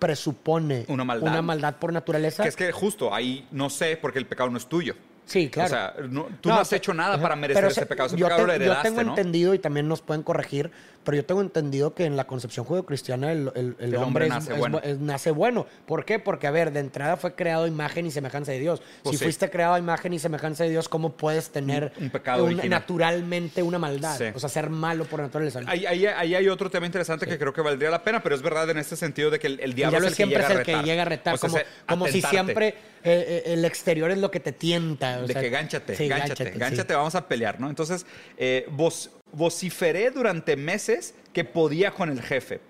presupone 0.00 0.84
Una 0.88 1.04
maldad. 1.04 1.30
una 1.30 1.42
maldad 1.42 1.76
por 1.76 1.92
naturaleza. 1.92 2.42
que 2.42 2.48
es 2.48 2.56
que 2.56 2.72
justo 2.72 3.14
ahí 3.14 3.46
no 3.52 3.70
sé 3.70 3.96
porque 3.96 4.18
el 4.18 4.26
pecado 4.26 4.50
no 4.50 4.58
es 4.58 4.66
tuyo. 4.66 4.94
Sí, 5.26 5.48
claro. 5.48 5.66
O 5.66 5.70
sea, 5.70 5.94
no- 6.10 6.26
tú 6.42 6.50
no, 6.50 6.56
has 6.56 6.70
hecho 6.74 6.92
nada 6.92 7.14
ajá. 7.14 7.22
para 7.22 7.36
merecer 7.36 7.62
Pero 7.62 7.70
ese 7.70 7.80
se- 7.80 7.86
pecado. 7.86 8.08
Ese 8.08 8.16
yo 8.18 8.26
pecado 8.26 8.42
te- 8.42 8.46
lo 8.48 8.52
heredaste, 8.52 8.88
Yo 8.88 8.94
tengo 8.96 9.02
¿no? 9.04 9.16
entendido, 9.16 9.54
y 9.54 9.58
también 9.58 9.88
nos 9.88 10.02
pueden 10.02 10.22
corregir, 10.22 10.70
pero 11.04 11.16
yo 11.16 11.24
tengo 11.24 11.40
entendido 11.42 11.94
que 11.94 12.04
en 12.04 12.16
la 12.16 12.26
concepción 12.26 12.64
judeocristiana 12.66 13.30
el, 13.32 13.50
el- 13.54 13.76
el 13.78 13.94
El 13.94 13.96
hombre 13.96 14.28
nace 14.28 14.52
es 14.52 14.58
bueno. 14.58 14.78
bu- 14.80 14.84
es- 14.84 14.98
nace 14.98 15.30
bueno. 15.30 15.66
¿Por 15.86 16.04
qué? 16.04 16.18
Porque, 16.18 16.46
a 16.46 16.50
ver, 16.50 16.72
de 16.72 16.80
entrada 16.80 17.16
fue 17.16 17.34
creado 17.34 17.66
imagen 17.66 18.06
y 18.06 18.10
semejanza 18.10 18.52
de 18.52 18.58
Dios. 18.58 18.82
Pues 19.02 19.14
si 19.14 19.18
sí. 19.18 19.24
fuiste 19.24 19.50
creado 19.50 19.74
a 19.74 19.78
imagen 19.78 20.12
y 20.14 20.18
semejanza 20.18 20.64
de 20.64 20.70
Dios, 20.70 20.88
¿cómo 20.88 21.12
puedes 21.12 21.50
tener 21.50 21.92
Un- 21.98 22.04
un 22.04 22.10
pecado 22.10 22.48
naturalmente 22.50 23.62
una 23.62 23.78
maldad? 23.78 24.16
Sí. 24.18 24.24
O 24.34 24.38
sea, 24.40 24.48
ser 24.48 24.70
malo 24.70 25.04
por 25.04 25.20
naturaleza. 25.20 25.60
Ahí, 25.66 25.86
ahí- 25.86 26.06
ahí 26.06 26.34
hay 26.34 26.48
otro 26.48 26.70
tema 26.70 26.86
interesante 26.86 27.26
que 27.26 27.38
creo 27.38 27.52
que 27.52 27.60
valdría 27.60 27.90
la 27.90 28.02
pena, 28.02 28.22
pero 28.22 28.34
es 28.34 28.42
verdad 28.42 28.68
en 28.70 28.78
este 28.78 28.96
sentido 28.96 29.30
de 29.30 29.38
que 29.38 29.46
el, 29.46 29.56
diablo, 29.74 29.74
diablo 29.74 29.98
es 29.98 30.12
el 30.12 30.14
siempre 30.16 30.38
que 30.38 30.42
es 30.42 30.48
llega 30.48 30.60
el 30.60 30.64
que 30.66 30.72
a 30.72 30.74
retar. 30.76 30.86
llega 30.86 31.02
a 31.02 31.04
retar, 31.04 31.34
O 31.34 31.38
sea, 31.38 31.48
como, 31.48 31.62
como 31.88 32.06
si 32.08 32.22
siempre 32.22 32.68
eh, 32.68 32.72
eh, 33.04 33.42
el 33.52 33.64
exterior 33.64 34.10
es 34.10 34.18
lo 34.18 34.30
que 34.30 34.40
te 34.40 34.52
tienta. 34.52 35.18
o 35.18 35.26
de 35.26 35.32
sea, 35.34 35.42
que 35.42 35.50
gánchate, 35.50 36.08
gánchate, 36.08 36.50
gánchate, 36.52 36.94
vamos 36.94 37.14
a 37.14 37.26
pelear, 37.28 37.60
¿no? 37.60 37.68
Entonces, 37.68 38.06
eh, 38.36 38.66
vos- 38.70 39.10
vociferé 39.34 40.10
durante 40.10 40.56
meses 40.56 41.14
que 41.32 41.44
podía 41.44 41.90
con 41.90 42.08
el 42.10 42.20
jefe, 42.22 42.60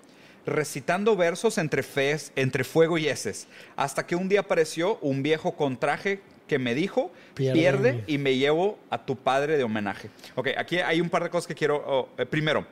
recitando 0.46 1.16
versos 1.16 1.58
entre, 1.58 1.82
fes, 1.82 2.32
entre 2.36 2.64
fuego 2.64 2.98
y 2.98 3.08
heces, 3.08 3.46
hasta 3.76 4.06
que 4.06 4.16
un 4.16 4.28
día 4.28 4.40
apareció 4.40 4.98
un 5.00 5.22
viejo 5.22 5.52
con 5.56 5.78
traje 5.78 6.20
que 6.48 6.58
me 6.58 6.74
dijo, 6.74 7.10
Pierde. 7.34 7.58
pierde, 7.58 8.04
y 8.06 8.18
me 8.18 8.36
llevo 8.36 8.78
a 8.90 9.04
tu 9.06 9.16
padre 9.16 9.56
de 9.56 9.64
homenaje. 9.64 10.10
Ok, 10.34 10.48
aquí 10.58 10.78
hay 10.78 11.00
un 11.00 11.08
par 11.08 11.22
de 11.24 11.30
cosas 11.30 11.46
que 11.46 11.54
quiero... 11.54 11.82
oh, 11.86 12.08
eh, 12.18 12.26
primero, 12.26 12.66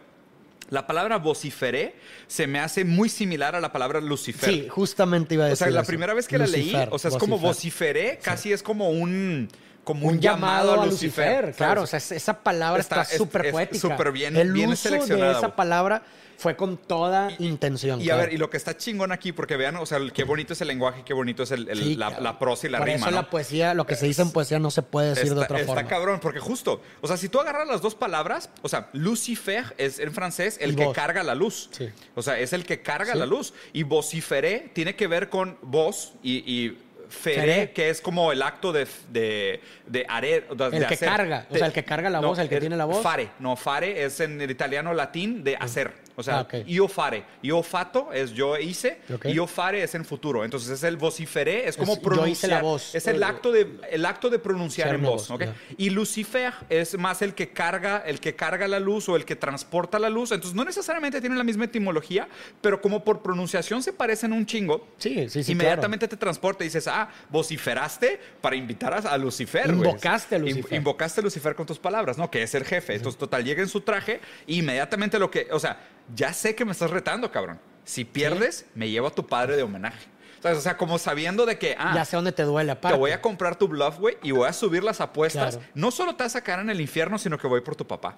La 0.69 0.87
palabra 0.87 1.17
vociferé 1.19 1.95
se 2.27 2.47
me 2.47 2.59
hace 2.59 2.85
muy 2.85 3.09
similar 3.09 3.55
a 3.57 3.61
la 3.61 3.73
palabra 3.73 4.01
Lucifer. 4.01 4.49
Sí, 4.51 4.67
justamente 4.69 5.35
iba 5.35 5.45
a 5.45 5.47
O 5.47 5.51
decir 5.51 5.67
sea, 5.67 5.71
la 5.75 5.81
eso. 5.81 5.89
primera 5.89 6.13
vez 6.15 6.29
que 6.29 6.37
la 6.39 6.47
leí, 6.47 6.75
o 6.91 6.99
sea, 6.99 7.11
es 7.11 7.17
como 7.17 7.39
vocifer. 7.39 7.95
vociferé, 7.97 8.19
casi 8.23 8.53
es 8.53 8.63
como 8.63 8.91
un 8.91 9.49
como 9.85 10.07
un, 10.09 10.15
un 10.15 10.21
llamado 10.21 10.81
a 10.81 10.87
Lucifer, 10.87 11.41
¿sabes? 11.43 11.57
claro, 11.57 11.83
o 11.83 11.87
sea, 11.87 11.97
es- 11.99 12.13
esa 12.13 12.43
palabra 12.43 12.81
Está- 12.81 13.03
está 13.03 13.13
es- 13.15 13.19
súper 13.19 13.51
poética. 13.51 13.79
súper 13.81 14.13
bien- 14.13 14.37
El 14.37 14.53
bien 14.53 14.71
uso 14.71 14.89
seleccionada, 14.89 15.33
de 15.33 15.39
esa 15.39 15.57
palabra 15.57 16.03
fue 16.39 16.57
con 16.57 16.77
toda 16.77 17.31
intención. 17.39 18.01
Y 18.01 18.11
a 18.11 18.17
ver, 18.17 18.33
y 18.33 18.37
lo 18.37 18.51
que 18.51 18.57
está 18.57 18.77
chingón 18.77 19.13
aquí, 19.13 19.31
porque 19.31 19.57
vean, 19.57 19.77
o 19.77 19.87
sea, 19.87 19.99
qué 20.13 20.25
bonito 20.25 20.55
es 20.55 20.61
el 20.61 20.69
lenguaje, 20.69 21.03
qué 21.05 21.15
bonito 21.15 21.45
es 21.45 21.53
el- 21.53 21.69
el- 21.69 21.79
Sí, 21.79 21.95
la, 21.95 22.39
prosa 22.41 22.67
y 22.67 22.71
la 22.71 22.79
Por 22.79 22.87
rima, 22.89 22.97
eso 22.99 23.11
¿no? 23.11 23.17
la 23.17 23.31
poesía, 23.31 23.75
lo 23.75 23.87
que 23.87 23.95
se 23.95 24.07
dice 24.07 24.23
en 24.23 24.33
poesía 24.33 24.59
no 24.59 24.71
se 24.73 24.83
puede 24.83 25.11
decir 25.11 25.25
está, 25.25 25.35
de 25.37 25.41
otra 25.43 25.61
está 25.61 25.73
forma. 25.75 25.89
cabrón, 25.89 26.19
porque 26.21 26.41
justo, 26.41 26.81
o 27.01 27.07
sea, 27.07 27.17
si 27.17 27.29
tú 27.29 27.39
agarras 27.41 27.69
las 27.69 27.81
dos 27.81 27.95
palabras, 27.95 28.51
o 28.63 28.69
sea, 28.69 28.89
Lucifer 28.93 29.67
es 29.79 30.01
en 30.01 30.13
francés 30.13 30.59
el 30.61 30.73
Y 30.73 30.77
que 30.77 30.85
voz. 30.87 30.97
carga 30.97 31.23
la 31.23 31.37
luz. 31.37 31.69
Sí. 31.73 31.89
O 32.17 32.23
sea, 32.23 32.39
es 32.39 32.53
el 32.53 32.65
que 32.65 32.83
carga 32.83 33.13
Sí. 33.13 33.19
la 33.19 33.27
luz. 33.27 33.55
Y 33.73 33.85
vociferé 33.85 34.71
tiene 34.73 34.97
que 34.97 35.07
ver 35.07 35.29
con 35.29 35.59
voz 35.63 36.15
y, 36.25 36.39
y 36.39 36.79
feré, 37.13 37.71
que 37.73 37.91
es 37.91 38.01
como 38.01 38.33
el 38.33 38.43
acto 38.43 38.73
de, 38.73 38.87
de, 39.11 39.61
de 39.87 40.07
harer- 40.07 40.49
de- 40.49 40.71
de 40.71 40.77
El 40.79 40.87
que 40.87 40.95
hacer. 40.95 41.09
carga, 41.09 41.47
o 41.51 41.57
sea, 41.57 41.67
el 41.67 41.73
que 41.73 41.85
carga 41.85 42.11
la 42.11 42.21
voz, 42.21 42.39
el 42.39 42.49
que 42.49 42.59
tiene 42.59 42.77
la 42.77 42.85
voz. 42.87 43.03
Fare, 43.03 43.29
no, 43.39 43.55
fare 43.57 44.03
es 44.05 44.19
en 44.21 44.41
el 44.41 44.51
italiano 44.51 44.93
latín 44.95 45.45
de 45.45 45.57
hacer. 45.57 45.93
O 46.23 46.25
sea, 46.25 46.41
Ah, 46.41 46.57
io 46.67 46.89
fare. 46.89 47.25
Io 47.43 47.63
fato 47.63 48.13
es 48.13 48.33
yo 48.33 48.57
hice, 48.57 49.01
Ok. 49.13 49.27
io 49.27 49.47
fare 49.47 49.83
es 49.83 49.95
en 49.95 50.05
futuro. 50.05 50.45
Entonces 50.45 50.71
es 50.71 50.83
el 50.85 50.97
vociferé, 50.97 51.69
es 51.69 51.77
como 51.77 51.93
Es 51.93 51.99
yo 51.99 52.03
pronunciar. 52.05 52.33
hice 52.33 52.49
la 52.49 52.63
voz. 52.63 52.95
Es 52.95 53.07
el 53.07 53.23
acto 53.23 53.53
de, 53.53 53.67
el 53.91 54.07
acto 54.07 54.31
de 54.31 54.39
pronunciar 54.39 54.95
en 54.95 55.03
voz. 55.03 55.29
voz, 55.29 55.31
¿ok? 55.33 55.41
ya. 55.43 55.55
Y 55.77 55.91
Lucifer 55.91 56.53
es 56.69 56.97
más 56.97 57.21
el 57.23 57.35
que 57.35 57.51
carga, 57.51 57.99
el 58.07 58.21
que 58.21 58.35
carga 58.35 58.67
la 58.69 58.81
luz 58.81 59.09
o 59.09 59.17
el 59.17 59.25
que 59.25 59.37
transporta 59.37 59.99
la 59.99 60.09
luz. 60.11 60.33
Entonces 60.33 60.55
no 60.55 60.65
necesariamente 60.65 61.21
tienen 61.21 61.37
la 61.39 61.45
misma 61.45 61.65
etimología, 61.67 62.29
pero 62.61 62.81
como 62.81 63.05
por 63.05 63.23
pronunciación 63.23 63.83
se 63.83 63.93
parecen 63.93 64.33
un 64.33 64.47
chingo. 64.47 64.87
Sí, 64.99 65.29
sí, 65.29 65.43
sí, 65.45 65.53
Inmediatamente 65.53 66.09
te 66.09 66.17
transporta 66.17 66.65
y 66.65 66.69
dices, 66.69 66.87
ah, 66.89 67.09
vociferaste 67.31 68.19
para 68.41 68.57
invitar 68.57 68.95
a, 68.95 69.19
Lucifer. 69.19 69.69
Invocaste 69.71 70.37
a 70.37 70.39
Lucifer. 70.39 70.73
invocaste 70.79 71.21
a 71.21 71.25
Lucifer 71.25 71.55
con 71.55 71.67
tus 71.67 71.79
palabras, 71.79 72.17
¿no? 72.19 72.31
Que 72.31 72.43
es 72.43 72.55
el 72.55 72.65
jefe. 72.65 72.95
Entonces, 72.95 73.19
total, 73.19 73.45
llega 73.45 73.63
en 73.63 73.69
su 73.69 73.81
traje 73.81 74.21
y 74.47 74.59
inmediatamente 74.61 75.19
lo 75.19 75.31
que, 75.31 75.49
o 75.51 75.59
sea, 75.59 75.79
ya 76.15 76.33
sé 76.33 76.55
que 76.55 76.65
me 76.65 76.73
estás 76.73 76.91
retando, 76.91 77.31
cabrón. 77.31 77.61
Si 77.85 78.05
pierdes, 78.05 78.67
me 78.75 78.89
llevo 78.89 79.09
a 79.09 79.11
tu 79.11 79.27
padre 79.27 79.57
de 79.57 79.63
homenaje. 79.63 80.09
¿Sabes? 80.41 80.59
O 80.59 80.61
sea, 80.61 80.77
como 80.77 80.99
sabiendo 80.99 81.47
de 81.47 81.57
que, 81.57 81.77
ah, 81.79 81.93
ya 81.95 82.05
sé 82.05 82.17
dónde 82.17 82.33
te 82.33 82.43
duele, 82.43 82.73
aparte. 82.73 82.95
te 82.95 82.99
voy 82.99 83.13
a 83.13 83.23
comprar 83.23 83.55
tu 83.55 83.69
bluff, 83.69 83.99
güey, 83.99 84.19
y 84.25 84.33
voy 84.33 84.49
a 84.49 84.53
subir 84.53 84.83
las 84.83 85.01
apuestas. 85.01 85.57
Claro. 85.57 85.71
No 85.75 85.93
solo 85.93 86.17
te 86.17 86.25
vas 86.25 86.35
a 86.35 86.41
sacar 86.41 86.59
en 86.59 86.69
el 86.69 86.81
infierno, 86.81 87.17
sino 87.17 87.39
que 87.39 87.47
voy 87.47 87.61
por 87.61 87.77
tu 87.77 87.87
papá. 87.87 88.17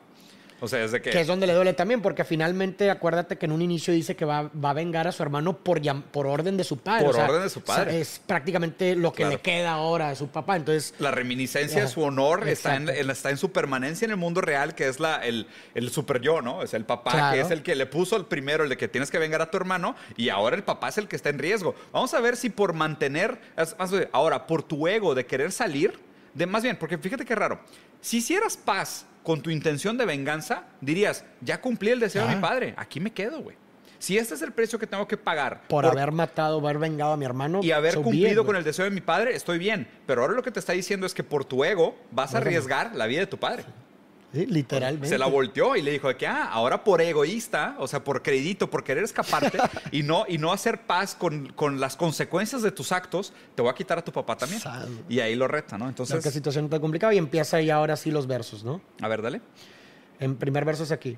O 0.61 0.69
sea, 0.69 0.83
es 0.85 0.93
de 0.93 1.03
que... 1.03 1.11
Que 1.11 1.21
es 1.21 1.27
donde 1.27 1.47
le 1.47 1.53
duele 1.53 1.73
también, 1.75 2.01
porque 2.01 2.25
finalmente 2.25 2.91
acuérdate 2.91 3.37
que 3.37 3.47
en 3.47 3.53
un 3.53 3.61
inicio 3.61 3.93
dice 3.93 4.17
que 4.17 4.25
va, 4.25 4.51
va 4.53 4.71
a 4.71 4.73
vengar 4.73 5.07
a 5.07 5.13
su 5.13 5.23
hermano 5.23 5.59
por, 5.59 5.81
por 6.11 6.27
orden 6.27 6.57
de 6.57 6.65
su 6.65 6.79
padre. 6.79 7.05
Por 7.05 7.15
o 7.15 7.17
sea, 7.17 7.27
orden 7.27 7.43
de 7.43 7.51
su 7.51 7.61
padre. 7.61 8.01
Es 8.01 8.21
prácticamente 8.27 8.97
lo 8.97 9.13
que 9.13 9.25
Claro. 9.25 9.33
le 9.33 9.41
queda 9.43 9.73
ahora 9.73 10.09
de 10.11 10.17
su 10.17 10.29
papá. 10.29 10.57
Entonces, 10.57 10.95
La 10.99 11.11
reminiscencia 11.11 11.83
de 11.83 11.89
su 11.89 12.03
honor 12.03 12.49
está 12.49 12.77
en, 12.77 12.89
en- 12.89 13.11
está 13.11 13.31
en 13.31 13.37
su 13.37 13.53
permanencia 13.53 14.05
en 14.07 14.13
el 14.13 14.17
mundo 14.17 14.41
real, 14.41 14.75
que 14.75 14.89
es 14.89 15.01
la, 15.01 15.17
el, 15.25 15.47
el 15.75 15.91
super 15.91 16.21
yo, 16.21 16.41
¿no? 16.43 16.63
Es 16.63 16.73
el 16.75 16.85
papá 16.85 17.13
Claro. 17.13 17.35
que 17.35 17.41
es 17.43 17.51
el 17.51 17.63
que 17.63 17.75
le 17.75 17.87
puso 17.87 18.17
el 18.17 18.25
primero, 18.27 18.63
el 18.65 18.71
de 18.71 18.77
que 18.77 18.89
tienes 18.89 19.11
que 19.11 19.19
vengar 19.19 19.43
a 19.43 19.51
tu 19.51 19.57
hermano, 19.57 19.95
y 20.17 20.29
ahora 20.31 20.57
el 20.57 20.63
papá 20.63 20.89
es 20.89 20.99
el 20.99 21.09
que 21.09 21.17
está 21.17 21.29
en 21.31 21.39
riesgo. 21.39 21.75
Vamos 21.93 22.15
a 22.15 22.21
ver 22.21 22.37
si 22.37 22.49
por 22.51 22.73
mantener, 22.73 23.39
ahora, 24.13 24.47
por 24.47 24.63
tu 24.63 24.87
ego 24.89 25.15
de 25.15 25.27
querer 25.27 25.53
salir, 25.53 25.99
de 26.35 26.47
más 26.47 26.63
bien, 26.63 26.77
porque 26.77 26.99
fíjate 26.99 27.25
qué 27.25 27.35
raro, 27.35 27.61
si 28.01 28.19
hicieras 28.19 28.57
paz 28.57 29.07
con 29.23 29.41
tu 29.41 29.51
intención 29.51 29.97
de 29.97 30.05
venganza, 30.05 30.65
dirías, 30.81 31.25
ya 31.41 31.61
cumplí 31.61 31.91
el 31.91 32.01
deseo 32.01 32.27
de 32.27 32.35
mi 32.35 32.41
padre, 32.41 32.75
aquí 32.77 33.01
me 33.01 33.13
quedo, 33.13 33.41
güey. 33.41 33.57
Si 33.99 34.19
este 34.19 34.35
es 34.35 34.43
el 34.43 34.53
precio 34.53 34.79
que 34.79 34.87
tengo 34.87 35.09
que 35.09 35.17
pagar 35.17 35.63
por, 35.67 35.87
haber 35.87 36.13
matado, 36.13 36.59
haber 36.59 36.79
vengado 36.79 37.13
a 37.13 37.17
mi 37.17 37.25
hermano. 37.25 37.61
y 37.63 37.71
haber 37.71 37.95
cumplido 37.95 38.45
con 38.45 38.55
el 38.55 38.63
deseo 38.63 38.85
de 38.85 38.91
mi 38.91 39.01
padre, 39.01 39.35
estoy 39.35 39.57
bien. 39.57 39.89
Pero 40.07 40.21
ahora 40.21 40.35
lo 40.35 40.43
que 40.43 40.51
te 40.51 40.61
está 40.61 40.75
diciendo 40.75 41.07
es 41.07 41.15
que 41.15 41.23
por 41.25 41.47
tu 41.47 41.65
ego 41.65 41.97
vas 42.11 42.31
a 42.31 42.35
Vas 42.35 42.35
a- 42.35 42.39
arriesgar 42.39 42.95
la 42.95 43.07
vida 43.07 43.21
de 43.21 43.27
tu 43.29 43.39
padre. 43.39 43.63
Sí, 43.63 43.71
literalmente. 44.35 45.09
Se 45.09 45.19
la 45.19 45.27
volteó 45.27 45.77
y 45.77 45.83
le 45.83 45.91
dijo 45.93 46.15
que, 46.17 46.27
ah, 46.27 46.45
ahora 46.51 46.83
por 46.85 47.01
egoísta, 47.01 47.77
o 47.79 47.87
sea, 47.89 48.03
por 48.03 48.23
crédito, 48.23 48.69
por 48.69 48.83
querer 48.85 49.05
escaparte 49.05 49.59
y 49.93 50.03
no, 50.03 50.25
y 50.29 50.39
no 50.39 50.53
hacer 50.53 50.83
paz 50.87 51.15
con, 51.15 51.49
con 51.55 51.81
las 51.81 51.97
consecuencias 51.97 52.63
de 52.63 52.71
tus 52.73 52.93
actos, 52.93 53.33
te 53.55 53.63
voy 53.63 53.71
a 53.71 53.75
quitar 53.75 53.99
a 53.99 54.05
tu 54.05 54.13
papá 54.13 54.37
también. 54.37 54.61
Y 55.09 55.21
ahí 55.21 55.35
lo 55.35 55.47
reta, 55.49 55.79
¿no? 55.79 55.85
No, 55.85 55.91
Entonces, 55.91 56.23
qué 56.23 56.31
situación 56.31 56.69
tan 56.69 56.81
complicada. 56.81 57.15
Y 57.15 57.19
empieza 57.19 57.59
ahí 57.59 57.71
ahora 57.71 57.97
sí 57.97 58.11
los 58.11 58.27
versos, 58.27 58.65
¿no? 58.65 58.81
a 59.01 59.09
ver, 59.09 59.23
dale. 59.23 59.41
En 60.21 60.37
primer 60.37 60.65
verso 60.65 60.83
es 60.85 60.93
aquí. 60.93 61.17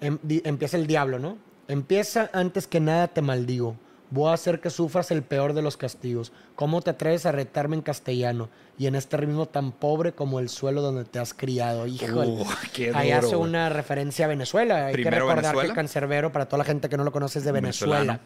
Em- 0.00 0.18
di- 0.22 0.42
empieza 0.44 0.76
el 0.76 0.86
diablo, 0.86 1.18
¿no? 1.18 1.38
Empieza 1.66 2.30
antes 2.32 2.66
que 2.66 2.80
nada 2.80 3.08
te 3.08 3.20
maldigo. 3.22 3.76
Voy 4.10 4.30
a 4.30 4.34
hacer 4.34 4.60
que 4.60 4.70
sufras 4.70 5.10
el 5.10 5.22
peor 5.22 5.52
de 5.52 5.62
los 5.62 5.76
castigos. 5.76 6.32
¿Cómo 6.54 6.80
te 6.80 6.90
atreves 6.90 7.26
a 7.26 7.32
retarme 7.32 7.76
en 7.76 7.82
castellano? 7.82 8.48
Y 8.78 8.86
en 8.86 8.94
este 8.94 9.16
ritmo 9.16 9.46
tan 9.46 9.72
pobre 9.72 10.12
como 10.12 10.40
el 10.40 10.48
suelo 10.48 10.80
donde 10.80 11.04
te 11.04 11.18
has 11.18 11.34
criado. 11.34 11.86
Híjole. 11.86 12.28
Uh, 12.28 12.46
qué 12.72 12.92
Ahí 12.94 13.10
hace 13.10 13.36
una 13.36 13.68
referencia 13.68 14.24
a 14.24 14.28
Venezuela. 14.28 14.86
Hay 14.86 14.94
que 14.94 15.10
recordar 15.10 15.36
Venezuela. 15.36 15.68
que 15.68 15.74
Cancerbero, 15.74 16.32
para 16.32 16.46
toda 16.46 16.58
la 16.58 16.64
gente 16.64 16.88
que 16.88 16.96
no 16.96 17.04
lo 17.04 17.12
conoce, 17.12 17.40
es 17.40 17.44
de 17.44 17.52
Venezuela. 17.52 17.98
Venezolano. 17.98 18.20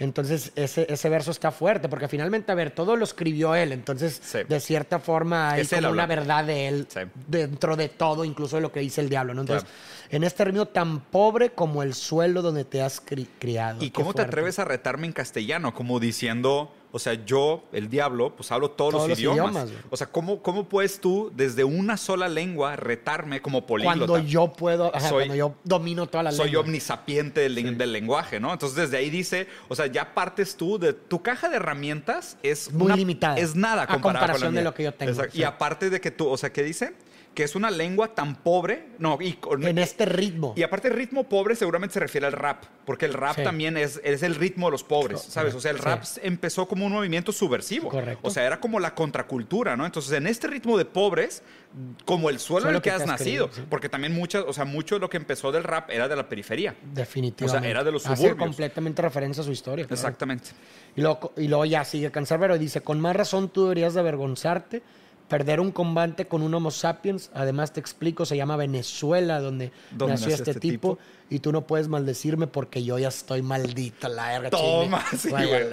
Entonces, 0.00 0.52
ese, 0.54 0.86
ese 0.88 1.08
verso 1.08 1.30
está 1.32 1.50
fuerte, 1.50 1.88
porque 1.88 2.06
finalmente, 2.06 2.52
a 2.52 2.54
ver, 2.54 2.70
todo 2.70 2.94
lo 2.94 3.04
escribió 3.04 3.54
él. 3.56 3.72
Entonces, 3.72 4.20
Sí. 4.24 4.38
de 4.48 4.60
cierta 4.60 5.00
forma, 5.00 5.50
hay 5.50 5.66
como 5.66 5.90
una 5.90 6.06
verdad 6.06 6.44
de 6.44 6.68
él 6.68 6.86
Sí. 6.88 7.00
dentro 7.26 7.76
de 7.76 7.88
todo, 7.88 8.24
incluso 8.24 8.56
de 8.56 8.62
lo 8.62 8.70
que 8.70 8.80
dice 8.80 9.00
el 9.00 9.08
diablo, 9.08 9.34
¿no? 9.34 9.40
Entonces, 9.40 9.64
Claro. 9.68 10.08
en 10.16 10.24
este 10.24 10.44
ritmo 10.44 10.66
tan 10.66 11.00
pobre 11.00 11.50
como 11.50 11.82
el 11.82 11.94
suelo 11.94 12.42
donde 12.42 12.64
te 12.64 12.80
has 12.80 13.04
cri- 13.04 13.26
criado. 13.40 13.82
¿Y 13.82 13.90
Qué 13.90 13.92
cómo 13.92 14.14
te 14.14 14.22
atreves 14.22 14.58
a 14.60 14.64
retarme 14.64 15.06
en 15.08 15.12
castellano? 15.12 15.74
Como 15.74 15.98
diciendo, 15.98 16.72
o 16.98 17.00
sea, 17.00 17.14
yo, 17.24 17.64
el 17.72 17.88
diablo, 17.88 18.34
pues 18.36 18.50
hablo 18.52 18.70
todos, 18.72 18.92
Todos 18.92 19.08
los, 19.08 19.10
los 19.10 19.18
idiomas. 19.20 19.52
idiomas, 19.52 19.70
güey. 19.70 19.82
o 19.90 19.96
sea, 19.96 20.08
¿cómo, 20.08 20.42
¿cómo 20.42 20.68
puedes 20.68 21.00
tú, 21.00 21.30
desde 21.34 21.62
una 21.64 21.96
sola 21.96 22.28
lengua, 22.28 22.74
retarme 22.76 23.40
como 23.40 23.64
políglota? 23.66 23.98
Cuando 24.06 24.18
yo 24.18 24.52
puedo, 24.52 24.94
ajá, 24.94 25.08
Soy- 25.08 25.26
cuando 25.26 25.34
yo 25.36 25.54
domino 25.64 26.06
todas 26.08 26.24
las 26.24 26.36
Soy 26.36 26.46
lenguas. 26.48 26.64
omnisapiente 26.66 27.40
del, 27.48 27.78
del 27.78 27.92
lenguaje, 27.92 28.40
¿no? 28.40 28.52
Entonces 28.52 28.76
desde 28.76 28.96
ahí 28.96 29.10
dice, 29.10 29.46
o 29.68 29.74
sea, 29.76 29.86
ya 29.86 30.12
partes 30.14 30.56
tú 30.56 30.78
de 30.78 30.92
tu 30.92 31.22
caja 31.22 31.48
de 31.48 31.56
herramientas 31.56 32.36
es 32.42 32.72
Muy 32.72 32.92
limitada. 32.92 33.36
Es 33.38 33.54
nada 33.54 33.82
A 33.82 33.86
comparado 33.86 34.02
con 34.02 34.12
la 34.14 34.18
comparación 34.20 34.54
de 34.54 34.62
lo 34.62 34.74
que 34.74 34.82
yo 34.82 34.92
tengo, 34.92 35.12
Exacto. 35.12 35.32
sí. 35.32 35.38
Y 35.40 35.44
aparte 35.44 35.90
de 35.90 36.00
que 36.00 36.10
tú, 36.10 36.28
o 36.28 36.36
sea, 36.36 36.52
¿qué 36.52 36.62
dice? 36.62 36.94
Que 37.38 37.44
es 37.44 37.54
una 37.54 37.70
lengua 37.70 38.16
tan 38.16 38.34
pobre, 38.34 38.88
no, 38.98 39.16
y 39.20 39.38
En 39.62 39.78
este 39.78 40.04
ritmo. 40.06 40.54
y 40.56 40.64
aparte, 40.64 40.88
ritmo 40.88 41.28
pobre 41.28 41.54
seguramente 41.54 41.92
se 41.94 42.00
refiere 42.00 42.26
al 42.26 42.32
rap, 42.32 42.64
porque 42.84 43.06
el 43.06 43.14
rap 43.14 43.36
Sí. 43.36 43.44
también 43.44 43.76
es, 43.76 44.00
es 44.02 44.24
el 44.24 44.34
ritmo 44.34 44.66
de 44.66 44.72
los 44.72 44.82
pobres, 44.82 45.20
¿sabes? 45.22 45.54
O 45.54 45.60
sea, 45.60 45.70
el 45.70 45.76
sí. 45.76 45.84
rap 45.84 46.02
empezó 46.22 46.66
como 46.66 46.84
un 46.84 46.90
movimiento 46.92 47.30
subversivo. 47.30 47.90
Correcto. 47.90 48.26
O 48.26 48.30
sea, 48.32 48.44
era 48.44 48.58
como 48.58 48.80
la 48.80 48.92
contracultura, 48.96 49.76
¿no? 49.76 49.86
Entonces, 49.86 50.10
en 50.14 50.26
este 50.26 50.48
ritmo 50.48 50.76
de 50.76 50.84
pobres, 50.84 51.44
como 52.04 52.28
el 52.28 52.40
suelo 52.40 52.70
en 52.70 52.74
el 52.74 52.82
que 52.82 52.90
que 52.90 52.96
has 52.96 53.06
nacido, 53.06 53.50
porque 53.70 53.88
también 53.88 54.12
muchas, 54.14 54.42
o 54.44 54.52
sea, 54.52 54.64
mucho 54.64 54.96
de 54.96 55.00
lo 55.00 55.08
que 55.08 55.16
empezó 55.16 55.52
del 55.52 55.62
rap 55.62 55.90
era 55.90 56.08
de 56.08 56.16
la 56.16 56.28
periferia. 56.28 56.74
Definitivamente. 56.92 57.56
O 57.58 57.60
sea, 57.62 57.70
era 57.70 57.84
de 57.84 57.92
los 57.92 58.04
Hace 58.04 58.16
suburbios. 58.16 58.38
completamente 58.48 59.00
referencia 59.00 59.42
a 59.42 59.46
su 59.46 59.52
historia. 59.52 59.84
claro. 59.86 59.94
Exactamente. 59.94 60.50
Y 60.96 61.02
luego, 61.02 61.34
y 61.36 61.46
luego 61.46 61.64
ya 61.66 61.84
sigue 61.84 62.10
Cancerbero 62.10 62.56
y 62.56 62.58
dice, 62.58 62.80
con 62.80 63.00
más 63.00 63.14
razón 63.14 63.48
tú 63.50 63.62
deberías 63.62 63.94
de 63.94 64.00
avergonzarte, 64.00 64.82
perder 65.28 65.60
un 65.60 65.70
combate 65.70 66.26
con 66.26 66.42
un 66.42 66.54
Homo 66.54 66.70
sapiens, 66.70 67.30
además 67.34 67.72
te 67.72 67.80
explico, 67.80 68.24
se 68.24 68.36
llama 68.36 68.56
Venezuela, 68.56 69.40
donde, 69.40 69.72
nació 69.98 70.34
este, 70.34 70.54
tipo, 70.54 70.98
y 71.30 71.40
tú 71.40 71.52
no 71.52 71.66
puedes 71.66 71.88
maldecirme 71.88 72.46
porque 72.46 72.82
yo 72.82 72.98
ya 72.98 73.08
estoy 73.08 73.42
maldita, 73.42 74.08
la 74.08 74.28
verga. 74.28 74.50
Toma, 74.50 75.04
sí, 75.16 75.30
güey. 75.30 75.64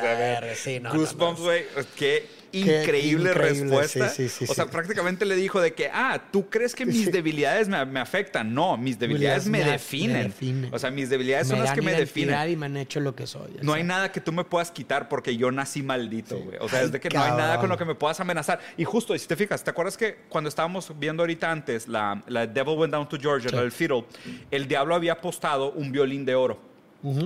Goosebumps, 0.93 1.41
güey. 1.41 1.65
Qué 1.95 2.27
increíble, 2.59 3.31
increíble, 3.31 3.33
respuesta. 3.33 4.09
sí, 4.09 4.29
sí, 4.29 4.45
sí, 4.45 4.51
o 4.51 4.53
sea, 4.53 4.65
prácticamente 4.67 5.25
le 5.25 5.35
dijo 5.35 5.59
de 5.61 5.73
que, 5.73 5.89
ah, 5.93 6.21
¿tú 6.31 6.49
crees 6.49 6.73
que 6.75 6.85
mis 6.85 7.11
debilidades 7.11 7.67
me, 7.67 7.83
me 7.85 7.99
afectan? 7.99 8.53
No, 8.53 8.77
mis 8.77 8.97
debilidades 8.99 9.45
me, 9.47 9.59
Me- 9.59 9.65
me 9.65 9.71
definen. 9.71 10.23
definen. 10.27 10.73
O 10.73 10.79
sea, 10.79 10.91
mis 10.91 11.09
debilidades 11.09 11.47
son 11.47 11.59
las 11.59 11.71
que 11.73 11.81
me 11.81 11.93
definen. 11.93 12.49
y 12.49 12.55
me 12.55 12.65
han 12.67 12.77
hecho 12.77 12.99
lo 12.99 13.15
que 13.15 13.27
soy. 13.27 13.51
No 13.61 13.73
hay 13.73 13.81
exacto. 13.81 13.83
nada 13.85 14.11
que 14.11 14.21
tú 14.21 14.31
me 14.31 14.43
puedas 14.43 14.71
quitar 14.71 15.09
porque 15.09 15.35
yo 15.37 15.51
nací 15.51 15.83
maldito, 15.83 16.39
güey. 16.39 16.57
O 16.59 16.69
sea, 16.69 16.79
Ay, 16.79 16.85
es 16.85 16.91
de 16.91 16.99
que 16.99 17.09
no 17.09 17.21
hay 17.21 17.31
nada 17.31 17.59
con 17.59 17.69
lo 17.69 17.77
que 17.77 17.85
me 17.85 17.95
puedas 17.95 18.19
amenazar. 18.19 18.59
Y 18.77 18.83
justo, 18.83 19.15
y 19.15 19.19
si 19.19 19.27
te 19.27 19.35
fijas, 19.35 19.63
¿te 19.63 19.69
acuerdas 19.69 19.97
que 19.97 20.17
cuando 20.29 20.47
estábamos 20.47 20.91
viendo 20.99 21.23
ahorita 21.23 21.51
antes 21.51 21.87
la, 21.87 22.23
la 22.27 22.47
Devil 22.47 22.77
Went 22.77 22.93
Down 22.93 23.09
to 23.09 23.17
Georgia, 23.19 23.51
del 23.51 23.71
fiddle, 23.71 24.05
el 24.51 24.67
diablo 24.67 24.95
había 24.95 25.13
apostado 25.13 25.71
un 25.71 25.91
violín 25.91 26.25
de 26.25 26.35
oro. 26.35 26.74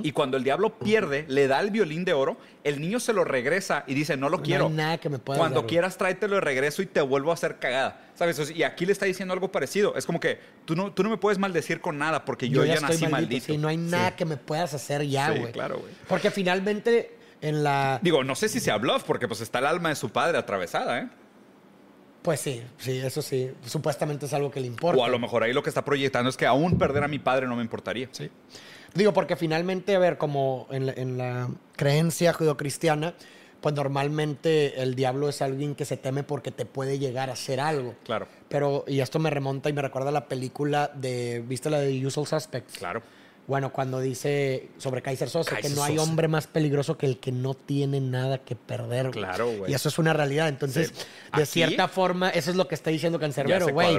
Y 0.03 0.11
cuando 0.11 0.35
el 0.37 0.43
diablo 0.43 0.77
pierde, 0.77 1.25
le 1.27 1.47
da 1.47 1.59
el 1.61 1.71
violín 1.71 2.03
de 2.05 2.13
oro, 2.13 2.37
el 2.63 2.81
niño 2.81 2.99
se 2.99 3.13
lo 3.13 3.23
regresa 3.23 3.83
y 3.87 3.93
dice, 3.93 4.17
no 4.17 4.29
lo 4.29 4.37
No 4.37 4.43
quiero. 4.43 4.67
hay 4.67 4.73
nada 4.73 4.97
que 4.97 5.09
me 5.09 5.19
pueda 5.19 5.37
Cuando 5.39 5.55
dar, 5.55 5.63
güey. 5.63 5.69
quieras, 5.69 5.97
tráetelo 5.97 6.35
de 6.35 6.41
regreso 6.41 6.81
y 6.81 6.85
te 6.85 7.01
vuelvo 7.01 7.31
a 7.31 7.35
hacer 7.35 7.57
cagada. 7.59 8.09
¿Sabes? 8.15 8.51
Y 8.53 8.63
aquí 8.63 8.85
le 8.85 8.91
está 8.91 9.05
diciendo 9.05 9.33
algo 9.33 9.51
parecido. 9.51 9.95
Es 9.95 10.05
como 10.05 10.19
que 10.19 10.39
tú 10.65 10.75
no, 10.75 10.91
tú 10.91 11.03
no 11.03 11.09
me 11.09 11.17
puedes 11.17 11.37
maldecir 11.39 11.79
con 11.81 11.97
nada 11.97 12.25
porque 12.25 12.49
yo, 12.49 12.65
ya, 12.65 12.73
estoy 12.73 12.89
nací 12.89 13.07
maldito. 13.07 13.45
sí, 13.45 13.57
no 13.57 13.67
hay 13.69 13.77
nada 13.77 14.09
Sí. 14.09 14.15
que 14.17 14.25
me 14.25 14.37
puedas 14.37 14.73
hacer 14.73 15.05
ya, 15.07 15.31
Sí, 15.33 15.39
güey. 15.39 15.51
claro, 15.53 15.79
güey. 15.79 15.93
Porque 16.07 16.29
finalmente 16.31 17.15
en 17.41 17.63
la... 17.63 17.99
Digo, 18.01 18.23
no 18.25 18.35
sé 18.35 18.49
si 18.49 18.59
sea 18.59 18.77
bluff 18.77 19.03
porque 19.03 19.27
pues 19.27 19.39
está 19.39 19.59
el 19.59 19.65
alma 19.67 19.89
de 19.89 19.95
su 19.95 20.09
padre 20.09 20.37
atravesada, 20.37 20.99
¿eh? 20.99 21.07
Pues 22.21 22.41
sí, 22.41 22.61
sí, 22.77 22.97
eso 22.97 23.21
sí. 23.21 23.49
Supuestamente 23.65 24.25
es 24.25 24.33
algo 24.33 24.51
que 24.51 24.59
le 24.59 24.67
importa. 24.67 25.01
O 25.01 25.05
a 25.05 25.07
lo 25.07 25.19
mejor 25.19 25.41
ahí 25.43 25.53
lo 25.53 25.63
que 25.63 25.69
está 25.69 25.85
proyectando 25.85 26.29
es 26.29 26.35
que 26.35 26.45
aún 26.45 26.77
perder 26.77 27.01
a 27.05 27.07
mi 27.07 27.17
padre 27.17 27.47
no 27.47 27.55
me 27.55 27.61
importaría. 27.61 28.09
Sí. 28.11 28.29
Digo, 28.93 29.13
porque 29.13 29.35
finalmente, 29.35 29.95
a 29.95 29.99
ver, 29.99 30.17
como 30.17 30.67
en 30.71 30.85
la, 30.87 30.93
en 30.93 31.17
la 31.17 31.49
creencia 31.75 32.33
judeocristiana, 32.33 33.13
pues 33.61 33.75
normalmente 33.75 34.81
el 34.81 34.95
diablo 34.95 35.29
es 35.29 35.41
alguien 35.41 35.75
que 35.75 35.85
se 35.85 35.97
teme 35.97 36.23
porque 36.23 36.51
te 36.51 36.65
puede 36.65 36.97
llegar 36.97 37.29
a 37.29 37.33
hacer 37.33 37.59
algo. 37.59 37.95
Claro. 38.05 38.27
Pero, 38.47 38.85
y 38.87 39.01
esto 39.01 39.19
me 39.19 39.29
remonta 39.29 39.69
y 39.69 39.73
me 39.73 39.81
recuerda 39.81 40.09
a 40.09 40.13
la 40.13 40.27
película 40.27 40.91
de, 40.95 41.43
¿viste 41.45 41.69
la 41.69 41.79
de 41.79 42.05
Usual 42.05 42.25
Suspects? 42.25 42.77
Claro. 42.77 43.01
Bueno, 43.47 43.73
cuando 43.73 43.99
dice 43.99 44.69
sobre 44.77 45.01
Kaiser 45.01 45.27
Sosa 45.27 45.55
que 45.57 45.69
no 45.69 45.83
hay 45.83 45.97
hombre 45.97 46.27
más 46.27 46.45
peligroso 46.45 46.99
que 46.99 47.07
el 47.07 47.17
que 47.19 47.31
no 47.31 47.55
tiene 47.55 47.99
nada 47.99 48.37
que 48.37 48.55
perder. 48.55 49.09
Claro, 49.09 49.51
güey. 49.57 49.71
Y 49.71 49.73
eso 49.73 49.89
es 49.89 49.97
una 49.97 50.13
realidad. 50.13 50.49
Entonces, 50.49 50.93
Sí. 50.95 51.05
de 51.35 51.45
cierta 51.47 51.87
forma, 51.87 52.29
eso 52.29 52.51
es 52.51 52.55
lo 52.55 52.67
que 52.67 52.75
está 52.75 52.91
diciendo 52.91 53.19
Cancerbero, 53.19 53.69
güey. 53.69 53.97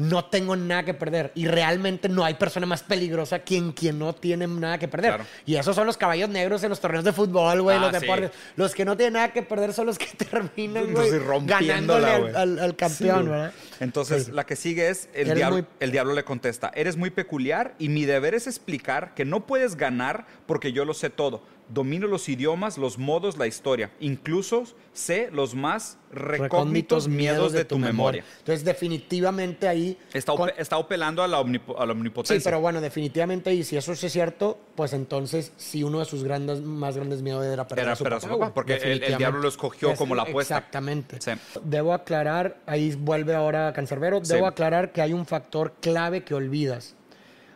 No 0.00 0.24
tengo 0.24 0.56
nada 0.56 0.82
que 0.84 0.94
perder. 0.94 1.30
Y 1.34 1.46
realmente 1.46 2.08
no 2.08 2.24
hay 2.24 2.34
persona 2.34 2.64
más 2.66 2.82
peligrosa 2.82 3.38
que 3.40 3.44
quien, 3.50 3.72
quien 3.72 3.98
no 3.98 4.14
tiene 4.14 4.46
nada 4.46 4.78
que 4.78 4.86
perder. 4.88 5.10
Claro. 5.10 5.26
Y 5.44 5.56
esos 5.56 5.74
son 5.76 5.86
los 5.86 5.96
caballos 5.96 6.28
negros 6.30 6.62
en 6.62 6.70
los 6.70 6.80
torneos 6.80 7.04
de 7.04 7.12
fútbol, 7.12 7.60
güey, 7.62 7.76
Ah, 7.76 7.80
los 7.80 7.90
sí. 7.94 8.00
deportes. 8.00 8.30
Los 8.56 8.74
que 8.74 8.84
no 8.84 8.96
tienen 8.96 9.14
nada 9.14 9.32
que 9.32 9.42
perder 9.42 9.72
son 9.72 9.86
los 9.86 9.98
que 9.98 10.06
terminan, 10.30 10.92
güey, 10.92 11.10
rompiéndola, 11.18 11.66
ganándole 11.66 12.06
al, 12.06 12.20
güey. 12.22 12.34
al- 12.36 12.58
al 12.60 12.76
campeón, 12.76 13.24
Sí. 13.24 13.28
¿verdad? 13.28 13.52
Entonces, 13.80 14.24
Sí. 14.26 14.32
la 14.32 14.46
que 14.46 14.56
sigue 14.56 14.88
es, 14.88 15.08
el 15.12 15.34
diablo, 15.34 15.56
muy- 15.58 15.66
el 15.80 15.90
diablo 15.92 16.14
le 16.14 16.24
contesta, 16.24 16.70
eres 16.74 16.96
muy 16.96 17.10
peculiar 17.10 17.74
y 17.78 17.88
mi 17.88 18.04
deber 18.04 18.34
es 18.34 18.46
explicar 18.46 19.14
que 19.14 19.24
no 19.24 19.46
puedes 19.46 19.76
ganar 19.76 20.26
porque 20.46 20.72
yo 20.72 20.84
lo 20.84 20.94
sé 20.94 21.10
todo. 21.10 21.42
Domino 21.72 22.06
los 22.06 22.28
idiomas, 22.28 22.78
los 22.78 22.98
modos, 22.98 23.38
la 23.38 23.46
historia. 23.46 23.90
Incluso 24.00 24.64
sé 24.92 25.30
los 25.32 25.54
más 25.54 25.98
recógnitos 26.12 27.08
miedos 27.08 27.52
de 27.52 27.64
tu 27.64 27.78
memoria. 27.78 28.24
Entonces, 28.38 28.64
definitivamente 28.64 29.68
ahí. 29.68 29.96
Está, 30.12 30.34
con- 30.34 30.50
está 30.58 30.76
apelando 30.76 31.22
a 31.22 31.28
la, 31.28 31.38
a 31.38 31.86
la 31.86 31.92
omnipotencia. 31.92 32.38
Sí, 32.40 32.44
pero 32.44 32.60
bueno, 32.60 32.80
definitivamente, 32.80 33.54
y 33.54 33.62
si 33.64 33.76
eso 33.76 33.94
sí 33.94 34.06
es 34.06 34.12
cierto, 34.12 34.58
pues 34.74 34.92
entonces 34.92 35.52
sí 35.56 35.82
uno 35.84 36.00
de 36.00 36.04
sus 36.04 36.24
grandes, 36.24 36.60
más 36.60 36.96
grandes 36.96 37.22
miedos 37.22 37.44
era 37.46 37.66
perder 37.66 37.84
Era 37.84 37.92
a 37.92 37.96
su 37.96 38.04
a 38.06 38.10
papá, 38.10 38.20
su 38.20 38.28
papá, 38.28 38.54
porque 38.54 38.74
el- 38.74 39.02
el 39.02 39.16
diablo 39.16 39.40
lo 39.40 39.48
escogió 39.48 39.94
como 39.94 40.14
la 40.14 40.22
apuesta. 40.22 40.56
Exactamente. 40.58 41.20
Sí. 41.20 41.30
Debo 41.62 41.92
aclarar, 41.94 42.58
ahí 42.66 42.94
vuelve 42.98 43.34
ahora 43.34 43.72
Cancerbero, 43.72 44.24
Sí. 44.24 44.32
debo 44.34 44.46
aclarar 44.46 44.92
que 44.92 45.02
hay 45.02 45.12
un 45.12 45.24
factor 45.26 45.74
clave 45.80 46.24
que 46.24 46.34
olvidas. 46.34 46.96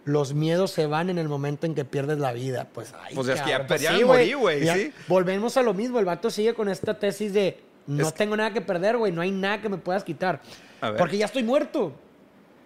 Los 0.04 0.34
miedos 0.34 0.70
se 0.70 0.86
van 0.86 1.08
en 1.08 1.18
el 1.18 1.28
momento 1.28 1.66
en 1.66 1.74
que 1.74 1.84
pierdes 1.84 2.18
la 2.18 2.32
vida. 2.32 2.68
Pues, 2.72 2.92
ay, 3.02 3.14
Pues 3.14 3.28
es 3.28 3.40
que 3.40 3.50
ya 3.50 3.58
cabrón, 3.58 3.78
ya 3.78 3.92
sí, 3.92 3.98
me 4.00 4.04
morí, 4.04 4.32
güey, 4.34 4.66
sí. 4.68 4.92
Volvemos 5.08 5.56
a 5.56 5.62
lo 5.62 5.72
mismo, 5.72 5.98
el 5.98 6.04
vato 6.04 6.30
sigue 6.30 6.52
con 6.54 6.68
esta 6.68 6.98
tesis 6.98 7.32
de 7.32 7.60
no 7.86 8.06
Es- 8.08 8.14
tengo 8.14 8.36
nada 8.36 8.52
que 8.52 8.60
perder, 8.60 8.96
güey, 8.98 9.12
no 9.12 9.22
hay 9.22 9.30
nada 9.30 9.60
que 9.62 9.68
me 9.68 9.78
puedas 9.78 10.04
quitar. 10.04 10.40
A 10.80 10.90
ver. 10.90 10.98
Porque 10.98 11.16
ya 11.16 11.24
estoy 11.26 11.42
muerto. 11.42 11.92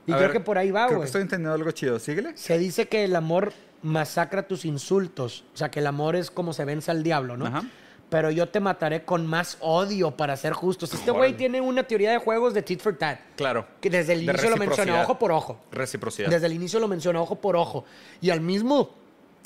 Y 0.07 0.13
A 0.13 0.17
creo 0.17 0.29
ver, 0.29 0.37
que 0.39 0.41
por 0.41 0.59
ahí 0.59 0.71
va, 0.71 0.87
güey. 0.89 1.03
estoy 1.05 1.23
entendiendo 1.23 1.55
algo 1.55 1.71
chido. 1.71 1.99
Síguele. 1.99 2.37
Se 2.37 2.59
dice 2.59 2.89
que 2.89 3.05
el 3.05 3.15
amor 3.15 3.53
masacra 3.83 4.43
tus 4.49 4.65
insultos. 4.65 5.45
O 5.55 5.57
sea, 5.57 5.71
que 5.71 5.79
el 5.81 5.87
amor 5.87 6.17
es 6.17 6.31
como 6.31 6.53
se 6.53 6.65
vence 6.65 6.91
al 6.91 7.03
diablo, 7.03 7.37
¿no? 7.37 7.47
Ajá. 7.47 7.63
Pero 8.11 8.31
yo 8.31 8.49
te 8.49 8.59
mataré 8.61 9.05
con 9.05 9.27
más 9.27 9.59
odio 9.61 10.11
para 10.13 10.35
ser 10.37 10.55
justos. 10.55 10.95
Este 10.95 11.11
güey 11.11 11.35
tiene 11.37 11.61
una 11.61 11.83
teoría 11.83 12.11
de 12.11 12.19
juegos 12.19 12.55
de 12.55 12.63
tit 12.63 12.81
for 12.81 12.97
tat. 12.97 13.21
Claro. 13.37 13.67
Que 13.81 13.91
desde 13.91 14.15
el 14.15 14.23
inicio 14.23 14.49
lo 14.51 14.57
menciona 14.57 15.03
ojo 15.03 15.19
por 15.19 15.31
ojo. 15.31 15.61
Reciprocidad. 15.71 16.31
Desde 16.31 16.47
el 16.47 16.55
inicio 16.55 16.81
lo 16.81 16.89
menciona 16.89 17.21
ojo 17.21 17.35
por 17.37 17.55
ojo. 17.57 17.85
Y 18.23 18.31
al 18.31 18.41
mismo, 18.41 18.91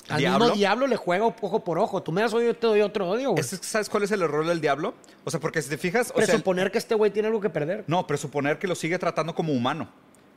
al 0.08 0.18
¿Diablo? 0.18 0.44
mismo 0.44 0.56
diablo 0.56 0.86
le 0.86 0.96
juega 0.96 1.26
ojo 1.26 1.64
por 1.64 1.78
ojo. 1.80 2.02
Tú 2.04 2.12
me 2.12 2.20
das 2.22 2.32
odio, 2.34 2.46
yo 2.52 2.56
te 2.56 2.66
doy 2.68 2.80
otro 2.82 3.08
odio, 3.10 3.30
güey. 3.32 3.40
Es- 3.40 3.58
¿Sabes 3.62 3.88
cuál 3.88 4.04
es 4.04 4.12
el 4.12 4.22
error 4.22 4.46
del 4.46 4.60
diablo? 4.60 4.94
O 5.24 5.30
sea, 5.32 5.40
porque 5.40 5.60
si 5.60 5.68
te 5.68 5.76
fijas... 5.78 6.10
O 6.14 6.18
sea, 6.18 6.26
Presuponer 6.26 6.70
que 6.70 6.78
este 6.78 6.94
güey 6.94 7.10
tiene 7.10 7.26
algo 7.28 7.40
que 7.40 7.50
perder. 7.50 7.82
no, 7.88 8.06
presuponer 8.06 8.58
que 8.60 8.68
lo 8.68 8.76
sigue 8.76 8.96
tratando 8.98 9.34
como 9.34 9.52
humano. 9.52 9.88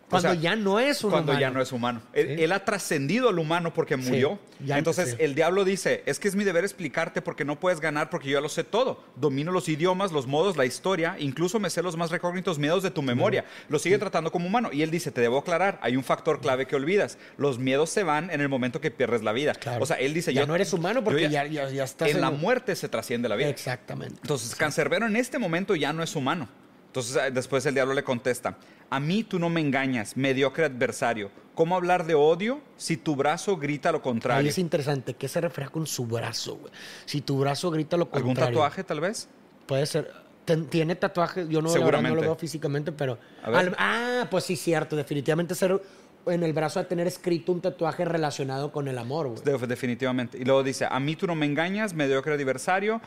O 0.06 0.10
Cuando 0.12 0.30
sea, 0.34 0.40
ya 0.40 0.56
no 0.56 0.80
es 0.80 1.04
un 1.04 1.10
cuando 1.10 1.32
ya 1.34 1.40
humano. 1.40 1.54
no 1.56 1.62
es 1.64 1.72
humano. 1.72 2.02
Él, 2.14 2.28
Sí. 2.38 2.44
él 2.44 2.52
ha 2.52 2.64
trascendido 2.64 3.30
al 3.30 3.40
humano 3.40 3.74
porque 3.74 3.98
murió. 3.98 4.38
ya 4.64 4.78
Entonces 4.78 5.10
sí. 5.10 5.16
el 5.18 5.34
diablo 5.34 5.66
dice, 5.66 6.04
es 6.06 6.20
que 6.20 6.28
es 6.28 6.36
mi 6.36 6.44
deber 6.44 6.64
explicarte 6.64 7.24
porque 7.24 7.44
no 7.44 7.60
puedes 7.60 7.80
ganar 7.80 8.12
porque 8.12 8.30
yo 8.30 8.38
ya 8.38 8.42
lo 8.42 8.48
sé 8.50 8.64
todo. 8.64 9.04
Domino 9.16 9.52
los 9.52 9.68
idiomas, 9.68 10.12
los 10.12 10.28
modos, 10.28 10.58
la 10.58 10.66
historia, 10.66 11.16
incluso 11.18 11.60
me 11.60 11.72
sé 11.72 11.82
los 11.82 11.98
más 11.98 12.12
recógnitos 12.12 12.60
miedos 12.60 12.84
de 12.84 12.92
tu 12.92 13.02
memoria. 13.02 13.46
Lo 13.68 13.80
sigue 13.80 13.98
tratando 13.98 14.32
como 14.32 14.46
humano. 14.48 14.70
Y 14.72 14.84
él 14.84 14.92
dice, 14.92 15.10
te 15.10 15.22
debo 15.22 15.40
aclarar, 15.40 15.80
hay 15.82 15.98
un 15.98 16.04
factor 16.04 16.40
clave 16.40 16.68
que 16.68 16.76
olvidas. 16.76 17.18
Los 17.38 17.58
miedos 17.58 17.90
se 17.90 18.04
van 18.04 18.30
en 18.30 18.42
el 18.42 18.48
momento 18.48 18.80
que 18.80 18.92
pierdes 18.92 19.24
la 19.24 19.32
vida. 19.34 19.54
Claro. 19.56 19.82
O 19.82 19.86
sea, 19.88 19.98
él 19.98 20.14
dice, 20.14 20.34
Ya 20.36 20.42
yo 20.42 20.48
no 20.48 20.54
eres 20.54 20.72
humano 20.72 21.04
porque 21.04 21.30
ya- 21.30 21.48
ya- 21.48 21.68
ya 21.70 21.84
estás 21.84 22.10
En 22.10 22.18
en 22.18 22.22
la 22.22 22.30
muerte 22.30 22.76
se 22.76 22.90
trasciende 22.90 23.28
la 23.28 23.36
vida. 23.36 23.50
Exactamente. 23.50 24.16
Entonces, 24.22 24.54
Cancerbero 24.56 25.08
en 25.08 25.16
este 25.16 25.40
momento 25.40 25.76
ya 25.76 25.92
no 25.94 26.04
es 26.04 26.16
humano. 26.16 26.48
Entonces, 26.96 27.18
eh, 27.18 27.30
después 27.30 27.66
el 27.66 27.74
diablo 27.74 27.94
le 27.94 28.06
contesta, 28.06 28.56
a 28.90 29.02
mí 29.02 29.26
tú 29.26 29.38
no 29.38 29.50
me 29.50 29.60
engañas, 29.60 30.16
mediocre 30.16 30.64
adversario. 30.64 31.30
¿Cómo 31.54 31.76
hablar 31.76 32.06
de 32.06 32.16
odio 32.16 32.62
si 32.78 32.96
tu 32.96 33.18
brazo 33.18 33.58
grita 33.58 33.92
lo 33.92 33.98
Ahí 33.98 34.04
contrario? 34.04 34.50
es 34.50 34.58
interesante. 34.58 35.14
¿Qué 35.14 35.28
se 35.28 35.42
refiere 35.42 35.70
con 35.72 35.86
su 35.88 36.06
brazo, 36.06 36.56
güey? 36.56 36.72
Si 37.06 37.20
tu 37.20 37.38
brazo 37.38 37.70
grita 37.70 37.98
lo 37.98 38.08
¿Algún 38.14 38.30
contrario. 38.30 38.54
tatuaje, 38.56 38.86
tal 38.86 39.02
vez? 39.02 39.28
Puede 39.66 39.86
ser. 39.88 40.10
Tiene 40.70 40.96
tatuaje, 40.96 41.46
yo 41.50 41.62
no, 41.62 41.68
Seguramente. 41.68 42.12
no 42.12 42.16
lo 42.16 42.22
veo 42.22 42.36
físicamente, 42.38 42.94
pero. 42.94 43.18
A. 43.44 43.48
Al- 43.60 43.76
ah, 43.78 44.28
pues 44.32 44.46
sí, 44.46 44.56
cierto. 44.56 44.96
Definitivamente 44.96 45.54
ser 45.54 45.82
en 46.28 46.44
el 46.44 46.54
brazo 46.54 46.80
de 46.80 46.86
tener 46.86 47.08
escrito 47.08 47.52
un 47.52 47.60
tatuaje 47.60 48.06
relacionado 48.06 48.72
con 48.72 48.88
el 48.88 48.98
amor, 48.98 49.28
güey. 49.28 49.44
De- 49.44 49.68
definitivamente. 49.68 50.38
Y 50.38 50.46
luego 50.46 50.64
dice, 50.64 50.88
a 50.90 51.00
mí 51.02 51.18
tú 51.18 51.28
no 51.28 51.36
me 51.36 51.46
engañas, 51.46 51.94
mediocre 51.94 52.36
adversario. 52.36 53.02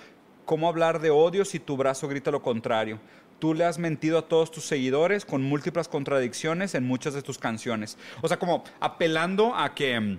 ¿Cómo 0.45 0.69
hablar 0.69 1.01
de 1.01 1.09
odio 1.11 1.45
si 1.47 1.59
tu 1.59 1.77
brazo 1.79 2.07
grita 2.09 2.31
lo 2.31 2.43
contrario? 2.43 2.99
Tú 3.39 3.55
le 3.55 3.65
has 3.65 3.79
mentido 3.79 4.19
a 4.19 4.29
todos 4.29 4.51
tus 4.51 4.65
seguidores 4.65 5.25
con 5.25 5.43
múltiples 5.43 5.89
contradicciones 5.89 6.75
en 6.75 6.85
muchas 6.85 7.15
de 7.15 7.23
tus 7.23 7.39
canciones. 7.39 7.97
O 8.21 8.29
sea, 8.29 8.39
como 8.39 8.65
apelando 8.81 9.55
a 9.55 9.75
que, 9.75 9.99
mm, 9.99 10.19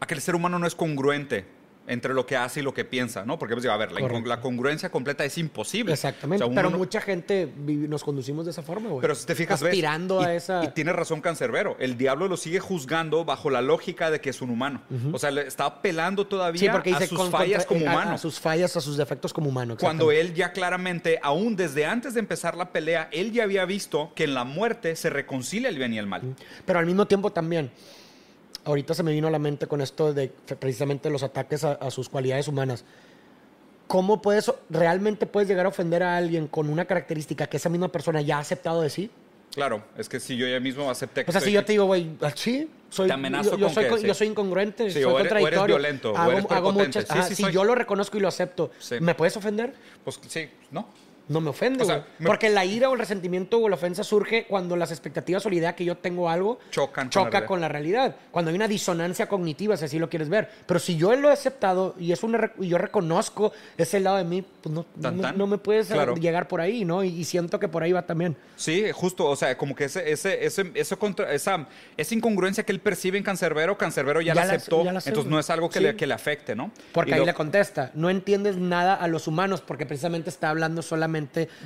a 0.00 0.06
que 0.06 0.14
el 0.14 0.20
ser 0.20 0.34
humano 0.34 0.58
no 0.58 0.66
es 0.66 0.74
congruente 0.74 1.55
entre 1.86 2.14
lo 2.14 2.26
que 2.26 2.36
hace 2.36 2.60
y 2.60 2.62
lo 2.62 2.74
que 2.74 2.84
piensa, 2.84 3.24
¿no? 3.24 3.38
Porque, 3.38 3.54
pues, 3.54 3.62
digo, 3.62 3.74
a 3.74 3.76
ver, 3.76 3.92
la, 3.92 4.40
congruencia 4.40 4.90
completa 4.90 5.24
es 5.24 5.38
imposible. 5.38 5.92
Exactamente. 5.92 6.44
O 6.44 6.46
sea, 6.46 6.52
uno 6.52 6.56
pero 6.56 6.70
no- 6.70 6.78
mucha 6.78 7.00
gente 7.00 7.52
nos 7.56 8.02
conducimos 8.04 8.44
de 8.44 8.50
esa 8.50 8.62
forma, 8.62 8.88
güey. 8.88 9.00
Pero 9.00 9.14
si 9.14 9.26
te 9.26 9.34
fijas, 9.34 9.62
ves, 9.62 9.70
Aspirando 9.70 10.20
y, 10.22 10.24
a 10.24 10.34
esa. 10.34 10.64
Y 10.64 10.68
tiene 10.68 10.92
razón 10.92 11.20
Cancerbero. 11.20 11.76
El 11.78 11.96
diablo 11.96 12.28
lo 12.28 12.36
sigue 12.36 12.60
juzgando 12.60 13.24
bajo 13.24 13.50
la 13.50 13.62
lógica 13.62 14.10
de 14.10 14.20
que 14.20 14.30
es 14.30 14.40
un 14.42 14.50
humano. 14.50 14.82
O 15.12 15.18
sea, 15.18 15.30
le 15.30 15.46
está 15.46 15.66
apelando 15.66 16.26
todavía 16.26 16.60
sí, 16.60 16.68
porque 16.70 16.90
dice 16.90 17.04
a 17.04 17.08
sus 17.08 17.18
con- 17.18 17.30
fallas 17.30 17.66
contra- 17.66 17.86
como 17.86 17.92
humano. 17.98 18.12
A, 18.14 18.18
sus 18.18 18.40
fallas, 18.40 18.76
a 18.76 18.80
sus 18.80 18.96
defectos 18.96 19.32
como 19.32 19.48
humano. 19.48 19.76
Cuando 19.78 20.10
él 20.10 20.34
ya 20.34 20.52
claramente, 20.52 21.18
aún 21.22 21.56
desde 21.56 21.86
antes 21.86 22.14
de 22.14 22.20
empezar 22.20 22.56
la 22.56 22.72
pelea, 22.72 23.08
él 23.12 23.32
ya 23.32 23.44
había 23.44 23.64
visto 23.64 24.12
que 24.14 24.24
en 24.24 24.34
la 24.34 24.44
muerte 24.44 24.96
se 24.96 25.10
reconcilia 25.10 25.68
el 25.68 25.78
bien 25.78 25.92
y 25.94 25.98
el 25.98 26.06
mal. 26.06 26.22
Pero 26.64 26.78
al 26.78 26.86
mismo 26.86 27.06
tiempo 27.06 27.30
también, 27.30 27.70
ahorita 28.66 28.94
se 28.94 29.02
me 29.02 29.12
vino 29.12 29.28
a 29.28 29.30
la 29.30 29.38
mente 29.38 29.66
con 29.66 29.80
esto 29.80 30.12
de 30.12 30.28
precisamente 30.58 31.08
los 31.08 31.22
ataques 31.22 31.64
a, 31.64 31.72
a 31.72 31.90
sus 31.90 32.08
cualidades 32.08 32.48
humanas. 32.48 32.84
¿Cómo 33.86 34.20
puedes, 34.20 34.52
realmente 34.68 35.26
puedes 35.26 35.48
llegar 35.48 35.66
a 35.66 35.68
ofender 35.68 36.02
a 36.02 36.16
alguien 36.16 36.48
con 36.48 36.68
una 36.68 36.84
característica 36.84 37.46
que 37.46 37.56
esa 37.56 37.68
misma 37.68 37.88
persona 37.88 38.20
ya 38.20 38.36
ha 38.38 38.40
aceptado 38.40 38.82
de 38.82 38.90
sí? 38.90 39.10
Claro, 39.54 39.82
es 39.96 40.08
que 40.08 40.18
si 40.20 40.36
yo 40.36 40.46
ya 40.46 40.58
mismo 40.60 40.90
acepté 40.90 41.24
que 41.24 41.30
O 41.30 41.32
sea, 41.32 41.40
si 41.40 41.52
yo 41.52 41.64
te 41.64 41.72
digo, 41.72 41.84
güey, 41.86 42.10
ah, 42.20 42.32
sí, 42.34 42.68
soy, 42.90 43.06
Te 43.06 43.14
amenazo 43.14 43.52
yo, 43.52 43.56
yo 43.58 43.66
con 43.66 43.74
soy, 43.74 43.84
que 43.88 43.98
sí. 43.98 44.06
yo 44.06 44.14
soy 44.14 44.26
incongruente, 44.26 44.90
Sí, 44.90 44.94
soy 45.00 45.04
o 45.04 45.10
eres- 45.10 45.14
o 45.14 45.18
eres 45.20 45.28
contradictorio. 45.40 45.76
violento, 45.76 46.12
o 46.12 46.16
hago, 46.16 46.32
eres 46.32 46.46
hago 46.50 46.72
muchas, 46.72 47.04
Sí, 47.04 47.10
ajá, 47.10 47.22
sí 47.22 47.34
si 47.36 47.42
soy. 47.44 47.52
yo 47.52 47.64
lo 47.64 47.74
reconozco 47.76 48.18
y 48.18 48.20
lo 48.20 48.28
acepto, 48.28 48.70
Sí. 48.80 48.96
¿me 49.00 49.14
puedes 49.14 49.36
ofender? 49.36 49.72
Pues 50.04 50.20
sí, 50.28 50.48
¿no? 50.72 50.88
No 51.28 51.40
me 51.40 51.50
ofende, 51.50 51.82
O 51.82 51.86
sea, 51.86 51.96
güey. 51.96 52.08
me- 52.20 52.26
Porque 52.26 52.48
la 52.50 52.64
ira 52.64 52.88
o 52.88 52.92
el 52.92 53.00
resentimiento 53.00 53.58
o 53.60 53.68
la 53.68 53.74
ofensa 53.74 54.04
surge 54.04 54.46
cuando 54.46 54.76
las 54.76 54.92
expectativas 54.92 55.44
o 55.44 55.50
la 55.50 55.56
idea 55.56 55.74
que 55.74 55.84
yo 55.84 55.96
tengo 55.96 56.30
algo 56.30 56.60
Chocan 56.70 56.92
con 56.94 57.04
la 57.06 57.10
choca 57.10 57.30
realidad. 57.30 57.46
con 57.48 57.60
la 57.60 57.68
realidad. 57.68 58.16
Cuando 58.30 58.50
hay 58.50 58.54
una 58.56 58.68
disonancia 58.68 59.28
cognitiva, 59.28 59.76
si 59.76 59.84
así 59.86 59.98
lo 59.98 60.08
quieres 60.08 60.28
ver. 60.28 60.48
Pero 60.66 60.78
si 60.78 60.96
yo 60.96 61.14
lo 61.16 61.28
he 61.30 61.32
aceptado 61.32 61.94
y 61.98 62.12
es 62.12 62.22
una 62.22 62.52
y 62.60 62.68
yo 62.68 62.78
reconozco 62.78 63.52
ese 63.76 63.98
lado 63.98 64.18
de 64.18 64.24
mí, 64.24 64.44
pues 64.62 64.72
no, 64.74 64.86
no, 64.94 65.02
Tan, 65.02 65.16
me- 65.16 65.22
tan. 65.22 65.38
no 65.38 65.46
me 65.48 65.58
puedes 65.58 65.90
eh, 65.90 65.94
Claro. 65.94 66.14
llegar 66.14 66.46
por 66.46 66.60
ahí, 66.60 66.84
¿no? 66.84 67.02
Y, 67.02 67.08
y 67.08 67.24
siento 67.24 67.58
que 67.58 67.66
por 67.68 67.82
ahí 67.82 67.90
va 67.92 68.06
también. 68.06 68.36
Sí, 68.54 68.84
justo, 68.92 69.26
o 69.26 69.34
sea, 69.36 69.56
como 69.58 69.74
que 69.74 69.84
ese, 69.86 70.10
ese, 70.10 70.44
ese, 70.46 70.70
eso 70.74 70.98
contra, 70.98 71.32
esa, 71.32 71.66
esa 71.96 72.14
incongruencia 72.14 72.64
que 72.64 72.70
él 72.72 72.78
percibe 72.80 73.18
en 73.18 73.24
Cancerbero, 73.24 73.76
Cancerbero 73.76 74.20
ya, 74.20 74.32
Ya 74.32 74.44
la 74.44 74.52
aceptó, 74.54 74.84
ya 74.84 74.92
la 74.92 74.98
acepta. 74.98 75.10
entonces 75.10 75.30
no 75.30 75.38
es 75.40 75.50
algo 75.50 75.68
que, 75.68 75.78
Sí. 75.80 75.84
le, 75.84 75.96
que 75.96 76.06
le 76.06 76.14
afecte, 76.14 76.54
¿no? 76.54 76.70
Porque 76.92 77.10
Y 77.10 77.14
ahí 77.14 77.20
lo- 77.20 77.26
le 77.26 77.34
contesta, 77.34 77.90
no 77.94 78.10
entiendes 78.10 78.56
nada 78.56 78.94
a 78.94 79.08
los 79.08 79.26
humanos, 79.26 79.60
porque 79.60 79.86
precisamente 79.86 80.30
está 80.30 80.50
hablando 80.50 80.82
solamente 80.82 81.15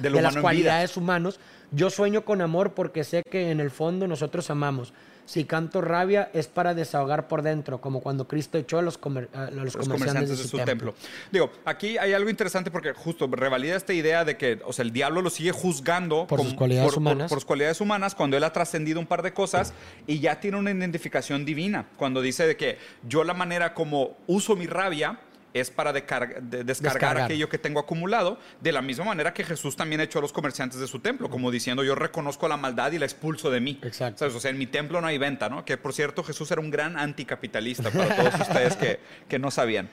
De 0.01 0.11
las 0.11 0.37
cualidades 0.37 0.97
humanos. 0.97 1.39
Yo 1.73 1.89
sueño 1.91 2.25
con 2.25 2.41
amor 2.41 2.73
porque 2.75 3.05
sé 3.05 3.23
que 3.31 3.51
en 3.51 3.61
el 3.61 3.71
fondo 3.71 4.07
nosotros 4.09 4.51
amamos. 4.51 4.93
Si 5.27 5.45
canto 5.45 5.81
rabia 5.81 6.29
es 6.35 6.49
para 6.49 6.75
desahogar 6.75 7.29
por 7.29 7.43
dentro, 7.43 7.81
como 7.81 8.01
cuando 8.01 8.27
Cristo 8.27 8.59
echó 8.59 8.79
a 8.81 8.83
los, 8.83 8.99
comer- 8.99 9.29
a 9.33 9.45
los, 9.51 9.77
los 9.77 9.77
comerciantes, 9.77 9.87
comerciantes 9.87 10.39
de 10.39 10.49
su 10.49 10.59
templo. 10.59 10.95
Digo, 11.31 11.53
aquí 11.65 11.97
hay 11.99 12.13
algo 12.15 12.29
interesante 12.31 12.73
porque 12.73 12.93
justo 12.95 13.29
revalida 13.31 13.77
esta 13.77 13.93
idea 13.93 14.25
de 14.25 14.37
que, 14.37 14.59
o 14.67 14.73
sea, 14.73 14.83
el 14.85 14.91
diablo 14.93 15.23
lo 15.23 15.31
sigue 15.31 15.53
juzgando 15.53 16.27
Por 16.27 16.43
sus 16.43 16.55
cualidades 16.55 16.97
humanas. 16.97 17.29
por 17.29 17.37
sus 17.39 17.45
cualidades 17.45 17.81
humanas 17.81 18.17
cuando 18.17 18.37
él 18.37 18.43
ha 18.43 18.53
trascendido 18.53 18.99
un 18.99 19.07
par 19.07 19.23
de 19.23 19.33
cosas 19.33 19.73
y 20.09 20.19
ya 20.19 20.41
tiene 20.41 20.57
una 20.57 20.73
identificación 20.73 21.45
divina. 21.45 21.87
Cuando 21.97 22.21
dice 22.23 22.49
de 22.49 22.57
que 22.57 22.79
yo 23.09 23.23
la 23.23 23.35
manera 23.35 23.73
como 23.73 24.17
uso 24.27 24.57
mi 24.57 24.67
rabia 24.67 25.21
es 25.53 25.71
para 25.71 25.93
descargar, 25.93 26.43
Descargar. 26.43 27.21
aquello 27.23 27.49
que 27.49 27.59
tengo 27.59 27.81
acumulado, 27.81 28.39
de 28.61 28.73
la 28.73 28.83
misma 28.83 29.05
manera 29.05 29.35
que 29.35 29.45
Jesús 29.45 29.77
también 29.77 30.01
hecho 30.01 30.19
a 30.19 30.23
los 30.23 30.33
comerciantes 30.33 30.79
de 30.81 30.87
su 30.87 31.01
templo, 31.01 31.29
como 31.29 31.51
diciendo 31.51 31.83
yo 31.83 31.95
reconozco 31.95 32.47
la 32.49 32.57
maldad 32.57 32.93
y 32.93 32.99
la 32.99 33.07
expulso 33.07 33.51
de 33.51 33.61
mí. 33.61 33.79
Exacto. 33.83 34.21
¿Sabes? 34.21 34.35
O 34.35 34.41
sea, 34.41 34.51
en 34.51 34.59
mi 34.59 34.67
templo 34.67 35.01
no 35.01 35.07
hay 35.07 35.19
venta, 35.19 35.49
¿no? 35.49 35.65
Que 35.65 35.77
por 35.77 35.93
cierto, 35.93 36.23
Jesús 36.23 36.51
era 36.51 36.61
un 36.61 36.71
gran 36.71 36.99
anticapitalista 36.99 37.91
para 37.91 38.17
todos 38.17 38.35
ustedes 38.41 38.77
que, 38.77 39.01
que 39.29 39.39
no 39.39 39.51
sabían. 39.51 39.91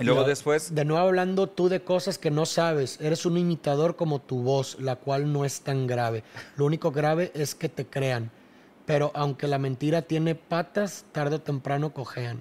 Y 0.00 0.04
luego 0.04 0.24
después, 0.24 0.74
De 0.74 0.84
nuevo 0.84 1.06
hablando 1.06 1.48
tú 1.48 1.68
de 1.68 1.82
cosas 1.82 2.16
que 2.18 2.30
no 2.30 2.46
sabes. 2.46 2.98
Eres 3.00 3.26
un 3.26 3.36
imitador 3.36 3.94
como 3.96 4.20
tu 4.20 4.42
voz, 4.42 4.78
la 4.80 4.96
cual 4.96 5.32
no 5.32 5.44
es 5.44 5.60
tan 5.60 5.86
grave. 5.86 6.24
Lo 6.56 6.64
único 6.64 6.92
grave 6.92 7.30
es 7.34 7.54
que 7.54 7.68
te 7.68 7.86
crean. 7.86 8.30
Pero 8.86 9.12
aunque 9.14 9.46
la 9.46 9.58
mentira 9.58 10.02
tiene 10.02 10.34
patas, 10.34 11.04
tarde 11.12 11.36
o 11.36 11.40
temprano 11.40 11.92
cojean. 11.92 12.40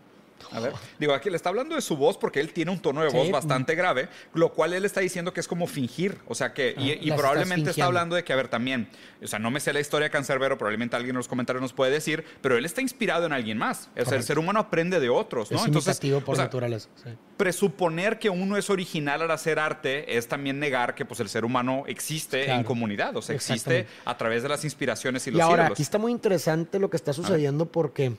A 0.52 0.60
ver, 0.60 0.74
digo, 1.00 1.14
aquí 1.14 1.30
le 1.30 1.36
está 1.36 1.50
hablando 1.50 1.76
de 1.76 1.82
su 1.82 1.96
voz 1.98 2.18
porque 2.18 2.40
él 2.40 2.54
tiene 2.54 2.72
un 2.72 2.80
tono 2.80 3.02
de 3.04 3.10
Sí. 3.12 3.18
voz 3.18 3.32
bastante 3.32 3.76
grave, 3.76 4.10
lo 4.34 4.54
cual 4.54 4.74
él 4.74 4.86
está 4.86 5.00
diciendo 5.02 5.34
que 5.34 5.40
es 5.40 5.48
como 5.48 5.68
fingir. 5.68 6.18
O 6.28 6.36
sea 6.36 6.54
que, 6.54 6.74
y, 6.78 6.92
Ah, 6.92 6.98
y 7.02 7.12
probablemente 7.12 7.70
está 7.72 7.86
hablando 7.86 8.16
de 8.16 8.24
que, 8.24 8.34
a 8.34 8.36
ver, 8.36 8.48
también, 8.48 8.90
o 9.24 9.28
sea, 9.28 9.40
no 9.40 9.52
me 9.52 9.60
sé 9.60 9.74
la 9.74 9.80
historia 9.80 10.06
de 10.08 10.12
Cancerbero, 10.12 10.58
probablemente 10.58 10.96
alguien 10.96 11.14
en 11.16 11.18
los 11.18 11.28
comentarios 11.28 11.62
nos 11.62 11.74
puede 11.74 11.92
decir, 11.92 12.24
pero 12.42 12.58
él 12.58 12.66
está 12.66 12.82
inspirado 12.82 13.26
en 13.26 13.34
alguien 13.34 13.58
más. 13.58 13.90
O 14.00 14.06
sea, 14.06 14.18
el 14.18 14.24
ser 14.24 14.40
humano 14.40 14.60
aprende 14.60 15.00
de 15.00 15.10
otros, 15.10 15.52
¿no? 15.52 15.58
es 15.60 15.68
imitativo 15.68 16.22
por 16.22 16.34
o 16.34 16.36
sea, 16.38 16.46
naturaleza. 16.46 16.90
sí. 17.04 17.10
presuponer 17.38 18.20
que 18.20 18.30
uno 18.30 18.56
es 18.56 18.70
original 18.70 19.22
al 19.24 19.32
hacer 19.32 19.60
arte 19.60 20.16
es 20.18 20.28
también 20.28 20.60
negar 20.60 20.94
que 20.96 21.06
pues 21.06 21.20
el 21.20 21.28
ser 21.28 21.44
humano 21.44 21.84
existe 21.88 22.46
Claro. 22.46 22.60
en 22.60 22.64
comunidad, 22.66 23.16
o 23.18 23.22
sea, 23.22 23.36
existe 23.36 23.88
a 24.06 24.16
través 24.18 24.44
de 24.44 24.50
las 24.50 24.64
inspiraciones 24.64 25.26
y 25.28 25.32
Y 25.32 25.34
los 25.34 25.42
ahora, 25.42 25.64
ídolos. 25.64 25.72
aquí 25.76 25.82
está 25.82 25.98
muy 25.98 26.12
interesante 26.12 26.78
lo 26.80 26.90
que 26.90 26.98
está 26.98 27.14
sucediendo 27.14 27.66
porque, 27.72 28.14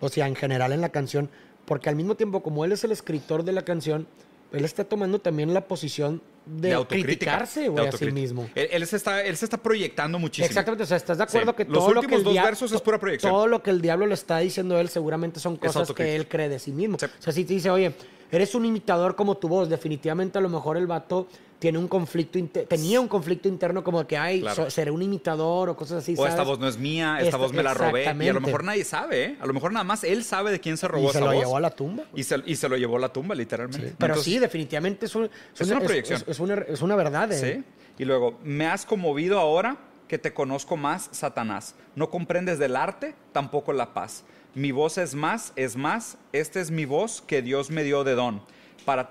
o 0.00 0.08
sea, 0.08 0.26
en 0.26 0.34
general 0.36 0.72
en 0.72 0.80
la 0.80 0.88
canción, 0.90 1.30
porque 1.64 1.88
al 1.88 1.96
mismo 1.96 2.14
tiempo, 2.14 2.42
como 2.42 2.64
él 2.64 2.72
es 2.72 2.84
el 2.84 2.92
escritor 2.92 3.44
de 3.44 3.52
la 3.52 3.62
canción, 3.62 4.06
él 4.52 4.64
está 4.64 4.84
tomando 4.84 5.18
también 5.18 5.52
la 5.52 5.66
posición 5.66 6.22
de, 6.46 6.84
criticarse, 6.88 7.68
güey, 7.68 7.88
a 7.88 7.92
sí 7.92 8.10
mismo. 8.12 8.48
Él, 8.54 8.68
él 8.70 8.86
se 8.86 8.96
está, 8.96 9.22
él 9.22 9.36
se 9.36 9.46
está 9.46 9.56
proyectando 9.56 10.18
muchísimo. 10.18 10.46
Exactamente, 10.46 10.84
o 10.84 10.86
sea, 10.86 10.96
¿estás 10.96 11.18
de 11.18 11.24
acuerdo 11.24 11.52
Sí. 11.52 11.56
que 11.56 11.64
Los 11.64 11.84
todo 11.84 11.94
lo 11.94 12.02
que 12.02 12.14
el 12.14 12.22
dos 12.22 12.34
versos 12.34 12.72
es 12.72 12.80
pura 12.80 12.98
proyección. 12.98 13.32
Todo 13.32 13.46
lo 13.46 13.62
que 13.62 13.70
el 13.70 13.80
diablo 13.80 14.06
le 14.06 14.14
está 14.14 14.38
diciendo 14.38 14.76
a 14.76 14.80
él 14.80 14.88
seguramente 14.88 15.40
son 15.40 15.56
cosas 15.56 15.90
que 15.92 16.14
él 16.14 16.28
cree 16.28 16.48
de 16.48 16.58
sí 16.58 16.72
mismo. 16.72 16.98
Sí. 16.98 17.06
O 17.06 17.22
sea, 17.22 17.32
si 17.32 17.44
te 17.44 17.54
dice, 17.54 17.70
oye, 17.70 17.94
eres 18.36 18.54
un 18.54 18.64
imitador 18.64 19.16
como 19.16 19.36
tu 19.36 19.48
voz, 19.48 19.68
definitivamente 19.68 20.38
a 20.38 20.40
lo 20.40 20.48
mejor 20.48 20.76
el 20.76 20.86
vato 20.86 21.26
tiene 21.58 21.78
un 21.78 21.88
conflicto, 21.88 22.38
tenía 22.68 23.00
un 23.00 23.08
conflicto 23.08 23.48
interno 23.48 23.82
como 23.82 24.06
que, 24.06 24.18
ay, 24.18 24.40
Claro. 24.40 24.64
so- 24.64 24.70
seré 24.70 24.90
un 24.90 25.00
imitador 25.02 25.70
o 25.70 25.76
cosas 25.76 26.02
así, 26.02 26.12
O 26.18 26.24
esta 26.26 26.32
¿sabes? 26.38 26.46
voz 26.48 26.58
no 26.58 26.68
es 26.68 26.76
mía, 26.76 27.14
esta 27.18 27.24
Esta- 27.26 27.36
voz 27.38 27.52
me 27.54 27.62
la 27.62 27.72
robé. 27.72 28.04
Y 28.04 28.28
a 28.28 28.32
lo 28.34 28.40
mejor 28.40 28.64
nadie 28.64 28.84
sabe, 28.84 29.24
¿eh? 29.24 29.36
A 29.40 29.46
lo 29.46 29.54
mejor 29.54 29.72
nada 29.72 29.84
más 29.84 30.04
él 30.04 30.24
sabe 30.24 30.50
de 30.52 30.60
quién 30.60 30.76
se 30.76 30.88
robó 30.88 31.08
Y 31.08 31.12
se 31.12 31.18
esa 31.18 31.20
lo 31.20 31.32
voz. 31.32 31.36
llevó 31.44 31.56
a 31.56 31.60
la 31.60 31.70
tumba. 31.70 32.04
Y 32.14 32.22
se, 32.24 32.42
y 32.44 32.56
se 32.56 32.68
lo 32.68 32.76
llevó 32.76 32.96
a 32.96 33.00
la 33.00 33.08
tumba, 33.10 33.34
literalmente. 33.34 33.88
Sí, 33.90 33.94
Pero 33.98 34.12
Entonces, 34.14 34.32
sí, 34.34 34.38
definitivamente 34.38 35.06
es, 35.06 35.14
un- 35.14 35.30
Es 35.58 35.68
una 35.70 35.80
proyección. 35.80 36.20
Es, 36.22 36.28
es 36.28 36.40
una, 36.40 36.54
es 36.54 36.82
una 36.82 36.96
verdad. 36.96 37.32
eh. 37.32 37.62
Sí. 37.64 37.64
Y 38.02 38.04
luego, 38.04 38.38
me 38.42 38.66
has 38.66 38.84
conmovido 38.84 39.38
ahora 39.38 39.78
que 40.08 40.18
te 40.18 40.34
conozco 40.34 40.76
más, 40.76 41.08
Satanás. 41.12 41.76
No 41.94 42.10
comprendes 42.10 42.58
del 42.58 42.76
arte, 42.76 43.14
tampoco 43.32 43.72
la 43.72 43.94
paz. 43.94 44.24
Mi 44.54 44.72
voz 44.72 44.98
es 44.98 45.14
más, 45.14 45.52
es 45.56 45.76
más. 45.76 46.16
Esta 46.32 46.60
es 46.60 46.70
mi 46.70 46.84
voz 46.84 47.22
que 47.26 47.42
Dios 47.42 47.70
me 47.70 47.82
dio 47.82 48.04
de 48.04 48.14
don. 48.14 48.40
Para, 48.84 49.10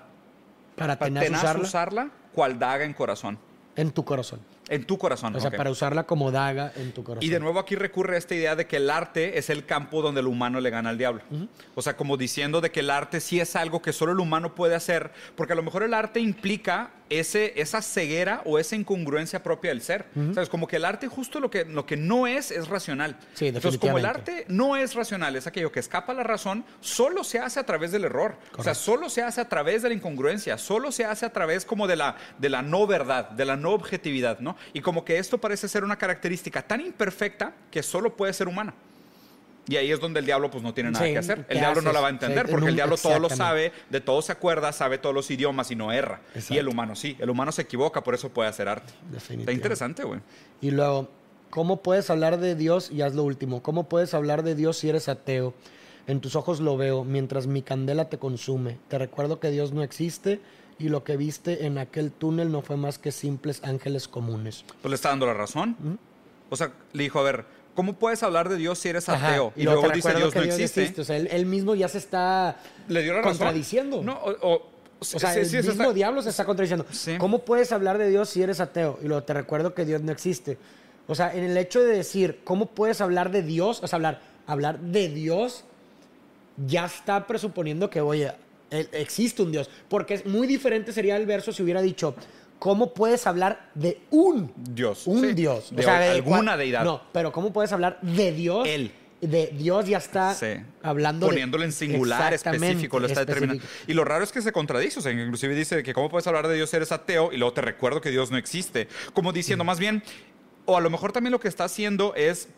Para 0.75 0.97
para 0.97 1.19
tenaz 1.21 1.43
usarla, 1.43 1.63
usarla, 1.63 2.11
cual 2.33 2.57
daga 2.59 2.83
en 2.85 2.93
corazón. 2.93 3.37
en 3.75 3.91
tu 3.91 4.05
corazón. 4.05 4.39
En 4.69 4.85
tu 4.85 4.97
corazón. 4.97 5.35
O 5.35 5.39
sea, 5.39 5.51
para 5.51 5.69
usarla 5.69 6.03
como 6.03 6.31
daga 6.31 6.71
en 6.75 6.93
tu 6.93 7.03
corazón. 7.03 7.23
Y 7.23 7.29
de 7.29 7.39
nuevo 7.39 7.59
aquí 7.59 7.75
recurre 7.75 8.15
a 8.15 8.17
esta 8.17 8.35
idea 8.35 8.55
de 8.55 8.65
que 8.65 8.77
el 8.77 8.89
arte 8.89 9.37
es 9.37 9.49
el 9.49 9.65
campo 9.65 10.01
donde 10.01 10.21
el 10.21 10.27
humano 10.27 10.59
le 10.61 10.69
gana 10.69 10.89
al 10.89 10.97
diablo. 10.97 11.21
O 11.75 11.81
sea, 11.81 11.97
como 11.97 12.17
diciendo 12.17 12.61
de 12.61 12.71
que 12.71 12.79
el 12.79 12.89
arte 12.89 13.19
sí 13.19 13.39
es 13.39 13.55
algo 13.55 13.81
que 13.81 13.93
solo 13.93 14.13
el 14.13 14.19
humano 14.19 14.55
puede 14.55 14.75
hacer, 14.75 15.11
porque 15.35 15.53
a 15.53 15.55
lo 15.55 15.63
mejor 15.63 15.83
el 15.83 15.93
arte 15.93 16.19
implica 16.19 16.91
ese, 17.09 17.53
esa 17.59 17.81
ceguera 17.81 18.41
o 18.45 18.59
esa 18.59 18.75
incongruencia 18.75 19.43
propia 19.43 19.71
del 19.71 19.81
ser. 19.81 20.05
¿Sabes? 20.33 20.49
Como 20.49 20.67
que 20.67 20.77
el 20.77 20.85
arte 20.85 21.07
justo 21.07 21.39
lo 21.39 21.49
que, 21.49 21.65
lo 21.65 21.85
que 21.85 21.97
no 21.97 22.27
es 22.27 22.51
es 22.51 22.67
racional. 22.67 23.17
Sí, 23.33 23.47
Entonces, 23.47 23.77
como 23.79 23.97
el 23.97 24.05
arte 24.05 24.45
no 24.47 24.75
es 24.75 24.95
racional, 24.95 25.35
es 25.35 25.47
aquello 25.47 25.71
que 25.71 25.79
escapa 25.79 26.13
a 26.13 26.15
la 26.15 26.23
razón, 26.23 26.65
solo 26.81 27.23
se 27.23 27.39
hace 27.39 27.59
a 27.59 27.65
través 27.65 27.91
del 27.91 28.05
error. 28.05 28.37
O 28.57 28.63
sea, 28.63 28.73
solo 28.73 29.09
se 29.09 29.21
hace 29.21 29.41
a 29.41 29.49
través 29.49 29.81
de 29.83 29.89
la 29.89 29.95
incongruencia, 29.95 30.57
solo 30.57 30.91
se 30.91 31.05
hace 31.05 31.25
a 31.25 31.33
través 31.33 31.65
como 31.65 31.87
de 31.87 31.95
la, 31.95 32.15
de 32.37 32.49
la 32.49 32.61
no 32.61 32.87
verdad, 32.87 33.29
de 33.29 33.45
la 33.45 33.57
no 33.57 33.71
objetividad, 33.71 34.39
¿no? 34.39 34.52
Y 34.73 34.81
como 34.81 35.03
que 35.05 35.17
esto 35.17 35.37
parece 35.37 35.67
ser 35.67 35.83
una 35.83 35.97
característica 35.97 36.61
tan 36.61 36.81
imperfecta 36.81 37.53
que 37.71 37.83
solo 37.83 38.15
puede 38.15 38.33
ser 38.33 38.47
humana. 38.47 38.73
Y 39.67 39.77
ahí 39.77 39.91
es 39.91 39.99
donde 39.99 40.19
el 40.19 40.25
diablo 40.25 40.51
pues 40.51 40.61
no 40.61 40.73
tiene 40.73 40.91
nada 40.91 41.05
Sí, 41.05 41.13
que 41.13 41.19
hacer. 41.19 41.45
¿qué 41.45 41.53
El 41.53 41.59
diablo 41.59 41.81
no 41.81 41.93
la 41.93 42.01
va 42.01 42.07
a 42.07 42.09
entender 42.09 42.45
Sí, 42.45 42.51
porque 42.51 42.67
el 42.69 42.75
diablo 42.75 42.97
todo 42.97 43.19
lo 43.19 43.29
sabe, 43.29 43.71
de 43.89 44.01
todo 44.01 44.21
se 44.21 44.31
acuerda, 44.31 44.73
sabe 44.73 44.97
todos 44.97 45.15
los 45.15 45.31
idiomas 45.31 45.71
y 45.71 45.75
no 45.75 45.91
erra. 45.91 46.19
Y 46.35 46.39
Exacto. 46.39 46.59
el 46.59 46.67
humano 46.67 46.95
sí, 46.95 47.15
el 47.19 47.29
humano 47.29 47.51
se 47.51 47.61
equivoca, 47.61 48.03
por 48.03 48.13
eso 48.13 48.29
puede 48.29 48.49
hacer 48.49 48.67
arte. 48.67 48.91
Está 49.15 49.51
interesante, 49.53 50.03
güey. 50.03 50.19
Y 50.61 50.71
luego, 50.71 51.09
¿cómo 51.49 51.81
puedes 51.81 52.09
hablar 52.09 52.39
de 52.39 52.55
Dios? 52.55 52.91
Y 52.91 53.01
haz 53.03 53.15
lo 53.15 53.23
último. 53.23 53.63
¿Cómo 53.63 53.87
puedes 53.87 54.13
hablar 54.13 54.43
de 54.43 54.55
Dios 54.55 54.77
si 54.77 54.89
eres 54.89 55.07
ateo? 55.07 55.53
En 56.07 56.19
tus 56.19 56.35
ojos 56.35 56.59
lo 56.59 56.75
veo, 56.75 57.05
mientras 57.05 57.47
mi 57.47 57.61
candela 57.61 58.09
te 58.09 58.17
consume. 58.17 58.77
Te 58.89 58.97
recuerdo 58.97 59.39
que 59.39 59.49
Dios 59.51 59.71
no 59.71 59.83
existe 59.83 60.41
y 60.83 60.89
lo 60.89 61.03
que 61.05 61.15
viste 61.15 61.65
en 61.65 61.77
aquel 61.77 62.11
túnel 62.11 62.51
no 62.51 62.61
fue 62.61 62.75
más 62.75 62.99
que 62.99 63.11
simples 63.13 63.61
ángeles 63.63 64.07
comunes. 64.09 64.65
Pues 64.81 64.89
le 64.89 64.95
está 64.95 65.09
dando 65.09 65.25
la 65.25 65.33
razón. 65.33 65.77
O 66.49 66.55
sea, 66.57 66.73
le 66.91 67.03
dijo, 67.03 67.19
a 67.19 67.23
ver, 67.23 67.45
¿cómo 67.73 67.93
puedes 67.93 68.21
hablar 68.21 68.49
de 68.49 68.57
Dios 68.57 68.79
si 68.79 68.89
eres 68.89 69.07
Ajá, 69.07 69.29
ateo? 69.29 69.53
Y, 69.55 69.63
luego 69.63 69.87
dice 69.89 70.13
Dios 70.13 70.35
no 70.35 70.41
existe. 70.41 70.93
O 70.99 71.03
sea, 71.05 71.15
él, 71.15 71.29
él 71.31 71.45
mismo 71.45 71.73
ya 71.73 71.87
se 71.87 71.97
está 71.99 72.57
Le 72.89 73.01
dio 73.01 73.13
la 73.13 73.19
razón. 73.21 73.37
contradiciendo. 73.37 74.01
No, 74.03 74.13
o, 74.15 74.31
o- 74.53 74.73
O 74.99 75.05
sea, 75.05 75.33
sí, 75.33 75.39
el 75.39 75.45
sí, 75.45 75.57
mismo 75.57 75.71
está- 75.71 75.93
diablo 75.93 76.21
se 76.21 76.29
está 76.29 76.43
contradiciendo. 76.45 76.85
Sí. 76.91 77.17
¿Cómo 77.17 77.39
puedes 77.45 77.71
hablar 77.71 77.97
de 77.97 78.09
Dios 78.09 78.29
si 78.29 78.41
eres 78.43 78.59
ateo? 78.59 78.99
Y 79.01 79.07
luego 79.07 79.23
te 79.23 79.33
recuerdo 79.33 79.73
que 79.73 79.85
Dios 79.85 80.01
no 80.01 80.11
existe. 80.11 80.57
O 81.07 81.15
sea, 81.15 81.33
en 81.33 81.43
el 81.45 81.57
hecho 81.57 81.79
de 81.81 81.95
decir, 81.95 82.41
¿cómo 82.43 82.65
puedes 82.67 82.99
hablar 83.01 83.31
de 83.31 83.41
Dios? 83.41 83.81
O 83.83 83.87
sea, 83.87 83.97
hablar, 83.97 84.21
hablar 84.47 84.79
de 84.79 85.07
Dios 85.09 85.63
ya 86.67 86.85
está 86.85 87.25
presuponiendo 87.25 87.89
que, 87.89 87.99
oye, 88.01 88.31
existe 88.91 89.41
un 89.41 89.51
Dios. 89.51 89.69
Porque 89.89 90.13
es 90.15 90.25
muy 90.25 90.47
diferente 90.47 90.91
sería 90.93 91.15
el 91.17 91.25
verso 91.25 91.51
si 91.53 91.63
hubiera 91.63 91.81
dicho, 91.81 92.15
¿cómo 92.59 92.93
puedes 92.93 93.27
hablar 93.27 93.69
de 93.75 93.99
un 94.09 94.51
Dios. 94.55 95.05
Un 95.07 95.21
sí. 95.21 95.33
Dios. 95.33 95.75
De 95.75 95.85
alguna 95.85 96.53
cua- 96.53 96.57
deidad. 96.57 96.83
No, 96.83 97.01
pero 97.11 97.31
¿cómo 97.31 97.51
puedes 97.53 97.71
hablar 97.71 97.99
de 98.01 98.31
Dios? 98.31 98.67
Él. 98.67 98.91
De 99.21 99.47
Dios 99.57 99.85
ya 99.87 99.99
está 99.99 100.33
Sí. 100.33 100.47
hablando 100.81 101.27
de- 101.27 101.31
Poniéndolo 101.31 101.63
en 101.63 101.71
singular 101.71 102.33
específico, 102.33 102.99
lo 102.99 103.07
está 103.07 103.21
determinando. 103.21 103.63
específico. 103.63 103.91
Y 103.91 103.95
lo 103.95 104.03
raro 104.03 104.23
es 104.25 104.33
que 104.33 104.41
se 104.41 104.51
contradice, 104.51 104.99
o 104.99 105.01
sea, 105.01 105.13
inclusive 105.13 105.55
dice 105.55 105.81
que 105.81 105.93
cómo 105.93 106.09
puedes 106.09 106.27
hablar 106.27 106.47
de 106.49 106.55
Dios 106.55 106.69
si 106.69 106.75
eres 106.75 106.91
ateo 106.91 107.31
y 107.31 107.37
luego 107.37 107.53
te 107.53 107.61
recuerdo 107.61 108.01
que 108.01 108.11
Dios 108.11 108.31
no 108.31 108.37
existe. 108.37 108.89
Como 109.13 109.31
diciendo, 109.31 109.63
más 109.63 109.79
bien, 109.79 110.03
o 110.65 110.75
a 110.77 110.81
lo 110.81 110.89
mejor 110.89 111.13
también 111.13 111.31
lo 111.31 111.39
que 111.39 111.47
está 111.47 111.63
haciendo 111.63 112.13
es 112.15 112.49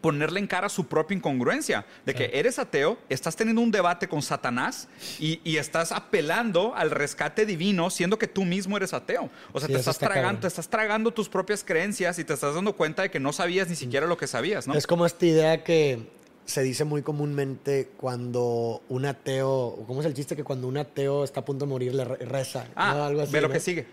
ponerle 0.00 0.40
en 0.40 0.46
cara 0.46 0.68
su 0.68 0.86
propia 0.86 1.16
incongruencia, 1.16 1.84
de 2.06 2.14
que 2.14 2.30
eres 2.34 2.58
ateo, 2.58 2.98
estás 3.08 3.36
teniendo 3.36 3.60
un 3.62 3.70
debate 3.70 4.08
con 4.08 4.22
Satanás 4.22 4.88
y, 5.20 5.40
y 5.44 5.58
estás 5.58 5.92
apelando 5.92 6.74
al 6.74 6.90
rescate 6.90 7.46
divino, 7.46 7.90
siendo 7.90 8.18
que 8.18 8.26
tú 8.26 8.44
mismo 8.44 8.76
eres 8.76 8.92
ateo. 8.94 9.30
O 9.52 9.60
sea, 9.60 9.68
Sí, 9.68 9.74
te, 9.74 9.78
estás 9.80 9.96
está 9.96 10.08
tragando, 10.08 10.40
te 10.40 10.46
estás 10.48 10.68
tragando 10.68 11.10
tus 11.12 11.28
propias 11.28 11.62
creencias 11.64 12.18
y 12.18 12.24
te 12.24 12.32
estás 12.34 12.54
dando 12.54 12.74
cuenta 12.76 13.02
de 13.02 13.10
que 13.10 13.20
no 13.20 13.32
sabías 13.32 13.68
ni 13.68 13.76
siquiera 13.76 14.06
lo 14.06 14.16
que 14.16 14.26
sabías, 14.26 14.66
¿no? 14.66 14.74
Es 14.74 14.86
como 14.86 15.06
esta 15.06 15.24
idea 15.26 15.62
que 15.64 16.00
se 16.44 16.62
dice 16.62 16.84
muy 16.84 17.02
comúnmente 17.02 17.90
cuando 17.96 18.82
un 18.88 19.06
ateo, 19.06 19.84
¿cómo 19.86 20.00
es 20.00 20.06
el 20.06 20.14
chiste? 20.14 20.34
Que 20.34 20.42
cuando 20.44 20.66
un 20.66 20.76
ateo 20.76 21.22
está 21.24 21.40
a 21.40 21.44
punto 21.44 21.64
de 21.66 21.70
morir 21.70 21.94
le 21.94 22.04
re- 22.04 22.16
reza. 22.26 22.66
Ah, 22.74 22.94
¿no? 22.96 23.04
Algo 23.04 23.20
así, 23.22 23.32
ve 23.32 23.40
lo 23.40 23.48
¿no? 23.48 23.54
que 23.54 23.60
sigue. 23.60 23.86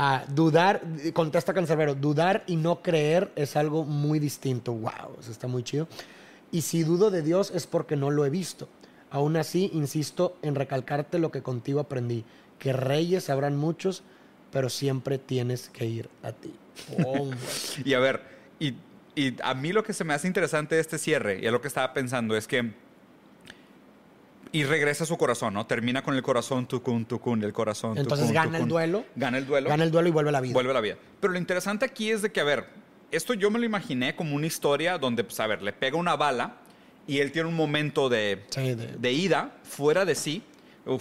Ah, 0.00 0.24
dudar, 0.28 0.80
contesta 1.12 1.52
Cancerbero, 1.52 1.96
dudar 1.96 2.44
y 2.46 2.54
no 2.54 2.82
creer 2.82 3.32
es 3.34 3.56
algo 3.56 3.84
muy 3.84 4.20
distinto. 4.20 4.72
Wow, 4.72 5.16
eso 5.18 5.32
está 5.32 5.48
muy 5.48 5.64
chido. 5.64 5.88
Y 6.52 6.62
si 6.62 6.84
dudo 6.84 7.10
de 7.10 7.22
Dios 7.22 7.50
es 7.52 7.66
porque 7.66 7.96
no 7.96 8.10
lo 8.10 8.24
he 8.24 8.30
visto. 8.30 8.68
Aún 9.10 9.36
así, 9.36 9.70
insisto 9.74 10.36
en 10.42 10.54
recalcarte 10.54 11.18
lo 11.18 11.32
que 11.32 11.42
contigo 11.42 11.80
aprendí, 11.80 12.24
que 12.60 12.72
reyes 12.72 13.28
habrán 13.28 13.56
muchos, 13.56 14.04
pero 14.52 14.68
siempre 14.68 15.18
tienes 15.18 15.68
que 15.68 15.86
ir 15.86 16.08
a 16.22 16.30
ti. 16.30 16.54
Oh, 17.04 17.30
Y 17.84 17.94
a 17.94 17.98
ver, 17.98 18.22
y, 18.60 18.74
y 19.16 19.34
a 19.42 19.54
mí 19.54 19.72
lo 19.72 19.82
que 19.82 19.92
se 19.92 20.04
me 20.04 20.14
hace 20.14 20.28
interesante 20.28 20.76
de 20.76 20.80
este 20.80 20.98
cierre, 20.98 21.40
y 21.42 21.46
es 21.46 21.52
lo 21.52 21.60
que 21.60 21.68
estaba 21.68 21.92
pensando, 21.92 22.36
es 22.36 22.46
que. 22.46 22.72
Y 24.52 24.64
regresa 24.64 25.04
a 25.04 25.06
su 25.06 25.16
corazón, 25.18 25.54
¿no? 25.54 25.66
Termina 25.66 26.02
con 26.02 26.14
el 26.14 26.22
corazón, 26.22 26.66
tucun, 26.66 27.04
tucun, 27.04 27.42
el 27.44 27.52
corazón. 27.52 27.98
Entonces 27.98 28.28
tucun, 28.28 28.34
gana 28.34 28.50
el 28.56 28.62
tucun. 28.62 28.68
duelo. 28.68 29.04
Gana 29.14 29.38
el 29.38 29.46
duelo. 29.46 29.68
Gana 29.68 29.84
el 29.84 29.90
duelo 29.90 30.08
y 30.08 30.12
vuelve 30.12 30.30
a 30.30 30.32
la 30.32 30.40
vida. 30.40 30.54
Vuelve 30.54 30.70
a 30.70 30.74
la 30.74 30.80
vida. 30.80 30.96
Pero 31.20 31.32
lo 31.34 31.38
interesante 31.38 31.84
aquí 31.84 32.10
es 32.10 32.22
de 32.22 32.32
que, 32.32 32.40
a 32.40 32.44
ver, 32.44 32.66
esto 33.10 33.34
yo 33.34 33.50
me 33.50 33.58
lo 33.58 33.64
imaginé 33.66 34.16
como 34.16 34.34
una 34.34 34.46
historia 34.46 34.96
donde, 34.98 35.24
pues, 35.24 35.38
a 35.40 35.46
ver, 35.46 35.62
le 35.62 35.72
pega 35.72 35.96
una 35.98 36.16
bala 36.16 36.56
y 37.06 37.18
él 37.18 37.30
tiene 37.32 37.48
un 37.48 37.56
momento 37.56 38.08
de, 38.08 38.44
Sí, 38.50 38.74
de- 38.74 38.96
de 38.96 39.12
ida 39.12 39.52
fuera 39.64 40.04
de 40.04 40.14
sí, 40.14 40.42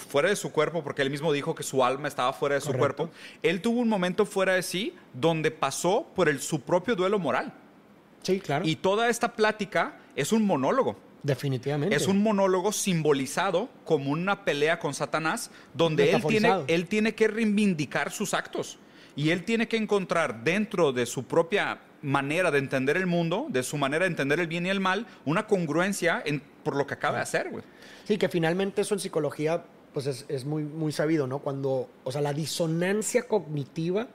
fuera 0.10 0.28
de 0.28 0.36
su 0.36 0.52
cuerpo, 0.52 0.84
porque 0.84 1.02
él 1.02 1.10
mismo 1.10 1.32
dijo 1.32 1.56
que 1.56 1.64
su 1.64 1.84
alma 1.86 2.10
estaba 2.10 2.34
fuera 2.34 2.56
de 2.56 2.62
su 2.62 2.74
Correcto. 2.74 3.08
cuerpo. 3.08 3.14
Él 3.42 3.62
tuvo 3.62 3.80
un 3.80 3.88
momento 3.88 4.26
fuera 4.26 4.54
de 4.56 4.62
sí 4.64 4.94
donde 5.14 5.50
pasó 5.52 6.06
por 6.16 6.28
el, 6.28 6.42
su 6.42 6.60
propio 6.62 6.96
duelo 6.96 7.18
moral. 7.20 7.54
Sí, 8.24 8.42
claro. 8.42 8.68
Y 8.68 8.76
toda 8.76 9.08
esta 9.08 9.34
plática 9.34 9.98
es 10.18 10.34
un 10.34 10.46
monólogo. 10.46 10.98
Definitivamente. 11.24 11.96
Es 11.96 12.08
un 12.08 12.22
monólogo 12.22 12.72
simbolizado 12.72 13.70
como 13.86 14.12
una 14.12 14.46
pelea 14.46 14.80
con 14.80 14.94
Satanás, 14.94 15.52
donde 15.74 16.12
él 16.12 16.24
tiene, 16.28 16.48
él 16.68 16.88
tiene 16.88 17.16
que 17.16 17.28
reivindicar 17.28 18.12
sus 18.12 18.34
actos. 18.34 18.78
Y 19.16 19.32
él 19.32 19.44
tiene 19.46 19.68
que 19.68 19.78
encontrar 19.78 20.44
dentro 20.44 20.94
de 20.94 21.06
su 21.06 21.24
propia 21.24 21.80
manera 22.04 22.52
de 22.52 22.60
entender 22.60 22.98
el 22.98 23.08
mundo, 23.08 23.48
de 23.50 23.64
su 23.64 23.76
manera 23.78 24.06
de 24.06 24.12
entender 24.12 24.40
el 24.40 24.48
bien 24.48 24.68
y 24.68 24.70
el 24.70 24.80
mal, 24.80 25.08
una 25.26 25.48
congruencia 25.48 26.22
en- 26.24 26.42
por 26.64 26.76
lo 26.76 26.86
que 26.86 26.94
acaba 26.94 27.18
de 27.18 27.24
hacer, 27.24 27.50
güey. 27.50 27.64
Sí, 28.04 28.18
que 28.20 28.30
finalmente 28.30 28.82
eso 28.82 28.94
en 28.94 29.00
psicología 29.00 29.64
pues 29.94 30.06
es, 30.06 30.26
es 30.28 30.46
muy, 30.46 30.62
muy 30.64 30.92
sabido, 30.92 31.26
¿no? 31.26 31.40
Cuando, 31.40 31.90
o 32.04 32.12
sea, 32.12 32.22
la 32.22 32.32
disonancia 32.34 33.24
cognitiva 33.28 34.08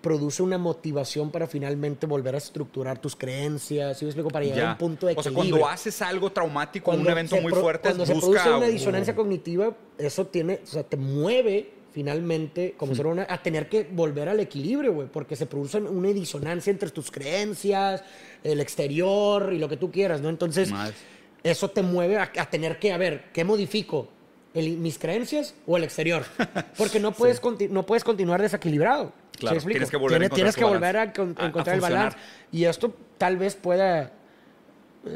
produce 0.00 0.42
una 0.42 0.56
motivación 0.58 1.30
para 1.30 1.46
finalmente 1.46 2.06
volver 2.06 2.34
a 2.34 2.38
estructurar 2.38 2.98
tus 3.00 3.14
creencias, 3.16 3.98
¿sí 3.98 4.04
me 4.04 4.10
explico? 4.10 4.30
Para 4.30 4.44
llegar 4.46 4.66
a 4.66 4.70
un 4.72 4.78
punto 4.78 5.06
de 5.06 5.14
o 5.16 5.22
sea, 5.22 5.30
equilibrio. 5.30 5.60
cuando 5.60 5.74
haces 5.74 6.00
algo 6.02 6.30
traumático, 6.32 6.90
un 6.92 7.06
evento 7.08 7.36
se 7.36 7.42
muy 7.42 7.52
fuerte, 7.52 7.88
cuando 7.88 8.06
se 8.06 8.14
busca 8.14 8.28
produce 8.30 8.48
una 8.56 8.66
un- 8.66 8.72
disonancia 8.72 9.14
cognitiva, 9.14 9.76
eso 9.98 10.26
tiene, 10.26 10.60
o 10.62 10.66
sea, 10.66 10.82
te 10.82 10.96
mueve 10.96 11.72
finalmente 11.92 12.74
como 12.76 12.94
ser 12.94 13.06
una, 13.08 13.26
a 13.28 13.42
tener 13.42 13.68
que 13.68 13.82
volver 13.90 14.28
al 14.28 14.38
equilibrio, 14.40 14.92
güey, 14.94 15.08
porque 15.08 15.34
se 15.36 15.46
produce 15.46 15.78
una 15.78 16.08
disonancia 16.10 16.70
entre 16.70 16.88
tus 16.90 17.10
creencias, 17.10 18.02
el 18.44 18.60
exterior 18.60 19.52
y 19.52 19.58
lo 19.58 19.68
que 19.68 19.76
tú 19.76 19.90
quieras, 19.90 20.20
¿no? 20.20 20.28
Entonces, 20.28 20.70
eso 21.42 21.68
te 21.70 21.82
mueve 21.82 22.16
a, 22.16 22.30
a 22.38 22.48
tener 22.48 22.78
que, 22.78 22.92
a 22.92 22.96
ver, 22.96 23.24
¿qué 23.32 23.44
modifico? 23.44 24.08
El- 24.54 24.76
¿Mis 24.78 24.98
creencias 24.98 25.54
o 25.66 25.76
el 25.76 25.84
exterior? 25.84 26.24
Porque 26.76 26.98
no 27.00 27.12
puedes, 27.12 27.40
no 27.70 27.86
puedes 27.86 28.04
continuar 28.04 28.40
desequilibrado. 28.42 29.12
¿Sí 29.32 29.38
Claro, 29.46 29.60
tienes 29.60 29.90
que 29.90 29.96
volver 29.96 30.16
a 30.16 30.18
Tienes- 30.18 30.26
encontrar 30.26 30.36
tienes 30.36 30.54
tu 30.54 30.58
que 30.60 30.64
volver 30.66 30.96
a, 30.96 31.12
con- 31.12 31.36
A- 31.38 31.44
a 31.44 31.46
encontrar 31.48 31.74
el 31.76 31.80
balance. 31.80 32.18
Y 32.52 32.64
esto 32.64 32.94
tal 33.16 33.36
vez 33.38 33.54
pueda 33.54 34.12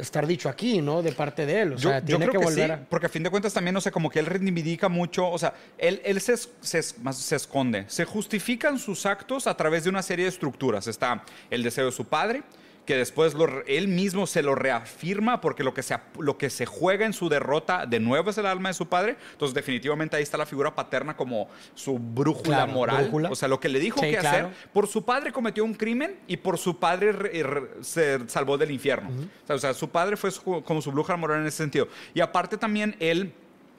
estar 0.00 0.26
dicho 0.26 0.48
aquí, 0.48 0.80
¿no? 0.80 1.02
De 1.02 1.12
parte 1.12 1.44
de 1.44 1.60
él. 1.60 1.72
O 1.74 1.76
Yo, 1.76 1.90
sea, 1.90 1.98
yo 1.98 2.06
tiene 2.06 2.26
creo 2.28 2.32
que 2.32 2.38
que, 2.38 2.44
volver 2.52 2.66
sí, 2.68 2.72
a... 2.72 2.86
porque 2.88 3.06
a 3.06 3.08
fin 3.10 3.22
de 3.22 3.28
cuentas 3.28 3.52
también, 3.52 3.74
no 3.74 3.82
sé, 3.82 3.90
como 3.90 4.08
que 4.08 4.18
él 4.18 4.24
reivindica 4.26 4.88
mucho, 4.88 5.28
o 5.28 5.38
sea, 5.38 5.52
él, 5.76 6.00
él 6.04 6.20
se, 6.22 6.36
se 6.62 7.36
esconde, 7.36 7.84
se 7.88 8.06
justifican 8.06 8.78
sus 8.78 9.04
actos 9.04 9.46
a 9.46 9.54
través 9.56 9.84
de 9.84 9.90
una 9.90 10.02
serie 10.02 10.24
de 10.24 10.30
estructuras. 10.30 10.86
Está 10.86 11.22
el 11.50 11.62
deseo 11.62 11.84
de 11.86 11.92
su 11.92 12.06
padre, 12.06 12.44
que 12.84 12.96
después 12.96 13.34
lo 13.34 13.64
él 13.66 13.88
mismo 13.88 14.26
se 14.26 14.42
lo 14.42 14.54
reafirma 14.54 15.40
porque 15.40 15.64
lo 15.64 15.72
que, 15.72 15.82
se, 15.82 15.96
lo 16.18 16.36
que 16.36 16.50
se 16.50 16.66
juega 16.66 17.06
en 17.06 17.12
su 17.12 17.28
derrota 17.28 17.86
de 17.86 17.98
nuevo 18.00 18.30
es 18.30 18.38
el 18.38 18.46
alma 18.46 18.68
de 18.68 18.74
su 18.74 18.86
padre. 18.88 19.16
Entonces 19.32 19.54
definitivamente 19.54 20.16
ahí 20.16 20.22
está 20.22 20.36
la 20.36 20.44
figura 20.46 20.74
paterna 20.74 21.16
como 21.16 21.48
su 21.74 21.98
brújula 21.98 22.56
Claro, 22.58 22.72
moral. 22.72 23.02
brújula. 23.04 23.30
O 23.30 23.34
sea, 23.34 23.48
lo 23.48 23.58
que 23.58 23.68
le 23.68 23.78
dijo 23.80 24.00
Sí, 24.00 24.10
que 24.10 24.16
claro. 24.18 24.48
hacer. 24.48 24.68
Por 24.72 24.86
su 24.86 25.04
padre 25.04 25.32
cometió 25.32 25.64
un 25.64 25.74
crimen 25.74 26.16
y 26.26 26.36
por 26.36 26.58
su 26.58 26.78
padre 26.78 27.12
re- 27.12 27.42
re- 27.42 27.68
se 27.82 28.28
salvó 28.28 28.58
del 28.58 28.70
infierno. 28.70 29.08
O 29.44 29.46
sea, 29.46 29.56
o 29.56 29.58
sea, 29.58 29.74
su 29.74 29.88
padre 29.88 30.16
fue 30.16 30.30
su- 30.30 30.62
como 30.64 30.82
su 30.82 30.92
brújula 30.92 31.16
moral 31.16 31.40
en 31.40 31.46
ese 31.46 31.56
sentido. 31.58 31.88
Y 32.12 32.20
aparte 32.20 32.56
también 32.58 32.96
él... 33.00 33.32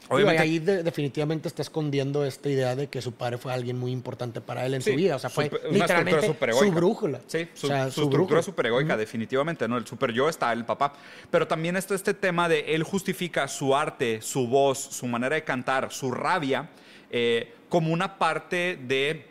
Obviamente, 0.08 0.42
ahí 0.44 0.60
de- 0.60 0.84
definitivamente 0.84 1.48
está 1.48 1.64
escondiendo 1.64 2.24
esta 2.26 2.48
idea 2.48 2.76
de 2.76 2.88
que 2.88 3.02
su 3.02 3.14
padre 3.14 3.40
fue 3.40 3.52
alguien 3.52 3.80
muy 3.80 3.92
importante 3.92 4.40
para 4.40 4.64
él 4.66 4.76
en 4.76 4.82
Sí, 4.84 4.92
su 4.92 4.98
vida. 4.98 5.16
O 5.16 5.20
sea, 5.20 5.32
fue 5.32 5.46
super- 5.46 5.62
literalmente 5.74 6.28
su 6.28 6.72
brújula. 6.72 7.22
Sí, 7.26 7.48
su, 7.56 7.66
O 7.66 7.70
sea, 7.70 7.86
su 7.86 7.92
su 7.92 8.02
estructura 8.04 8.44
superegoica, 8.44 8.96
definitivamente, 8.98 9.68
¿no? 9.68 9.78
El 9.78 9.88
super 9.88 10.12
yo 10.12 10.30
está 10.30 10.54
el 10.54 10.64
papá. 10.64 10.94
Pero 11.32 11.48
también 11.48 11.76
está 11.76 11.96
este 11.96 12.14
tema 12.14 12.48
de 12.48 12.76
él 12.76 12.84
justifica 12.84 13.48
su 13.48 13.76
arte, 13.76 14.22
su 14.22 14.48
voz, 14.48 14.78
su 14.78 15.08
manera 15.08 15.36
de 15.36 15.44
cantar, 15.44 15.92
su 15.92 16.12
rabia, 16.12 16.70
eh, 17.10 17.52
como 17.68 17.92
una 17.92 18.20
parte 18.20 18.78
de 18.88 19.26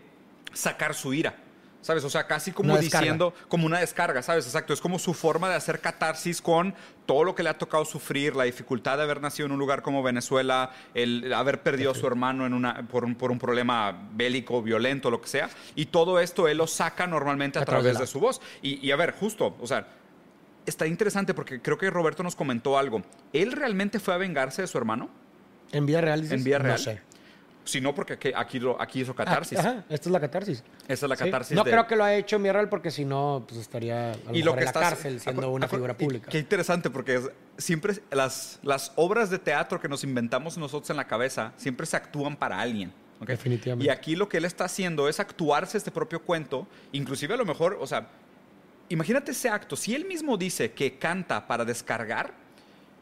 sacar 0.53 0.95
su 0.95 1.15
ira. 1.15 1.37
¿Sabes? 1.85 2.03
O 2.05 2.09
sea, 2.09 2.27
casi 2.27 2.51
como 2.51 2.79
diciendo, 2.79 3.35
como 3.47 3.67
una 3.67 3.79
descarga, 3.79 4.23
¿sabes? 4.23 4.47
Exacto. 4.47 4.73
Es 4.73 4.81
como 4.81 4.99
su 4.99 5.13
forma 5.13 5.51
de 5.51 5.57
hacer 5.57 5.81
catarsis 5.81 6.41
con 6.41 6.75
todo 7.05 7.25
lo 7.25 7.35
que 7.35 7.43
le 7.43 7.51
ha 7.51 7.59
tocado 7.59 7.85
sufrir, 7.85 8.35
la 8.35 8.45
dificultad 8.45 8.97
de 8.97 9.03
haber 9.03 9.21
nacido 9.21 9.45
en 9.45 9.53
un 9.53 9.59
lugar 9.59 9.83
como 9.83 10.03
Venezuela, 10.03 10.71
el 10.95 11.31
haber 11.35 11.63
perdido 11.63 11.91
a 11.91 11.95
su 11.95 12.07
hermano 12.07 12.47
en 12.47 12.55
una, 12.55 12.89
por, 12.89 13.05
un, 13.05 13.15
por 13.15 13.31
un 13.31 13.39
problema 13.39 14.09
bélico, 14.13 14.63
violento, 14.63 15.11
lo 15.11 15.21
que 15.21 15.29
sea. 15.29 15.51
Y 15.75 15.85
todo 15.85 16.19
esto 16.21 16.49
él 16.49 16.57
lo 16.57 16.67
saca 16.67 17.07
normalmente 17.07 17.59
a, 17.59 17.63
A 17.63 17.65
través 17.67 17.93
través 17.93 18.01
de 18.01 18.07
su 18.07 18.19
voz. 18.19 18.41
Y, 18.63 18.79
y 18.81 18.91
a 18.91 18.97
ver, 18.97 19.13
justo, 19.13 19.55
o 19.61 19.67
sea, 19.67 19.87
está 20.65 20.87
interesante 20.87 21.35
porque 21.35 21.61
creo 21.61 21.77
que 21.77 21.91
Roberto 21.91 22.23
nos 22.23 22.35
comentó 22.35 22.79
algo. 22.79 23.03
¿Él 23.35 23.53
realmente 23.53 24.01
fue 24.01 24.15
a 24.15 24.17
vengarse 24.17 24.63
de 24.63 24.69
su 24.69 24.79
hermano? 24.79 25.11
¿En 25.71 25.85
vida 25.85 26.01
real? 26.01 26.23
dices? 26.23 26.39
¿En 26.39 26.45
vida 26.45 26.61
real? 26.61 26.79
No 26.79 26.83
sé. 26.83 27.03
Si 27.65 27.81
no, 27.81 27.95
porque 27.95 28.19
que- 28.19 28.35
aquí, 28.37 28.61
lo- 28.61 28.81
aquí 28.81 29.01
hizo 29.01 29.15
catarsis. 29.15 29.59
Ah, 29.59 29.63
Ajá, 29.63 29.85
esta 29.89 30.09
es 30.09 30.13
la 30.13 30.21
catarsis. 30.21 30.63
Esa 30.87 31.07
es 31.07 31.09
la 31.11 31.17
Sí. 31.17 31.25
catarsis 31.25 31.57
No 31.57 31.65
de- 31.65 31.71
creo 31.71 31.87
que 31.87 31.97
lo 31.97 32.05
haya 32.05 32.19
hecho 32.19 32.39
real 32.39 32.69
porque 32.69 32.91
si 32.91 33.05
no, 33.07 33.45
pues 33.49 33.59
estaría 33.61 34.13
a 34.13 34.17
lo 34.17 34.35
y 34.37 34.43
lo 34.43 34.53
que 34.53 34.59
en 34.61 34.65
la 34.67 34.71
estás- 34.71 34.83
cárcel 34.91 35.19
siendo 35.21 35.51
una 35.51 35.67
figura 35.67 35.97
pública. 35.97 36.31
Qué 36.31 36.39
interesante, 36.39 36.91
porque 36.91 37.15
es- 37.17 37.31
siempre 37.57 37.95
las, 38.11 38.59
las 38.63 38.93
obras 38.97 39.31
de 39.31 39.39
teatro 39.39 39.81
que 39.81 39.89
nos 39.89 40.05
inventamos 40.05 40.59
nosotros 40.59 40.91
en 40.91 40.97
la 40.97 41.07
cabeza 41.07 41.53
siempre 41.57 41.87
se 41.87 41.97
actúan 41.97 42.37
para 42.37 42.61
alguien. 42.61 42.93
Definitivamente. 43.21 43.87
Y 43.87 43.89
aquí 43.89 44.15
lo 44.17 44.29
que 44.29 44.37
él 44.37 44.45
está 44.45 44.65
haciendo 44.67 45.09
es 45.09 45.19
actuarse 45.19 45.79
este 45.79 45.91
propio 45.91 46.21
cuento, 46.23 46.67
inclusive 46.93 47.33
a 47.33 47.37
lo 47.39 47.47
mejor, 47.47 47.79
o 47.81 47.87
sea, 47.87 48.09
imagínate 48.91 49.31
ese 49.33 49.49
acto. 49.49 49.77
Si 49.77 49.95
él 49.95 50.05
mismo 50.05 50.37
dice 50.37 50.73
que 50.73 50.99
canta 50.99 51.47
para 51.47 51.65
descargar, 51.65 52.35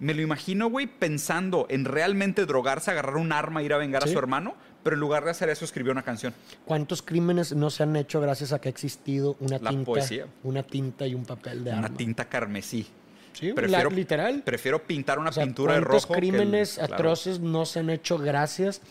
me 0.02 0.14
lo 0.14 0.20
imagino, 0.22 0.68
güey, 0.68 0.86
pensando 0.86 1.66
en 1.70 1.84
realmente 1.84 2.44
drogarse, 2.44 2.90
agarrar 2.90 3.16
un 3.16 3.32
arma, 3.32 3.62
ir 3.62 3.72
a 3.72 3.78
vengar 3.78 4.02
a 4.02 4.06
Sí. 4.06 4.12
su 4.12 4.18
hermano, 4.18 4.54
pero 4.82 4.94
en 4.94 5.00
lugar 5.00 5.24
de 5.24 5.30
hacer 5.30 5.48
eso 5.48 5.64
escribió 5.64 5.92
una 5.92 6.02
canción. 6.02 6.34
¿Cuántos 6.64 7.02
crímenes 7.02 7.52
no 7.54 7.70
se 7.70 7.84
han 7.84 7.94
hecho 7.94 8.20
gracias 8.20 8.52
a 8.52 8.60
que 8.60 8.68
ha 8.68 8.70
existido 8.70 9.36
una 9.38 9.58
La 9.58 9.70
tinta, 9.70 9.84
poesía. 9.86 10.26
una 10.42 10.64
tinta 10.64 11.06
y 11.06 11.14
un 11.14 11.24
papel 11.24 11.62
de 11.64 11.70
Una 11.70 11.86
arma? 11.86 11.96
tinta 11.96 12.24
carmesí. 12.28 12.86
Sí, 13.32 13.52
Prefiero- 13.52 13.90
la- 13.90 13.96
literal. 13.96 14.42
Prefiero 14.44 14.82
pintar 14.82 15.18
una 15.20 15.30
O 15.30 15.32
sea, 15.32 15.44
pintura 15.44 15.74
de 15.74 15.80
¿cuántos 15.80 16.02
rojo. 16.02 16.14
que 16.14 16.18
el- 16.26 16.32
crímenes 16.32 16.74
claro. 16.74 16.94
atroces 16.94 17.38
no 17.40 17.64
se 17.64 17.78
han 17.78 17.88
hecho 17.90 18.18
gracias 18.18 18.82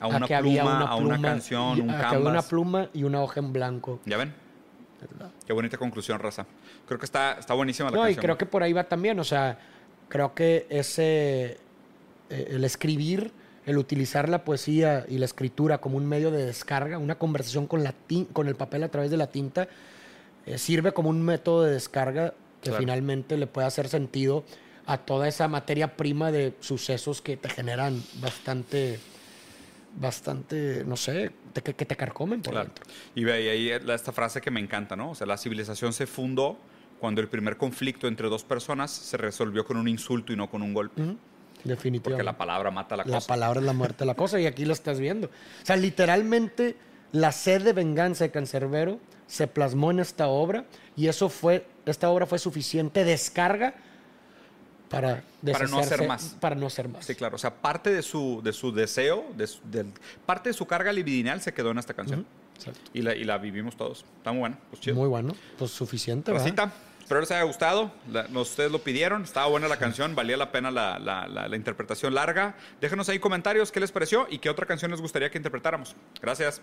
A 0.00 0.06
una 0.06 0.26
que 0.26 0.34
había 0.34 0.62
pluma, 0.62 0.76
una 0.76 0.86
a 0.86 0.94
una 0.96 1.14
pluma 1.16 1.28
canción, 1.28 1.76
y- 1.76 1.80
un 1.80 1.90
a 1.90 1.98
que 1.98 2.04
había 2.06 2.18
una 2.20 2.28
canvas. 2.30 2.44
pluma 2.46 2.88
y 2.94 3.02
una 3.04 3.20
hoja 3.20 3.40
en 3.40 3.52
blanco? 3.52 4.00
¿Ya 4.06 4.16
ven? 4.16 4.32
Qué 5.46 5.52
bonita 5.52 5.76
conclusión, 5.76 6.20
raza. 6.20 6.46
Creo 6.86 6.98
que 6.98 7.04
está, 7.04 7.32
está 7.32 7.54
buenísima 7.54 7.90
la 7.90 7.96
No, 7.96 8.02
y 8.02 8.06
canción. 8.14 8.22
creo 8.22 8.38
que 8.38 8.46
por 8.46 8.62
ahí 8.62 8.72
va 8.72 8.84
también, 8.84 9.18
o 9.18 9.24
sea, 9.24 9.58
creo 10.12 10.34
que 10.34 10.66
ese, 10.68 11.56
eh, 12.28 12.46
el 12.50 12.64
escribir, 12.64 13.32
el 13.64 13.78
utilizar 13.78 14.28
la 14.28 14.44
poesía 14.44 15.06
y 15.08 15.16
la 15.16 15.24
escritura 15.24 15.78
como 15.78 15.96
un 15.96 16.04
medio 16.06 16.30
de 16.30 16.44
descarga, 16.44 16.98
una 16.98 17.14
conversación 17.14 17.66
con, 17.66 17.82
la 17.82 17.94
con 18.34 18.46
el 18.46 18.54
papel 18.54 18.82
a 18.82 18.88
través 18.90 19.10
de 19.10 19.16
la 19.16 19.28
tinta, 19.28 19.68
eh, 20.44 20.58
sirve 20.58 20.92
como 20.92 21.08
un 21.08 21.22
método 21.22 21.62
de 21.62 21.72
descarga 21.72 22.34
que 22.60 22.68
Claro. 22.68 22.80
finalmente 22.82 23.38
le 23.38 23.46
puede 23.46 23.66
hacer 23.66 23.88
sentido 23.88 24.44
a 24.84 24.98
toda 24.98 25.28
esa 25.28 25.48
materia 25.48 25.96
prima 25.96 26.30
de 26.30 26.52
sucesos 26.60 27.22
que 27.22 27.38
te 27.38 27.48
generan 27.48 28.02
bastante, 28.20 28.98
bastante, 29.98 30.84
no 30.86 30.96
sé, 30.98 31.30
te- 31.54 31.62
que, 31.62 31.72
te 31.86 31.96
carcomen 31.96 32.42
por 32.42 32.52
Claro. 32.52 32.66
dentro. 32.68 32.84
Y 33.14 33.24
ve 33.24 33.32
ahí 33.32 33.70
esta 33.70 34.12
frase 34.12 34.42
que 34.42 34.50
me 34.50 34.60
encanta, 34.60 34.94
¿no? 34.94 35.12
O 35.12 35.14
sea, 35.14 35.26
la 35.26 35.38
civilización 35.38 35.94
se 35.94 36.06
fundó 36.06 36.58
cuando 37.02 37.20
el 37.20 37.26
primer 37.26 37.56
conflicto 37.56 38.06
entre 38.06 38.28
dos 38.28 38.44
personas 38.44 38.92
se 38.92 39.16
resolvió 39.16 39.64
con 39.64 39.76
un 39.76 39.88
insulto 39.88 40.32
y 40.32 40.36
no 40.36 40.48
con 40.48 40.62
un 40.62 40.72
golpe. 40.72 41.02
Ujú, 41.02 41.16
Definitivamente. 41.64 42.00
Porque 42.10 42.22
la 42.22 42.38
palabra 42.38 42.70
mata 42.70 42.96
la 42.96 43.04
La 43.04 43.14
cosa. 43.16 43.26
palabra 43.26 43.58
es 43.58 43.66
la 43.66 43.72
muerte 43.72 43.98
de 44.00 44.06
la 44.06 44.14
cosa 44.14 44.38
y 44.40 44.46
aquí 44.46 44.64
lo 44.64 44.72
estás 44.72 45.00
viendo. 45.00 45.26
O 45.26 45.66
sea, 45.66 45.74
literalmente 45.74 46.76
la 47.10 47.32
sed 47.32 47.62
de 47.62 47.72
venganza 47.72 48.22
de 48.22 48.30
Cancerbero 48.30 49.00
se 49.26 49.48
plasmó 49.48 49.90
en 49.90 49.98
esta 49.98 50.28
obra 50.28 50.64
y 50.96 51.08
eso 51.08 51.28
fue, 51.28 51.66
esta 51.86 52.08
obra 52.08 52.24
fue 52.26 52.38
suficiente 52.38 53.04
descarga 53.04 53.74
para 54.88 55.24
Para 55.50 55.66
no 55.66 55.78
hacer 55.80 56.06
más. 56.06 56.36
Para 56.40 56.54
no 56.54 56.66
hacer 56.68 56.88
más. 56.88 57.04
Sí, 57.04 57.14
claro. 57.16 57.34
O 57.34 57.38
sea, 57.38 57.52
parte 57.52 57.90
de 57.92 58.02
su, 58.02 58.40
de 58.44 58.52
su 58.52 58.70
deseo, 58.72 59.24
de 59.36 59.46
su- 59.48 59.60
del- 59.64 59.92
parte 60.24 60.50
de 60.50 60.52
su 60.52 60.66
carga 60.66 60.92
libidinal 60.92 61.40
se 61.40 61.52
quedó 61.52 61.72
en 61.72 61.78
esta 61.78 61.94
canción. 61.94 62.20
Ujú, 62.20 62.28
exacto. 62.56 62.80
y, 62.94 63.02
la, 63.02 63.14
y 63.16 63.24
la 63.24 63.38
vivimos 63.38 63.76
todos. 63.76 64.04
Está 64.18 64.30
muy 64.32 64.40
buena. 64.40 64.58
Pues 64.70 64.80
chido. 64.82 64.94
Muy 64.96 65.08
bueno, 65.08 65.34
pues 65.58 65.70
suficiente. 65.72 66.30
¿verdad? 66.30 66.72
Espero 67.12 67.20
les 67.20 67.30
haya 67.32 67.42
gustado. 67.42 67.90
Ustedes 68.36 68.72
lo 68.72 68.78
pidieron. 68.78 69.22
Estaba 69.24 69.46
buena 69.46 69.68
la 69.68 69.76
canción. 69.76 70.14
Valía 70.14 70.38
la 70.38 70.50
pena 70.50 70.70
la- 70.70 70.98
la 70.98 71.56
interpretación 71.56 72.14
larga. 72.14 72.54
Déjenos 72.80 73.06
ahí 73.10 73.18
comentarios 73.18 73.70
qué 73.70 73.80
les 73.80 73.92
pareció 73.92 74.26
y 74.30 74.38
qué 74.38 74.48
otra 74.48 74.64
canción 74.64 74.90
les 74.90 74.98
gustaría 75.02 75.30
que 75.30 75.36
interpretáramos. 75.36 75.94
Gracias. 76.22 76.62